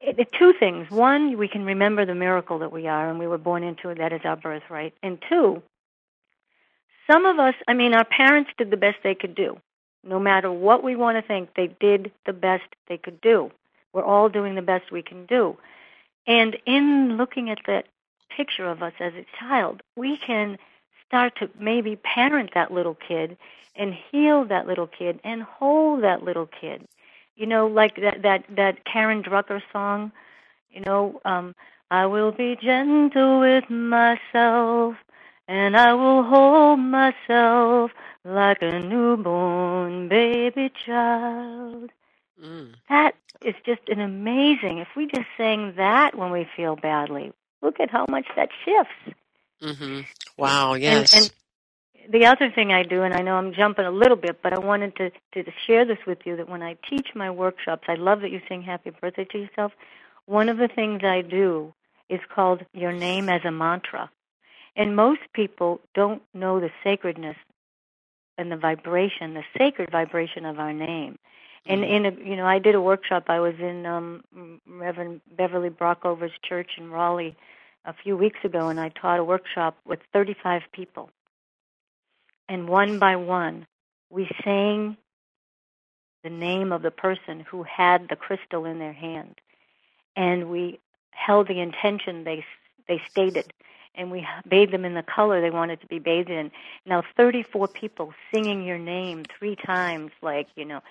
it, 0.00 0.28
two 0.38 0.52
things. 0.58 0.90
One, 0.90 1.38
we 1.38 1.48
can 1.48 1.64
remember 1.64 2.04
the 2.04 2.14
miracle 2.14 2.58
that 2.58 2.72
we 2.72 2.86
are 2.86 3.08
and 3.08 3.18
we 3.18 3.26
were 3.26 3.38
born 3.38 3.62
into 3.62 3.88
it. 3.88 3.98
That 3.98 4.12
is 4.12 4.20
our 4.24 4.36
birthright. 4.36 4.92
And 5.02 5.18
two, 5.28 5.62
some 7.10 7.24
of 7.24 7.38
us, 7.38 7.54
I 7.66 7.74
mean, 7.74 7.94
our 7.94 8.04
parents 8.04 8.50
did 8.58 8.70
the 8.70 8.76
best 8.76 8.98
they 9.02 9.14
could 9.14 9.34
do. 9.34 9.58
No 10.02 10.18
matter 10.18 10.52
what 10.52 10.84
we 10.84 10.96
want 10.96 11.16
to 11.16 11.26
think, 11.26 11.50
they 11.56 11.74
did 11.80 12.12
the 12.26 12.32
best 12.34 12.64
they 12.88 12.98
could 12.98 13.20
do. 13.20 13.50
We're 13.94 14.04
all 14.04 14.28
doing 14.28 14.54
the 14.54 14.62
best 14.62 14.92
we 14.92 15.02
can 15.02 15.24
do. 15.24 15.56
And 16.26 16.58
in 16.66 17.16
looking 17.16 17.48
at 17.48 17.60
that 17.66 17.86
picture 18.36 18.68
of 18.68 18.82
us 18.82 18.92
as 19.00 19.14
a 19.14 19.26
child, 19.38 19.82
we 19.96 20.18
can 20.18 20.58
start 21.06 21.36
to 21.36 21.48
maybe 21.58 21.96
parent 21.96 22.50
that 22.54 22.72
little 22.72 22.96
kid 22.96 23.38
and 23.76 23.94
heal 24.10 24.44
that 24.44 24.66
little 24.66 24.86
kid 24.86 25.20
and 25.24 25.42
hold 25.42 26.02
that 26.02 26.22
little 26.22 26.46
kid 26.60 26.86
you 27.36 27.46
know, 27.46 27.66
like 27.66 27.96
that 27.96 28.22
that 28.22 28.44
that 28.56 28.84
Karen 28.84 29.22
Drucker 29.22 29.60
song. 29.72 30.12
You 30.70 30.82
know, 30.82 31.20
um, 31.24 31.54
I 31.90 32.06
will 32.06 32.32
be 32.32 32.56
gentle 32.60 33.40
with 33.40 33.68
myself, 33.70 34.96
and 35.48 35.76
I 35.76 35.94
will 35.94 36.22
hold 36.24 36.80
myself 36.80 37.90
like 38.24 38.58
a 38.62 38.80
newborn 38.80 40.08
baby 40.08 40.72
child. 40.84 41.90
Mm. 42.42 42.74
That 42.88 43.14
is 43.44 43.54
just 43.64 43.88
an 43.88 44.00
amazing. 44.00 44.78
If 44.78 44.88
we 44.96 45.06
just 45.06 45.26
sang 45.36 45.74
that 45.76 46.16
when 46.16 46.30
we 46.30 46.46
feel 46.56 46.76
badly, 46.76 47.32
look 47.62 47.80
at 47.80 47.90
how 47.90 48.06
much 48.08 48.26
that 48.36 48.48
shifts. 48.64 49.18
Mm-hmm. 49.62 50.00
Wow. 50.36 50.74
Yes. 50.74 51.14
And, 51.14 51.22
and 51.24 52.12
the 52.12 52.26
other 52.26 52.50
thing 52.50 52.72
I 52.72 52.82
do, 52.82 53.02
and 53.02 53.14
I 53.14 53.22
know 53.22 53.36
I'm 53.36 53.54
jumping 53.54 53.86
a 53.86 53.90
little 53.90 54.16
bit, 54.16 54.40
but 54.42 54.52
I 54.52 54.58
wanted 54.58 54.96
to, 54.96 55.10
to 55.10 55.50
share 55.66 55.84
this 55.84 55.98
with 56.06 56.18
you 56.24 56.36
that 56.36 56.48
when 56.48 56.62
I 56.62 56.76
teach 56.88 57.08
my 57.14 57.30
workshops, 57.30 57.84
I 57.88 57.94
love 57.94 58.20
that 58.20 58.30
you 58.30 58.40
sing 58.48 58.62
happy 58.62 58.90
birthday 58.90 59.24
to 59.24 59.38
yourself. 59.38 59.72
One 60.26 60.48
of 60.48 60.58
the 60.58 60.68
things 60.68 61.02
I 61.04 61.22
do 61.22 61.72
is 62.08 62.20
called 62.34 62.64
your 62.72 62.92
name 62.92 63.28
as 63.28 63.42
a 63.44 63.50
mantra. 63.50 64.10
And 64.76 64.96
most 64.96 65.20
people 65.32 65.80
don't 65.94 66.22
know 66.34 66.60
the 66.60 66.70
sacredness 66.82 67.36
and 68.36 68.50
the 68.50 68.56
vibration, 68.56 69.34
the 69.34 69.44
sacred 69.56 69.90
vibration 69.90 70.44
of 70.44 70.58
our 70.58 70.72
name. 70.72 71.18
And 71.66 71.82
mm-hmm. 71.82 72.06
in 72.06 72.06
a, 72.06 72.30
you 72.30 72.36
know, 72.36 72.46
I 72.46 72.58
did 72.58 72.74
a 72.74 72.80
workshop. 72.80 73.24
I 73.28 73.40
was 73.40 73.54
in 73.58 73.86
um, 73.86 74.24
Reverend 74.68 75.20
Beverly 75.36 75.70
Brockover's 75.70 76.32
church 76.46 76.72
in 76.76 76.90
Raleigh 76.90 77.36
a 77.84 77.94
few 77.94 78.16
weeks 78.16 78.38
ago, 78.44 78.68
and 78.68 78.80
I 78.80 78.88
taught 78.90 79.18
a 79.18 79.24
workshop 79.24 79.76
with 79.84 80.00
35 80.12 80.62
people 80.72 81.10
and 82.48 82.68
one 82.68 82.98
by 82.98 83.16
one, 83.16 83.66
we 84.10 84.28
sang 84.44 84.96
the 86.22 86.30
name 86.30 86.72
of 86.72 86.82
the 86.82 86.90
person 86.90 87.40
who 87.40 87.62
had 87.62 88.08
the 88.08 88.16
crystal 88.16 88.64
in 88.64 88.78
their 88.78 88.92
hand, 88.92 89.40
and 90.16 90.50
we 90.50 90.78
held 91.10 91.48
the 91.48 91.60
intention 91.60 92.24
they 92.24 92.44
they 92.86 93.00
stated, 93.10 93.52
and 93.94 94.10
we 94.10 94.26
bathed 94.46 94.72
them 94.72 94.84
in 94.84 94.94
the 94.94 95.02
color 95.02 95.40
they 95.40 95.50
wanted 95.50 95.80
to 95.80 95.86
be 95.86 95.98
bathed 95.98 96.30
in. 96.30 96.50
Now, 96.84 97.02
34 97.16 97.68
people 97.68 98.12
singing 98.32 98.62
your 98.62 98.78
name 98.78 99.24
three 99.38 99.56
times, 99.56 100.12
like 100.22 100.48
you 100.54 100.64
know, 100.64 100.82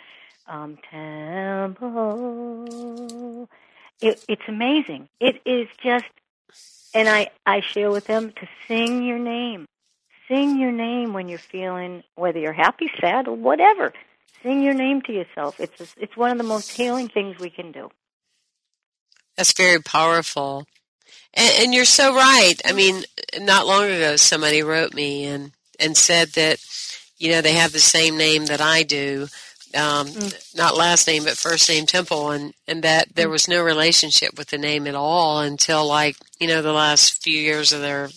um, 0.47 0.77
temple. 0.89 2.29
It, 4.01 4.23
it's 4.27 4.47
amazing. 4.47 5.09
It 5.19 5.41
is 5.45 5.67
just, 5.83 6.05
and 6.93 7.07
I 7.09 7.29
I 7.45 7.61
share 7.61 7.91
with 7.91 8.05
them 8.05 8.31
to 8.33 8.47
sing 8.67 9.03
your 9.03 9.19
name 9.19 9.67
Sing 10.27 10.57
your 10.57 10.71
name 10.71 11.13
when 11.13 11.27
you're 11.27 11.37
feeling, 11.37 12.03
whether 12.15 12.39
you're 12.39 12.53
happy, 12.53 12.89
sad, 12.99 13.27
or 13.27 13.35
whatever. 13.35 13.93
Sing 14.41 14.61
your 14.61 14.73
name 14.73 15.01
to 15.03 15.13
yourself. 15.13 15.59
It's 15.59 15.81
a, 15.81 15.87
it's 15.97 16.15
one 16.15 16.31
of 16.31 16.37
the 16.37 16.43
most 16.43 16.71
healing 16.71 17.09
things 17.09 17.37
we 17.39 17.49
can 17.49 17.71
do. 17.71 17.89
That's 19.35 19.53
very 19.53 19.81
powerful. 19.81 20.65
And, 21.33 21.53
and 21.59 21.73
you're 21.73 21.85
so 21.85 22.15
right. 22.15 22.55
I 22.65 22.71
mean, 22.71 23.03
not 23.39 23.67
long 23.67 23.85
ago, 23.85 24.15
somebody 24.15 24.63
wrote 24.63 24.93
me 24.93 25.25
and 25.25 25.51
and 25.79 25.97
said 25.97 26.29
that 26.29 26.63
you 27.17 27.31
know 27.31 27.41
they 27.41 27.53
have 27.53 27.73
the 27.73 27.79
same 27.79 28.15
name 28.15 28.45
that 28.45 28.61
I 28.61 28.83
do, 28.83 29.27
um, 29.75 30.07
mm. 30.07 30.55
not 30.55 30.77
last 30.77 31.07
name 31.07 31.23
but 31.23 31.37
first 31.37 31.69
name 31.69 31.85
Temple, 31.85 32.31
and 32.31 32.53
and 32.67 32.83
that 32.83 33.15
there 33.15 33.27
mm. 33.27 33.31
was 33.31 33.47
no 33.47 33.63
relationship 33.63 34.37
with 34.37 34.49
the 34.49 34.57
name 34.57 34.87
at 34.87 34.95
all 34.95 35.39
until 35.39 35.85
like 35.87 36.15
you 36.39 36.47
know 36.47 36.61
the 36.61 36.73
last 36.73 37.23
few 37.23 37.37
years 37.37 37.71
of 37.73 37.81
their 37.81 38.09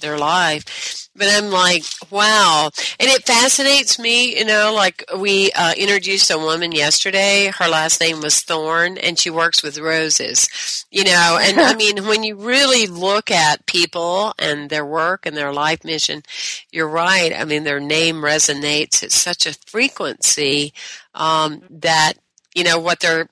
their 0.00 0.18
life 0.18 1.00
but 1.20 1.28
I'm 1.28 1.50
like, 1.50 1.82
wow. 2.10 2.70
And 2.98 3.10
it 3.10 3.26
fascinates 3.26 3.98
me, 3.98 4.38
you 4.38 4.44
know, 4.44 4.72
like 4.74 5.04
we 5.18 5.50
uh, 5.52 5.74
introduced 5.76 6.30
a 6.30 6.38
woman 6.38 6.72
yesterday. 6.72 7.52
Her 7.54 7.68
last 7.68 8.00
name 8.00 8.20
was 8.20 8.40
Thorn, 8.40 8.96
and 8.96 9.18
she 9.18 9.28
works 9.28 9.62
with 9.62 9.78
roses, 9.78 10.86
you 10.90 11.04
know. 11.04 11.38
And 11.40 11.60
I 11.60 11.74
mean, 11.74 12.04
when 12.06 12.22
you 12.22 12.36
really 12.36 12.86
look 12.86 13.30
at 13.30 13.66
people 13.66 14.32
and 14.38 14.70
their 14.70 14.86
work 14.86 15.26
and 15.26 15.36
their 15.36 15.52
life 15.52 15.84
mission, 15.84 16.22
you're 16.70 16.88
right. 16.88 17.32
I 17.36 17.44
mean, 17.44 17.64
their 17.64 17.80
name 17.80 18.16
resonates 18.16 19.02
at 19.02 19.12
such 19.12 19.46
a 19.46 19.54
frequency 19.66 20.72
um, 21.14 21.62
that, 21.70 22.14
you 22.54 22.64
know, 22.64 22.78
what 22.78 23.00
they're 23.00 23.28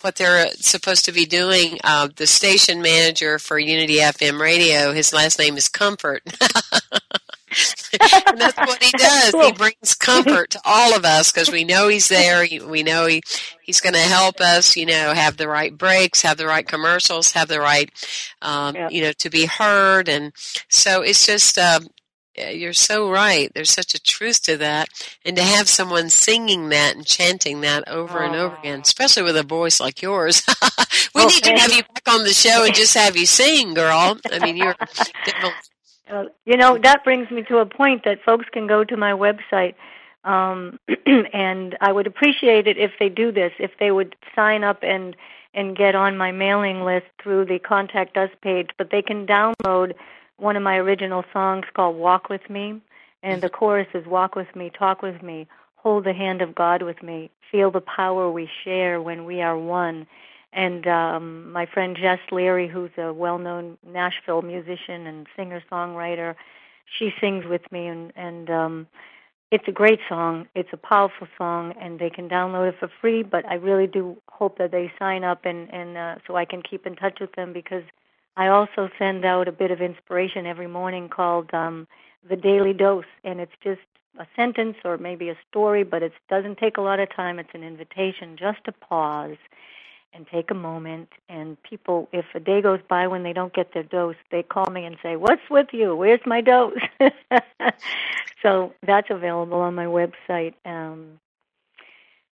what 0.00 0.16
they're 0.16 0.46
supposed 0.52 1.04
to 1.04 1.12
be 1.12 1.26
doing. 1.26 1.78
Uh, 1.84 2.08
the 2.16 2.26
station 2.26 2.80
manager 2.80 3.38
for 3.38 3.58
Unity 3.58 3.98
FM 3.98 4.40
Radio, 4.40 4.92
his 4.92 5.12
last 5.12 5.38
name 5.38 5.58
is 5.58 5.68
Comfort. 5.68 6.22
and 8.00 8.40
that's 8.40 8.56
what 8.56 8.82
he 8.82 8.90
does. 8.96 9.32
He 9.32 9.52
brings 9.52 9.94
comfort 9.98 10.50
to 10.50 10.60
all 10.64 10.94
of 10.94 11.04
us 11.04 11.30
because 11.30 11.50
we 11.50 11.64
know 11.64 11.88
he's 11.88 12.08
there. 12.08 12.46
We 12.66 12.82
know 12.82 13.06
he 13.06 13.22
he's 13.62 13.80
going 13.80 13.94
to 13.94 14.00
help 14.00 14.40
us. 14.40 14.76
You 14.76 14.86
know, 14.86 15.12
have 15.12 15.36
the 15.36 15.48
right 15.48 15.76
breaks, 15.76 16.22
have 16.22 16.38
the 16.38 16.46
right 16.46 16.66
commercials, 16.66 17.32
have 17.32 17.48
the 17.48 17.60
right, 17.60 17.90
um, 18.40 18.76
you 18.90 19.02
know, 19.02 19.12
to 19.18 19.30
be 19.30 19.46
heard. 19.46 20.08
And 20.08 20.32
so 20.68 21.02
it's 21.02 21.26
just. 21.26 21.58
Um, 21.58 21.88
you're 22.36 22.72
so 22.72 23.10
right. 23.10 23.50
There's 23.54 23.70
such 23.70 23.94
a 23.94 24.00
truth 24.00 24.42
to 24.42 24.56
that. 24.58 24.88
And 25.24 25.36
to 25.36 25.42
have 25.42 25.68
someone 25.68 26.10
singing 26.10 26.70
that 26.70 26.96
and 26.96 27.06
chanting 27.06 27.60
that 27.62 27.88
over 27.88 28.22
oh. 28.22 28.26
and 28.26 28.34
over 28.34 28.56
again, 28.56 28.80
especially 28.80 29.22
with 29.22 29.36
a 29.36 29.42
voice 29.42 29.80
like 29.80 30.02
yours. 30.02 30.42
we 31.14 31.22
okay. 31.22 31.34
need 31.34 31.44
to 31.44 31.60
have 31.60 31.72
you 31.72 31.82
back 31.82 32.08
on 32.08 32.24
the 32.24 32.30
show 32.30 32.64
and 32.64 32.74
just 32.74 32.94
have 32.94 33.16
you 33.16 33.26
sing, 33.26 33.74
girl. 33.74 34.18
I 34.30 34.38
mean, 34.38 34.56
you're 34.56 34.76
well, 36.10 36.28
you 36.44 36.56
know, 36.56 36.78
that 36.78 37.04
brings 37.04 37.30
me 37.30 37.42
to 37.44 37.58
a 37.58 37.66
point 37.66 38.04
that 38.04 38.22
folks 38.22 38.46
can 38.52 38.66
go 38.66 38.84
to 38.84 38.96
my 38.96 39.12
website 39.12 39.74
um, 40.24 40.78
and 41.32 41.76
I 41.80 41.92
would 41.92 42.06
appreciate 42.06 42.66
it 42.66 42.78
if 42.78 42.92
they 42.98 43.08
do 43.08 43.32
this, 43.32 43.52
if 43.58 43.72
they 43.78 43.90
would 43.90 44.16
sign 44.34 44.64
up 44.64 44.82
and 44.82 45.16
and 45.54 45.76
get 45.76 45.94
on 45.94 46.16
my 46.16 46.32
mailing 46.32 46.82
list 46.82 47.04
through 47.22 47.44
the 47.44 47.58
contact 47.58 48.16
us 48.16 48.30
page, 48.40 48.70
but 48.78 48.90
they 48.90 49.02
can 49.02 49.26
download 49.26 49.92
one 50.36 50.56
of 50.56 50.62
my 50.62 50.76
original 50.76 51.24
songs 51.32 51.66
called 51.74 51.96
Walk 51.96 52.28
With 52.28 52.48
Me. 52.50 52.80
And 53.22 53.40
the 53.42 53.48
chorus 53.48 53.86
is 53.94 54.04
Walk 54.06 54.34
with 54.34 54.54
me, 54.56 54.70
talk 54.76 55.00
with 55.00 55.22
me, 55.22 55.46
hold 55.76 56.04
the 56.04 56.12
hand 56.12 56.42
of 56.42 56.54
God 56.54 56.82
with 56.82 57.02
me, 57.02 57.30
feel 57.52 57.70
the 57.70 57.80
power 57.80 58.30
we 58.30 58.48
share 58.64 59.00
when 59.00 59.24
we 59.24 59.40
are 59.40 59.56
one. 59.56 60.06
And 60.52 60.86
um, 60.88 61.52
my 61.52 61.66
friend 61.66 61.96
Jess 61.96 62.18
Leary, 62.32 62.68
who's 62.68 62.90
a 62.98 63.12
well 63.12 63.38
known 63.38 63.78
Nashville 63.86 64.42
musician 64.42 65.06
and 65.06 65.26
singer 65.36 65.62
songwriter, 65.70 66.34
she 66.98 67.12
sings 67.20 67.44
with 67.46 67.62
me 67.70 67.86
and, 67.86 68.12
and 68.16 68.50
um 68.50 68.86
it's 69.52 69.68
a 69.68 69.72
great 69.72 70.00
song. 70.08 70.48
It's 70.54 70.70
a 70.72 70.78
powerful 70.78 71.28
song, 71.36 71.74
and 71.78 71.98
they 71.98 72.08
can 72.08 72.26
download 72.26 72.70
it 72.70 72.76
for 72.80 72.90
free. 73.02 73.22
But 73.22 73.46
I 73.46 73.54
really 73.56 73.86
do 73.86 74.16
hope 74.30 74.56
that 74.56 74.70
they 74.72 74.90
sign 74.98 75.24
up, 75.24 75.44
and 75.44 75.72
and 75.72 75.96
uh, 75.96 76.14
so 76.26 76.36
I 76.36 76.46
can 76.46 76.62
keep 76.62 76.86
in 76.86 76.96
touch 76.96 77.18
with 77.20 77.32
them 77.34 77.52
because 77.52 77.82
I 78.36 78.48
also 78.48 78.88
send 78.98 79.24
out 79.24 79.48
a 79.48 79.52
bit 79.52 79.70
of 79.70 79.80
inspiration 79.80 80.46
every 80.46 80.66
morning 80.66 81.08
called 81.08 81.52
um, 81.52 81.86
the 82.28 82.36
Daily 82.36 82.72
Dose, 82.72 83.04
and 83.24 83.40
it's 83.40 83.52
just 83.62 83.80
a 84.18 84.26
sentence 84.36 84.76
or 84.84 84.98
maybe 84.98 85.28
a 85.28 85.36
story, 85.50 85.84
but 85.84 86.02
it 86.02 86.12
doesn't 86.28 86.58
take 86.58 86.76
a 86.76 86.80
lot 86.80 87.00
of 87.00 87.14
time. 87.14 87.38
It's 87.38 87.54
an 87.54 87.62
invitation 87.62 88.36
just 88.36 88.64
to 88.64 88.72
pause 88.72 89.36
and 90.14 90.26
take 90.26 90.50
a 90.50 90.54
moment. 90.54 91.08
And 91.28 91.62
people, 91.62 92.08
if 92.12 92.26
a 92.34 92.40
day 92.40 92.60
goes 92.60 92.80
by 92.88 93.06
when 93.06 93.22
they 93.22 93.32
don't 93.32 93.54
get 93.54 93.72
their 93.72 93.82
dose, 93.82 94.16
they 94.30 94.42
call 94.42 94.66
me 94.70 94.84
and 94.84 94.96
say, 95.02 95.16
"What's 95.16 95.48
with 95.50 95.68
you? 95.72 95.96
Where's 95.96 96.20
my 96.26 96.40
dose?" 96.40 96.78
so 98.42 98.74
that's 98.82 99.10
available 99.10 99.60
on 99.60 99.74
my 99.74 99.86
website. 99.86 100.54
Um, 100.64 101.18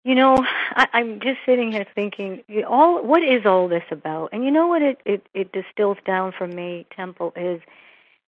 you 0.07 0.15
know, 0.15 0.37
I, 0.77 0.87
I'm 0.93 1.19
just 1.19 1.41
sitting 1.45 1.73
here 1.73 1.85
thinking, 1.97 2.45
all 2.69 3.05
what 3.05 3.25
is 3.25 3.45
all 3.45 3.67
this 3.67 3.83
about? 3.91 4.29
And 4.33 4.45
you 4.45 4.53
know 4.53 4.69
what 4.69 4.81
it, 4.81 5.01
it 5.05 5.27
it 5.35 5.51
distills 5.51 5.99
down 6.07 6.31
for 6.31 6.47
me, 6.47 6.87
Temple, 6.95 7.33
is, 7.35 7.61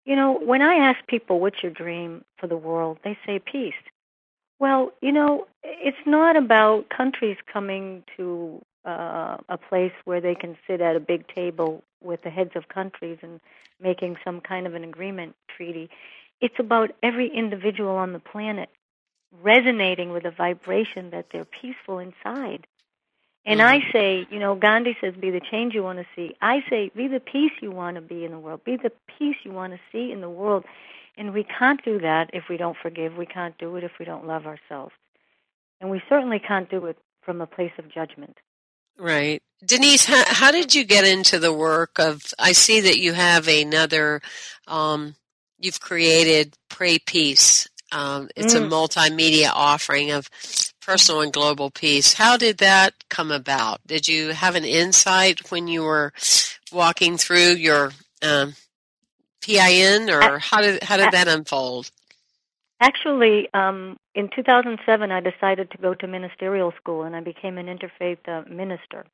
you 0.06 0.16
know, 0.16 0.38
when 0.38 0.62
I 0.62 0.76
ask 0.76 1.06
people 1.06 1.38
what's 1.38 1.62
your 1.62 1.70
dream 1.70 2.24
for 2.38 2.46
the 2.46 2.56
world, 2.56 2.98
they 3.04 3.18
say 3.26 3.38
peace. 3.38 3.74
Well, 4.58 4.94
you 5.02 5.12
know, 5.12 5.48
it's 5.62 5.98
not 6.06 6.34
about 6.34 6.88
countries 6.88 7.36
coming 7.52 8.04
to 8.16 8.64
uh, 8.86 9.36
a 9.50 9.58
place 9.58 9.92
where 10.06 10.22
they 10.22 10.34
can 10.34 10.56
sit 10.66 10.80
at 10.80 10.96
a 10.96 11.00
big 11.00 11.28
table 11.28 11.84
with 12.02 12.22
the 12.22 12.30
heads 12.30 12.52
of 12.54 12.70
countries 12.70 13.18
and 13.20 13.38
making 13.82 14.16
some 14.24 14.40
kind 14.40 14.66
of 14.66 14.74
an 14.74 14.82
agreement 14.82 15.36
treaty. 15.54 15.90
It's 16.40 16.58
about 16.58 16.92
every 17.02 17.28
individual 17.28 17.96
on 17.96 18.14
the 18.14 18.18
planet 18.18 18.70
resonating 19.42 20.10
with 20.10 20.24
a 20.24 20.30
vibration 20.30 21.10
that 21.10 21.26
they're 21.32 21.44
peaceful 21.44 21.98
inside. 21.98 22.66
And 23.44 23.60
mm-hmm. 23.60 23.88
I 23.88 23.92
say, 23.92 24.26
you 24.30 24.40
know, 24.40 24.56
Gandhi 24.56 24.96
says, 25.00 25.14
be 25.14 25.30
the 25.30 25.40
change 25.40 25.74
you 25.74 25.82
want 25.82 26.00
to 26.00 26.06
see. 26.16 26.34
I 26.42 26.64
say, 26.68 26.90
be 26.94 27.06
the 27.06 27.20
peace 27.20 27.52
you 27.62 27.70
want 27.70 27.94
to 27.94 28.00
be 28.00 28.24
in 28.24 28.32
the 28.32 28.38
world. 28.38 28.64
Be 28.64 28.76
the 28.76 28.92
peace 29.18 29.36
you 29.44 29.52
want 29.52 29.72
to 29.72 29.78
see 29.92 30.10
in 30.10 30.20
the 30.20 30.30
world. 30.30 30.64
And 31.16 31.32
we 31.32 31.44
can't 31.44 31.82
do 31.84 32.00
that 32.00 32.30
if 32.32 32.44
we 32.50 32.56
don't 32.56 32.76
forgive. 32.82 33.16
We 33.16 33.26
can't 33.26 33.56
do 33.56 33.76
it 33.76 33.84
if 33.84 33.92
we 33.98 34.04
don't 34.04 34.26
love 34.26 34.46
ourselves. 34.46 34.92
And 35.80 35.90
we 35.90 36.02
certainly 36.08 36.40
can't 36.40 36.68
do 36.68 36.86
it 36.86 36.98
from 37.22 37.40
a 37.40 37.46
place 37.46 37.72
of 37.78 37.88
judgment. 37.88 38.36
Right. 38.98 39.42
Denise, 39.64 40.06
how, 40.06 40.24
how, 40.26 40.50
did 40.50 40.74
you 40.74 40.84
get 40.84 41.04
into 41.04 41.38
the 41.38 41.52
work 41.52 41.98
of, 41.98 42.22
I 42.38 42.52
see 42.52 42.80
that 42.80 42.98
you 42.98 43.12
have 43.12 43.46
another, 43.46 44.22
um, 44.66 45.16
you've 45.58 45.80
created 45.80 46.56
Pray 46.68 46.98
Peace. 46.98 47.68
Um, 47.92 48.28
it's 48.36 48.54
mm. 48.54 48.64
a 48.64 48.68
multimedia 48.68 49.50
offering 49.52 50.10
of 50.10 50.28
personal 50.80 51.20
and 51.20 51.32
global 51.32 51.70
peace. 51.70 52.14
How 52.14 52.36
did 52.36 52.58
that 52.58 52.94
come 53.08 53.30
about? 53.30 53.80
Did 53.86 54.08
you 54.08 54.30
have 54.30 54.54
an 54.54 54.64
insight 54.64 55.50
when 55.50 55.68
you 55.68 55.82
were 55.82 56.12
walking 56.72 57.16
through 57.16 57.54
your 57.54 57.92
um, 58.22 58.54
PIN, 59.42 60.10
or 60.10 60.38
how 60.38 60.60
did 60.60 60.82
how 60.82 60.96
did 60.96 61.12
that 61.12 61.28
unfold? 61.28 61.90
Actually, 62.80 63.48
um, 63.54 63.98
in 64.14 64.28
2007, 64.34 65.10
I 65.10 65.20
decided 65.20 65.70
to 65.70 65.78
go 65.78 65.94
to 65.94 66.06
ministerial 66.06 66.72
school, 66.76 67.04
and 67.04 67.16
I 67.16 67.20
became 67.20 67.56
an 67.56 67.66
interfaith 67.66 68.18
uh, 68.28 68.42
minister. 68.48 69.06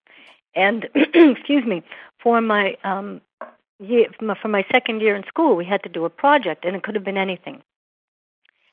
And 0.55 0.89
excuse 0.95 1.64
me, 1.64 1.83
for 2.23 2.41
my 2.41 2.77
um, 2.83 3.20
year, 3.79 4.09
for 4.18 4.49
my 4.49 4.64
second 4.73 5.01
year 5.01 5.14
in 5.14 5.25
school, 5.25 5.55
we 5.55 5.64
had 5.64 5.83
to 5.85 5.89
do 5.89 6.05
a 6.05 6.11
project, 6.11 6.64
and 6.64 6.75
it 6.75 6.83
could 6.83 6.95
have 6.95 7.05
been 7.05 7.16
anything. 7.16 7.62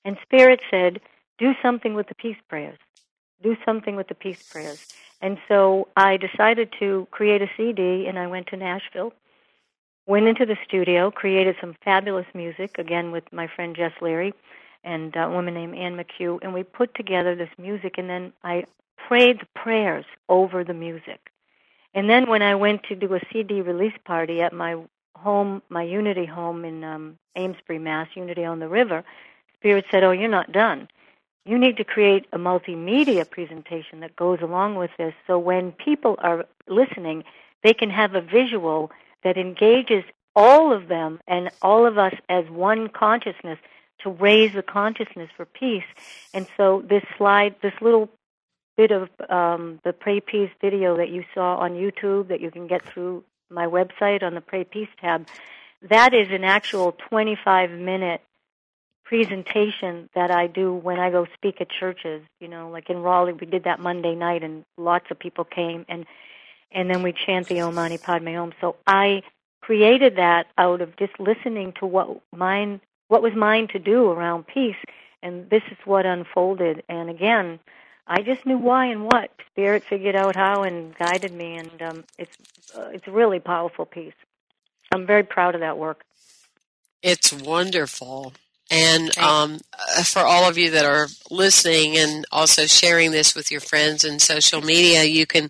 And 0.06 0.18
Spirit 0.22 0.62
said, 0.70 1.02
"Do 1.38 1.54
something 1.62 1.94
with 1.94 2.08
the 2.08 2.16
peace 2.16 2.42
prayers. 2.48 2.80
Do 3.42 3.56
something 3.66 3.96
with 3.96 4.08
the 4.08 4.16
peace 4.16 4.44
prayers." 4.52 4.86
And 5.22 5.38
so 5.48 5.88
I 5.96 6.18
decided 6.18 6.74
to 6.80 7.08
create 7.12 7.42
a 7.42 7.50
CD, 7.58 8.08
and 8.08 8.18
I 8.18 8.28
went 8.28 8.48
to 8.48 8.58
Nashville, 8.58 9.14
went 10.06 10.28
into 10.28 10.46
the 10.46 10.58
studio, 10.66 11.12
created 11.12 11.56
some 11.60 11.76
fabulous 11.84 12.28
music 12.34 12.78
again 12.78 13.12
with 13.12 13.32
my 13.34 13.48
friend 13.48 13.76
Jess 13.76 13.94
Leary 14.02 14.34
and 14.84 15.16
a 15.16 15.30
woman 15.30 15.54
named 15.54 15.76
Ann 15.76 15.98
McHugh, 15.98 16.40
and 16.42 16.54
we 16.54 16.64
put 16.64 16.96
together 16.96 17.36
this 17.36 17.50
music, 17.58 17.98
and 17.98 18.10
then 18.10 18.34
I 18.44 18.66
prayed 19.08 19.42
the 19.42 19.48
prayers 19.56 20.06
over 20.28 20.64
the 20.64 20.74
music. 20.74 21.32
And 21.94 22.10
then 22.10 22.30
when 22.30 22.42
I 22.42 22.56
went 22.56 22.84
to 22.84 22.96
do 22.96 23.14
a 23.14 23.20
CD 23.32 23.62
release 23.62 23.98
party 24.06 24.42
at 24.42 24.54
my 24.54 24.78
home, 25.16 25.62
my 25.70 25.84
Unity 25.84 26.26
home 26.26 26.64
in 26.64 26.84
um, 26.84 27.18
Amesbury, 27.36 27.80
Mass, 27.80 28.08
Unity 28.16 28.46
on 28.46 28.60
the 28.60 28.70
River, 28.70 29.04
Spirit 29.60 29.86
said, 29.92 30.04
"Oh, 30.04 30.12
you're 30.12 30.30
not 30.30 30.52
done. 30.52 30.88
You 31.46 31.58
need 31.58 31.78
to 31.78 31.84
create 31.84 32.26
a 32.32 32.38
multimedia 32.38 33.30
presentation 33.30 34.02
that 34.02 34.16
goes 34.16 34.40
along 34.42 34.76
with 34.76 34.92
this, 34.98 35.14
so 35.26 35.38
when 35.40 35.72
people 35.72 36.16
are 36.20 36.46
listening, 36.68 37.24
they 37.64 37.74
can 37.74 37.90
have 37.90 38.16
a 38.16 38.22
visual 38.22 38.92
that 39.24 39.38
engages 39.38 40.04
all 40.36 40.72
of 40.72 40.88
them 40.88 41.20
and 41.28 41.50
all 41.62 41.86
of 41.86 41.98
us 41.98 42.14
as 42.30 42.50
one 42.50 42.90
consciousness." 42.90 43.60
to 44.04 44.10
raise 44.10 44.54
the 44.54 44.64
consciousness 44.64 45.30
for 45.36 45.46
peace. 45.46 45.84
And 46.34 46.48
so 46.58 46.84
this 46.88 47.04
slide, 47.18 47.56
this 47.62 47.74
little 47.82 48.10
bit 48.78 48.92
of 48.92 49.10
um, 49.30 49.80
the 49.84 49.94
Pray 49.94 50.22
Peace 50.22 50.52
video 50.62 50.98
that 50.98 51.10
you 51.10 51.24
saw 51.34 51.58
on 51.58 51.72
YouTube 51.74 52.30
that 52.30 52.42
you 52.42 52.52
can 52.52 52.68
get 52.68 52.82
through 52.86 53.24
my 53.50 53.66
website 53.66 54.24
on 54.24 54.36
the 54.36 54.42
Pray 54.42 54.64
Peace 54.64 54.90
tab, 55.02 55.28
that 55.90 56.14
is 56.14 56.30
an 56.32 56.44
actual 56.44 56.94
25 57.10 57.72
minute 57.72 58.22
presentation 59.10 60.08
that 60.14 60.30
I 60.30 60.46
do 60.46 60.72
when 60.72 61.00
I 61.00 61.10
go 61.10 61.26
speak 61.34 61.60
at 61.60 61.70
churches. 61.70 62.22
You 62.40 62.48
know, 62.48 62.70
like 62.70 62.92
in 62.92 63.02
Raleigh, 63.02 63.34
we 63.34 63.48
did 63.48 63.64
that 63.64 63.80
Monday 63.80 64.14
night, 64.14 64.44
and 64.44 64.64
lots 64.78 65.08
of 65.10 65.18
people 65.18 65.44
came, 65.44 65.84
and 65.90 66.06
and 66.72 66.90
then 66.90 67.02
we 67.02 67.12
chant 67.12 67.48
the 67.48 67.60
Om 67.62 67.74
Mani 67.74 67.98
Padme 67.98 68.36
Om. 68.36 68.54
So 68.62 68.76
I 68.86 69.24
created 69.62 70.18
that 70.18 70.46
out 70.60 70.82
of 70.82 70.96
just 70.98 71.20
listening 71.20 71.74
to 71.80 71.88
what 71.88 72.22
mine 72.32 72.82
what 73.08 73.24
was 73.24 73.34
mine 73.34 73.68
to 73.70 73.80
do 73.80 74.12
around 74.12 74.46
peace, 74.46 74.82
and 75.24 75.50
this 75.50 75.64
is 75.72 75.78
what 75.86 76.06
unfolded. 76.06 76.84
And 76.88 77.10
again, 77.10 77.60
I 78.06 78.22
just 78.22 78.46
knew 78.46 78.60
why 78.60 78.86
and 78.86 79.06
what. 79.06 79.32
Spirit 79.48 79.84
figured 79.84 80.16
out 80.16 80.36
how 80.36 80.62
and 80.62 80.96
guided 80.96 81.34
me, 81.34 81.58
and 81.58 81.82
um, 81.82 82.04
it's 82.20 82.38
uh, 82.78 82.90
it's 82.94 83.08
a 83.08 83.12
really 83.12 83.40
powerful 83.40 83.88
piece. 83.88 84.14
I'm 84.92 85.08
very 85.08 85.24
proud 85.24 85.56
of 85.56 85.62
that 85.62 85.80
work. 85.80 86.04
It's 87.02 87.34
wonderful. 87.34 88.34
And 88.72 89.18
um, 89.18 89.60
uh, 89.98 90.04
for 90.04 90.20
all 90.20 90.48
of 90.48 90.58
you 90.58 90.72
that 90.72 90.86
are 90.86 91.08
listening 91.32 91.98
and 91.98 92.26
also 92.32 92.66
sharing 92.68 93.12
this 93.12 93.34
with 93.34 93.52
your 93.52 93.62
friends 93.62 94.04
and 94.04 94.22
social 94.22 94.62
media, 94.62 95.04
you 95.04 95.26
can 95.26 95.50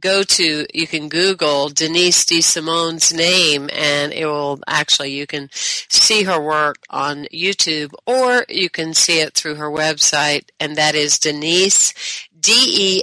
go 0.00 0.22
to, 0.22 0.66
you 0.72 0.86
can 0.86 1.08
Google 1.10 1.68
Denise 1.68 2.24
DeSimone's 2.24 3.12
name 3.12 3.68
and 3.72 4.12
it 4.12 4.24
will 4.24 4.60
actually, 4.66 5.12
you 5.12 5.26
can 5.26 5.50
see 5.52 6.22
her 6.22 6.40
work 6.40 6.78
on 6.88 7.26
YouTube 7.26 7.92
or 8.06 8.46
you 8.48 8.70
can 8.70 8.94
see 8.94 9.20
it 9.20 9.34
through 9.34 9.56
her 9.56 9.70
website 9.70 10.48
and 10.58 10.76
that 10.76 10.94
is 10.94 11.18
Denise, 11.18 11.92
D-E-S-I-M-O-N-E, 12.38 13.00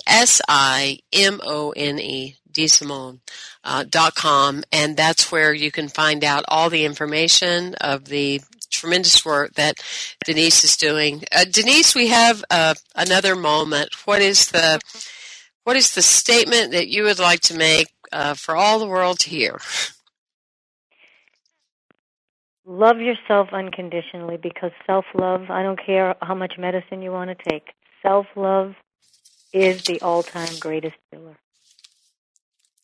DeSimone. 2.51 3.19
Uh, 3.69 3.83
dot 3.83 4.15
com 4.15 4.63
and 4.71 4.95
that's 4.95 5.29
where 5.29 5.53
you 5.53 5.71
can 5.71 5.89
find 5.89 6.23
out 6.23 6.45
all 6.47 6.69
the 6.69 6.85
information 6.85 7.75
of 7.81 8.05
the 8.05 8.39
tremendous 8.69 9.25
work 9.25 9.53
that 9.53 9.75
Denise 10.25 10.63
is 10.63 10.77
doing. 10.77 11.23
Uh, 11.31 11.45
Denise, 11.45 11.95
we 11.95 12.07
have 12.07 12.43
uh, 12.49 12.75
another 12.95 13.35
moment. 13.35 13.89
What 14.05 14.21
is 14.21 14.47
the 14.51 14.79
what 15.63 15.75
is 15.75 15.93
the 15.93 16.01
statement 16.01 16.71
that 16.71 16.87
you 16.87 17.03
would 17.03 17.19
like 17.19 17.41
to 17.41 17.57
make 17.57 17.87
uh, 18.11 18.33
for 18.35 18.55
all 18.55 18.79
the 18.79 18.87
world 18.87 19.19
to 19.19 19.29
hear? 19.29 19.59
love 22.67 22.99
yourself 22.99 23.49
unconditionally 23.53 24.37
because 24.37 24.71
self 24.85 25.05
love, 25.15 25.49
I 25.49 25.63
don't 25.63 25.79
care 25.83 26.15
how 26.21 26.35
much 26.35 26.53
medicine 26.57 27.01
you 27.01 27.11
want 27.11 27.35
to 27.35 27.49
take, 27.49 27.69
self 28.01 28.27
love 28.35 28.75
is 29.53 29.83
the 29.83 30.01
all 30.01 30.21
time 30.21 30.53
greatest 30.59 30.95
healer. 31.11 31.37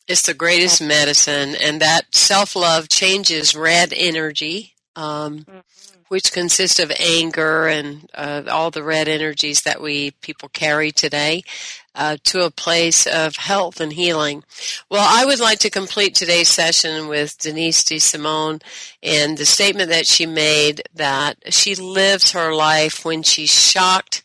It's 0.08 0.22
the 0.22 0.34
greatest 0.34 0.82
medicine, 0.82 1.54
and 1.54 1.80
that 1.80 2.14
self 2.14 2.56
love 2.56 2.88
changes 2.88 3.54
red 3.54 3.92
energy, 3.94 4.73
um, 4.96 5.40
mm-hmm. 5.40 5.58
which 6.08 6.32
consists 6.32 6.78
of 6.78 6.92
anger 6.98 7.66
and 7.66 8.08
uh, 8.14 8.42
all 8.50 8.70
the 8.70 8.82
red 8.82 9.08
energies 9.08 9.62
that 9.62 9.80
we 9.80 10.12
people 10.12 10.48
carry 10.48 10.90
today 10.90 11.42
uh, 11.94 12.16
to 12.24 12.44
a 12.44 12.50
place 12.50 13.06
of 13.06 13.36
health 13.36 13.80
and 13.80 13.92
healing. 13.92 14.42
Well, 14.90 15.06
I 15.08 15.24
would 15.24 15.40
like 15.40 15.60
to 15.60 15.70
complete 15.70 16.14
today's 16.14 16.48
session 16.48 17.08
with 17.08 17.38
Denise 17.38 17.82
DeSimone 17.82 18.62
and 19.02 19.38
the 19.38 19.46
statement 19.46 19.90
that 19.90 20.06
she 20.06 20.26
made 20.26 20.82
that 20.94 21.52
she 21.52 21.74
lives 21.74 22.32
her 22.32 22.54
life 22.54 23.04
when 23.04 23.22
she's 23.22 23.52
shocked 23.52 24.22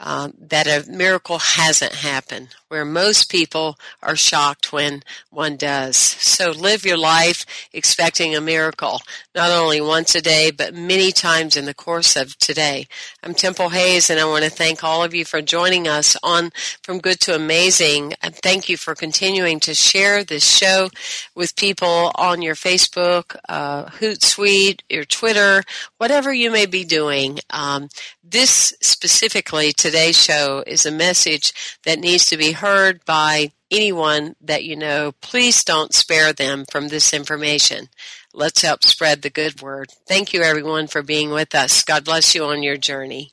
uh, 0.00 0.28
that 0.38 0.66
a 0.66 0.90
miracle 0.90 1.38
hasn't 1.38 1.94
happened, 1.94 2.48
where 2.74 2.84
most 2.84 3.30
people 3.30 3.78
are 4.02 4.16
shocked 4.16 4.72
when 4.72 5.00
one 5.30 5.54
does. 5.56 5.96
So 5.96 6.50
live 6.50 6.84
your 6.84 6.96
life 6.96 7.46
expecting 7.72 8.34
a 8.34 8.40
miracle, 8.40 9.00
not 9.32 9.52
only 9.52 9.80
once 9.80 10.16
a 10.16 10.20
day, 10.20 10.50
but 10.50 10.74
many 10.74 11.12
times 11.12 11.56
in 11.56 11.66
the 11.66 11.72
course 11.72 12.16
of 12.16 12.36
today. 12.38 12.88
I'm 13.22 13.32
Temple 13.32 13.68
Hayes, 13.68 14.10
and 14.10 14.18
I 14.18 14.24
want 14.24 14.42
to 14.42 14.50
thank 14.50 14.82
all 14.82 15.04
of 15.04 15.14
you 15.14 15.24
for 15.24 15.40
joining 15.40 15.86
us 15.86 16.16
on 16.24 16.50
From 16.82 16.98
Good 16.98 17.20
to 17.20 17.36
Amazing. 17.36 18.14
And 18.20 18.34
thank 18.34 18.68
you 18.68 18.76
for 18.76 18.96
continuing 18.96 19.60
to 19.60 19.72
share 19.72 20.24
this 20.24 20.44
show 20.44 20.90
with 21.36 21.54
people 21.54 22.10
on 22.16 22.42
your 22.42 22.56
Facebook, 22.56 23.36
uh, 23.48 23.84
Hootsuite, 23.84 24.80
your 24.90 25.04
Twitter, 25.04 25.62
whatever 25.98 26.34
you 26.34 26.50
may 26.50 26.66
be 26.66 26.82
doing. 26.82 27.38
Um, 27.50 27.88
this 28.24 28.74
specifically, 28.80 29.72
today's 29.72 30.20
show, 30.20 30.64
is 30.66 30.84
a 30.84 30.90
message 30.90 31.52
that 31.84 32.00
needs 32.00 32.24
to 32.26 32.36
be 32.36 32.50
heard 32.50 32.63
by 33.04 33.52
anyone 33.70 34.36
that 34.40 34.64
you 34.64 34.76
know. 34.76 35.12
Please 35.20 35.62
don't 35.64 35.92
spare 35.92 36.32
them 36.32 36.64
from 36.70 36.88
this 36.88 37.12
information. 37.12 37.88
Let's 38.32 38.62
help 38.62 38.84
spread 38.84 39.22
the 39.22 39.30
good 39.30 39.60
word. 39.60 39.90
Thank 40.06 40.32
you, 40.32 40.42
everyone, 40.42 40.86
for 40.86 41.02
being 41.02 41.30
with 41.30 41.54
us. 41.54 41.82
God 41.82 42.04
bless 42.04 42.34
you 42.34 42.44
on 42.44 42.62
your 42.62 42.76
journey. 42.76 43.32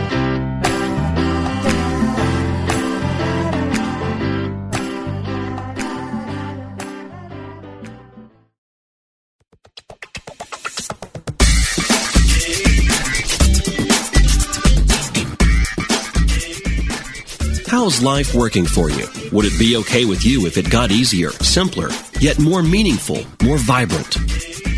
How's 17.81 18.03
life 18.03 18.35
working 18.35 18.67
for 18.67 18.91
you? 18.91 19.07
Would 19.31 19.45
it 19.45 19.57
be 19.57 19.75
okay 19.77 20.05
with 20.05 20.23
you 20.23 20.45
if 20.45 20.55
it 20.55 20.69
got 20.69 20.91
easier, 20.91 21.31
simpler, 21.31 21.89
yet 22.19 22.37
more 22.37 22.61
meaningful, 22.61 23.25
more 23.41 23.57
vibrant? 23.57 24.17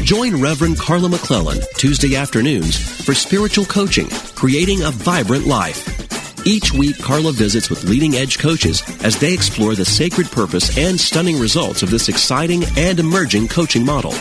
Join 0.05 0.41
Reverend 0.41 0.79
Carla 0.79 1.09
McClellan 1.09 1.59
Tuesday 1.75 2.15
afternoons 2.15 2.77
for 3.03 3.13
spiritual 3.13 3.65
coaching, 3.65 4.07
creating 4.35 4.83
a 4.83 4.91
vibrant 4.91 5.45
life. 5.45 6.47
Each 6.47 6.71
week, 6.71 6.97
Carla 6.97 7.33
visits 7.33 7.69
with 7.69 7.83
leading 7.83 8.15
edge 8.15 8.39
coaches 8.39 8.81
as 9.03 9.19
they 9.19 9.33
explore 9.33 9.75
the 9.75 9.83
sacred 9.83 10.31
purpose 10.31 10.77
and 10.77 10.97
stunning 10.97 11.37
results 11.37 11.83
of 11.83 11.91
this 11.91 12.07
exciting 12.07 12.63
and 12.77 13.01
emerging 13.01 13.49
coaching 13.49 13.83
model. 13.83 14.13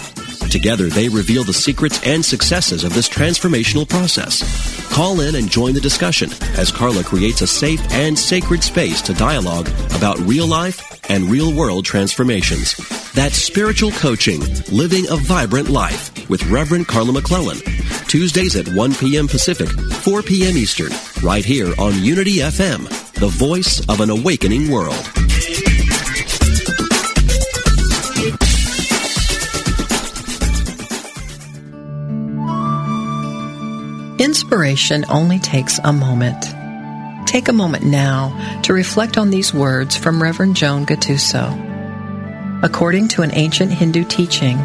Together, 0.52 0.90
they 0.90 1.08
reveal 1.08 1.44
the 1.44 1.54
secrets 1.54 1.98
and 2.06 2.22
successes 2.22 2.84
of 2.84 2.92
this 2.92 3.08
transformational 3.08 3.88
process. 3.88 4.42
Call 4.92 5.22
in 5.22 5.36
and 5.36 5.50
join 5.50 5.72
the 5.72 5.80
discussion 5.80 6.28
as 6.58 6.70
Carla 6.70 7.02
creates 7.02 7.40
a 7.40 7.46
safe 7.46 7.80
and 7.92 8.18
sacred 8.18 8.62
space 8.62 9.00
to 9.00 9.14
dialogue 9.14 9.66
about 9.96 10.18
real 10.18 10.46
life 10.46 11.00
and 11.08 11.24
real 11.24 11.56
world 11.56 11.86
transformations. 11.86 12.74
That's 13.14 13.36
spiritual 13.36 13.92
coaching, 13.92 14.42
living 14.70 15.06
a 15.08 15.16
vibrant 15.16 15.70
life 15.70 16.28
with 16.28 16.44
Reverend 16.50 16.86
Carla 16.86 17.14
McClellan. 17.14 17.56
Tuesdays 18.06 18.54
at 18.54 18.68
1 18.68 18.94
p.m. 18.96 19.28
Pacific, 19.28 19.70
4 19.70 20.20
p.m. 20.20 20.58
Eastern, 20.58 20.92
right 21.26 21.46
here 21.46 21.72
on 21.78 22.04
Unity 22.04 22.40
FM, 22.40 22.86
the 23.14 23.28
voice 23.28 23.80
of 23.88 24.02
an 24.02 24.10
awakening 24.10 24.70
world. 24.70 25.21
Inspiration 34.18 35.06
only 35.08 35.38
takes 35.38 35.80
a 35.82 35.92
moment. 35.92 36.44
Take 37.26 37.48
a 37.48 37.52
moment 37.52 37.84
now 37.84 38.60
to 38.62 38.74
reflect 38.74 39.16
on 39.16 39.30
these 39.30 39.54
words 39.54 39.96
from 39.96 40.22
Reverend 40.22 40.54
Joan 40.54 40.84
Gattuso. 40.84 42.62
According 42.62 43.08
to 43.08 43.22
an 43.22 43.30
ancient 43.32 43.72
Hindu 43.72 44.04
teaching, 44.04 44.58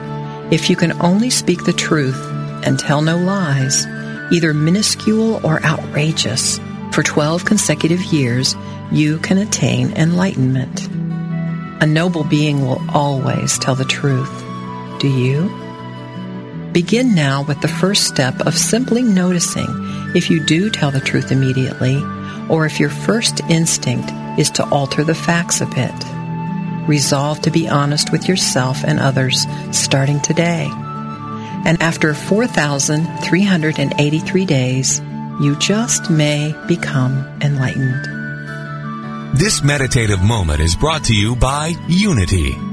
if 0.52 0.70
you 0.70 0.76
can 0.76 1.02
only 1.02 1.30
speak 1.30 1.64
the 1.64 1.72
truth 1.72 2.22
and 2.66 2.78
tell 2.78 3.02
no 3.02 3.18
lies, 3.18 3.86
either 4.34 4.54
minuscule 4.54 5.40
or 5.46 5.64
outrageous, 5.64 6.60
for 6.92 7.02
12 7.02 7.46
consecutive 7.46 8.04
years, 8.04 8.54
you 8.92 9.18
can 9.20 9.38
attain 9.38 9.94
enlightenment. 9.94 10.88
A 11.82 11.86
noble 11.86 12.26
being 12.26 12.66
will 12.66 12.82
always 12.90 13.58
tell 13.58 13.76
the 13.76 13.86
truth. 13.86 14.44
Do 15.00 15.08
you? 15.08 15.67
Begin 16.74 17.16
now 17.16 17.44
with 17.44 17.62
the 17.62 17.68
first 17.68 18.06
step 18.06 18.40
of 18.42 18.58
simply 18.58 19.02
noticing 19.02 19.66
if 20.16 20.30
you 20.30 20.46
do 20.46 20.70
tell 20.70 20.92
the 20.92 21.00
truth 21.00 21.32
immediately 21.32 22.04
or 22.50 22.66
if 22.66 22.78
your 22.80 22.90
first 22.90 23.40
instinct 23.50 24.12
is 24.40 24.50
to 24.52 24.68
alter 24.70 25.04
the 25.04 25.16
facts 25.16 25.60
a 25.62 25.66
bit. 25.66 25.94
Resolve 26.88 27.42
to 27.42 27.52
be 27.52 27.68
honest 27.68 28.12
with 28.12 28.28
yourself 28.28 28.84
and 28.84 29.00
others 29.00 29.46
starting 29.72 30.20
today. 30.22 30.70
And 31.66 31.82
after 31.82 32.14
4,383 32.14 34.46
days, 34.46 35.02
you 35.42 35.56
just 35.58 36.10
may 36.10 36.54
become 36.68 37.28
enlightened. 37.42 38.06
This 39.38 39.62
meditative 39.64 40.22
moment 40.22 40.62
is 40.62 40.76
brought 40.76 41.06
to 41.06 41.16
you 41.16 41.36
by 41.36 41.74
Unity 41.88 42.67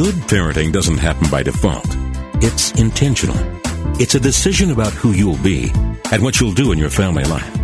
Good 0.00 0.14
parenting 0.14 0.72
doesn't 0.72 0.96
happen 0.96 1.28
by 1.28 1.42
default. 1.42 1.84
It's 2.36 2.72
intentional. 2.80 3.36
It's 4.00 4.14
a 4.14 4.18
decision 4.18 4.70
about 4.70 4.94
who 4.94 5.12
you'll 5.12 5.36
be 5.42 5.70
and 6.10 6.22
what 6.22 6.40
you'll 6.40 6.54
do 6.54 6.72
in 6.72 6.78
your 6.78 6.88
family 6.88 7.24
life. 7.24 7.54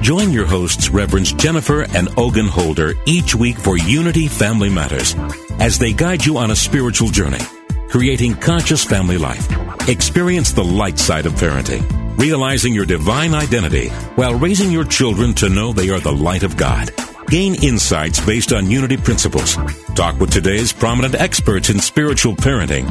Join 0.00 0.30
your 0.30 0.46
hosts, 0.46 0.90
Reverends 0.90 1.32
Jennifer 1.32 1.82
and 1.82 2.16
Ogun 2.16 2.46
Holder, 2.46 2.94
each 3.06 3.34
week 3.34 3.58
for 3.58 3.76
Unity 3.76 4.28
Family 4.28 4.70
Matters 4.70 5.16
as 5.58 5.80
they 5.80 5.92
guide 5.92 6.24
you 6.24 6.38
on 6.38 6.52
a 6.52 6.56
spiritual 6.56 7.08
journey, 7.08 7.42
creating 7.88 8.36
conscious 8.36 8.84
family 8.84 9.18
life. 9.18 9.48
Experience 9.88 10.52
the 10.52 10.62
light 10.62 11.00
side 11.00 11.26
of 11.26 11.32
parenting, 11.32 11.82
realizing 12.16 12.72
your 12.72 12.86
divine 12.86 13.34
identity 13.34 13.88
while 14.14 14.38
raising 14.38 14.70
your 14.70 14.84
children 14.84 15.34
to 15.34 15.48
know 15.48 15.72
they 15.72 15.90
are 15.90 15.98
the 15.98 16.12
light 16.12 16.44
of 16.44 16.56
God. 16.56 16.92
Gain 17.34 17.56
insights 17.64 18.24
based 18.24 18.52
on 18.52 18.70
Unity 18.70 18.96
principles. 18.96 19.56
Talk 19.96 20.20
with 20.20 20.30
today's 20.30 20.72
prominent 20.72 21.16
experts 21.16 21.68
in 21.68 21.80
spiritual 21.80 22.36
parenting 22.36 22.86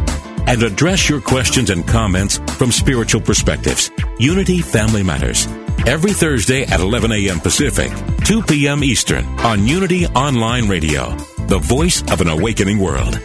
and 0.50 0.62
address 0.62 1.08
your 1.08 1.22
questions 1.22 1.70
and 1.70 1.88
comments 1.88 2.40
from 2.58 2.70
spiritual 2.70 3.22
perspectives. 3.22 3.90
Unity 4.20 4.60
Family 4.60 5.02
Matters. 5.02 5.48
Every 5.88 6.12
Thursday 6.12 6.64
at 6.64 6.82
11 6.82 7.14
a.m. 7.14 7.40
Pacific, 7.40 7.90
2 8.26 8.42
p.m. 8.44 8.84
Eastern 8.84 9.24
on 9.40 9.66
Unity 9.66 10.08
Online 10.08 10.68
Radio, 10.68 11.16
the 11.48 11.60
voice 11.60 12.02
of 12.12 12.20
an 12.20 12.28
awakening 12.28 12.80
world. 12.80 13.22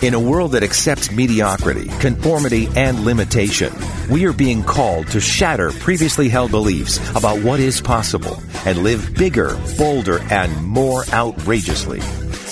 In 0.00 0.14
a 0.14 0.20
world 0.20 0.52
that 0.52 0.62
accepts 0.62 1.10
mediocrity, 1.10 1.88
conformity, 1.98 2.68
and 2.76 3.00
limitation, 3.00 3.72
we 4.08 4.26
are 4.26 4.32
being 4.32 4.62
called 4.62 5.08
to 5.08 5.20
shatter 5.20 5.72
previously 5.72 6.28
held 6.28 6.52
beliefs 6.52 6.98
about 7.16 7.42
what 7.42 7.58
is 7.58 7.80
possible 7.80 8.40
and 8.64 8.84
live 8.84 9.12
bigger, 9.16 9.58
bolder, 9.76 10.20
and 10.30 10.64
more 10.64 11.02
outrageously. 11.12 12.00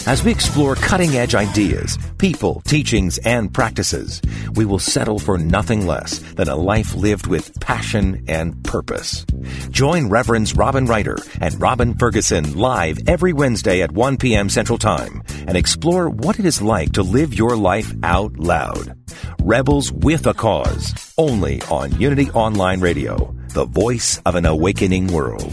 As 0.07 0.23
we 0.23 0.31
explore 0.31 0.77
cutting 0.77 1.17
edge 1.17 1.35
ideas, 1.35 1.99
people, 2.19 2.61
teachings, 2.61 3.19
and 3.19 3.53
practices, 3.53 4.23
we 4.55 4.65
will 4.65 4.79
settle 4.79 5.19
for 5.19 5.37
nothing 5.37 5.85
less 5.85 6.21
than 6.35 6.49
a 6.49 6.55
life 6.55 6.95
lived 6.95 7.27
with 7.27 7.59
passion 7.59 8.25
and 8.29 8.63
purpose. 8.63 9.27
Join 9.71 10.09
Reverends 10.09 10.55
Robin 10.55 10.87
Ryder 10.87 11.19
and 11.41 11.61
Robin 11.61 11.93
Ferguson 11.95 12.57
live 12.57 13.01
every 13.09 13.33
Wednesday 13.33 13.83
at 13.83 13.91
1 13.91 14.17
p.m. 14.19 14.49
Central 14.49 14.79
Time 14.79 15.25
and 15.49 15.57
explore 15.57 16.09
what 16.09 16.39
it 16.39 16.47
is 16.47 16.63
like 16.63 16.93
to 16.93 17.03
live 17.03 17.35
your 17.35 17.57
life 17.57 17.93
out 18.05 18.39
loud. 18.39 18.97
Rebels 19.43 19.91
with 19.91 20.25
a 20.29 20.35
Cause, 20.35 21.15
only 21.19 21.61
on 21.63 21.99
Unity 22.01 22.31
Online 22.31 22.79
Radio, 22.81 23.35
the 23.55 23.65
voice 23.65 24.21
of 24.25 24.37
an 24.37 24.47
awakening 24.47 25.09
world. 25.09 25.53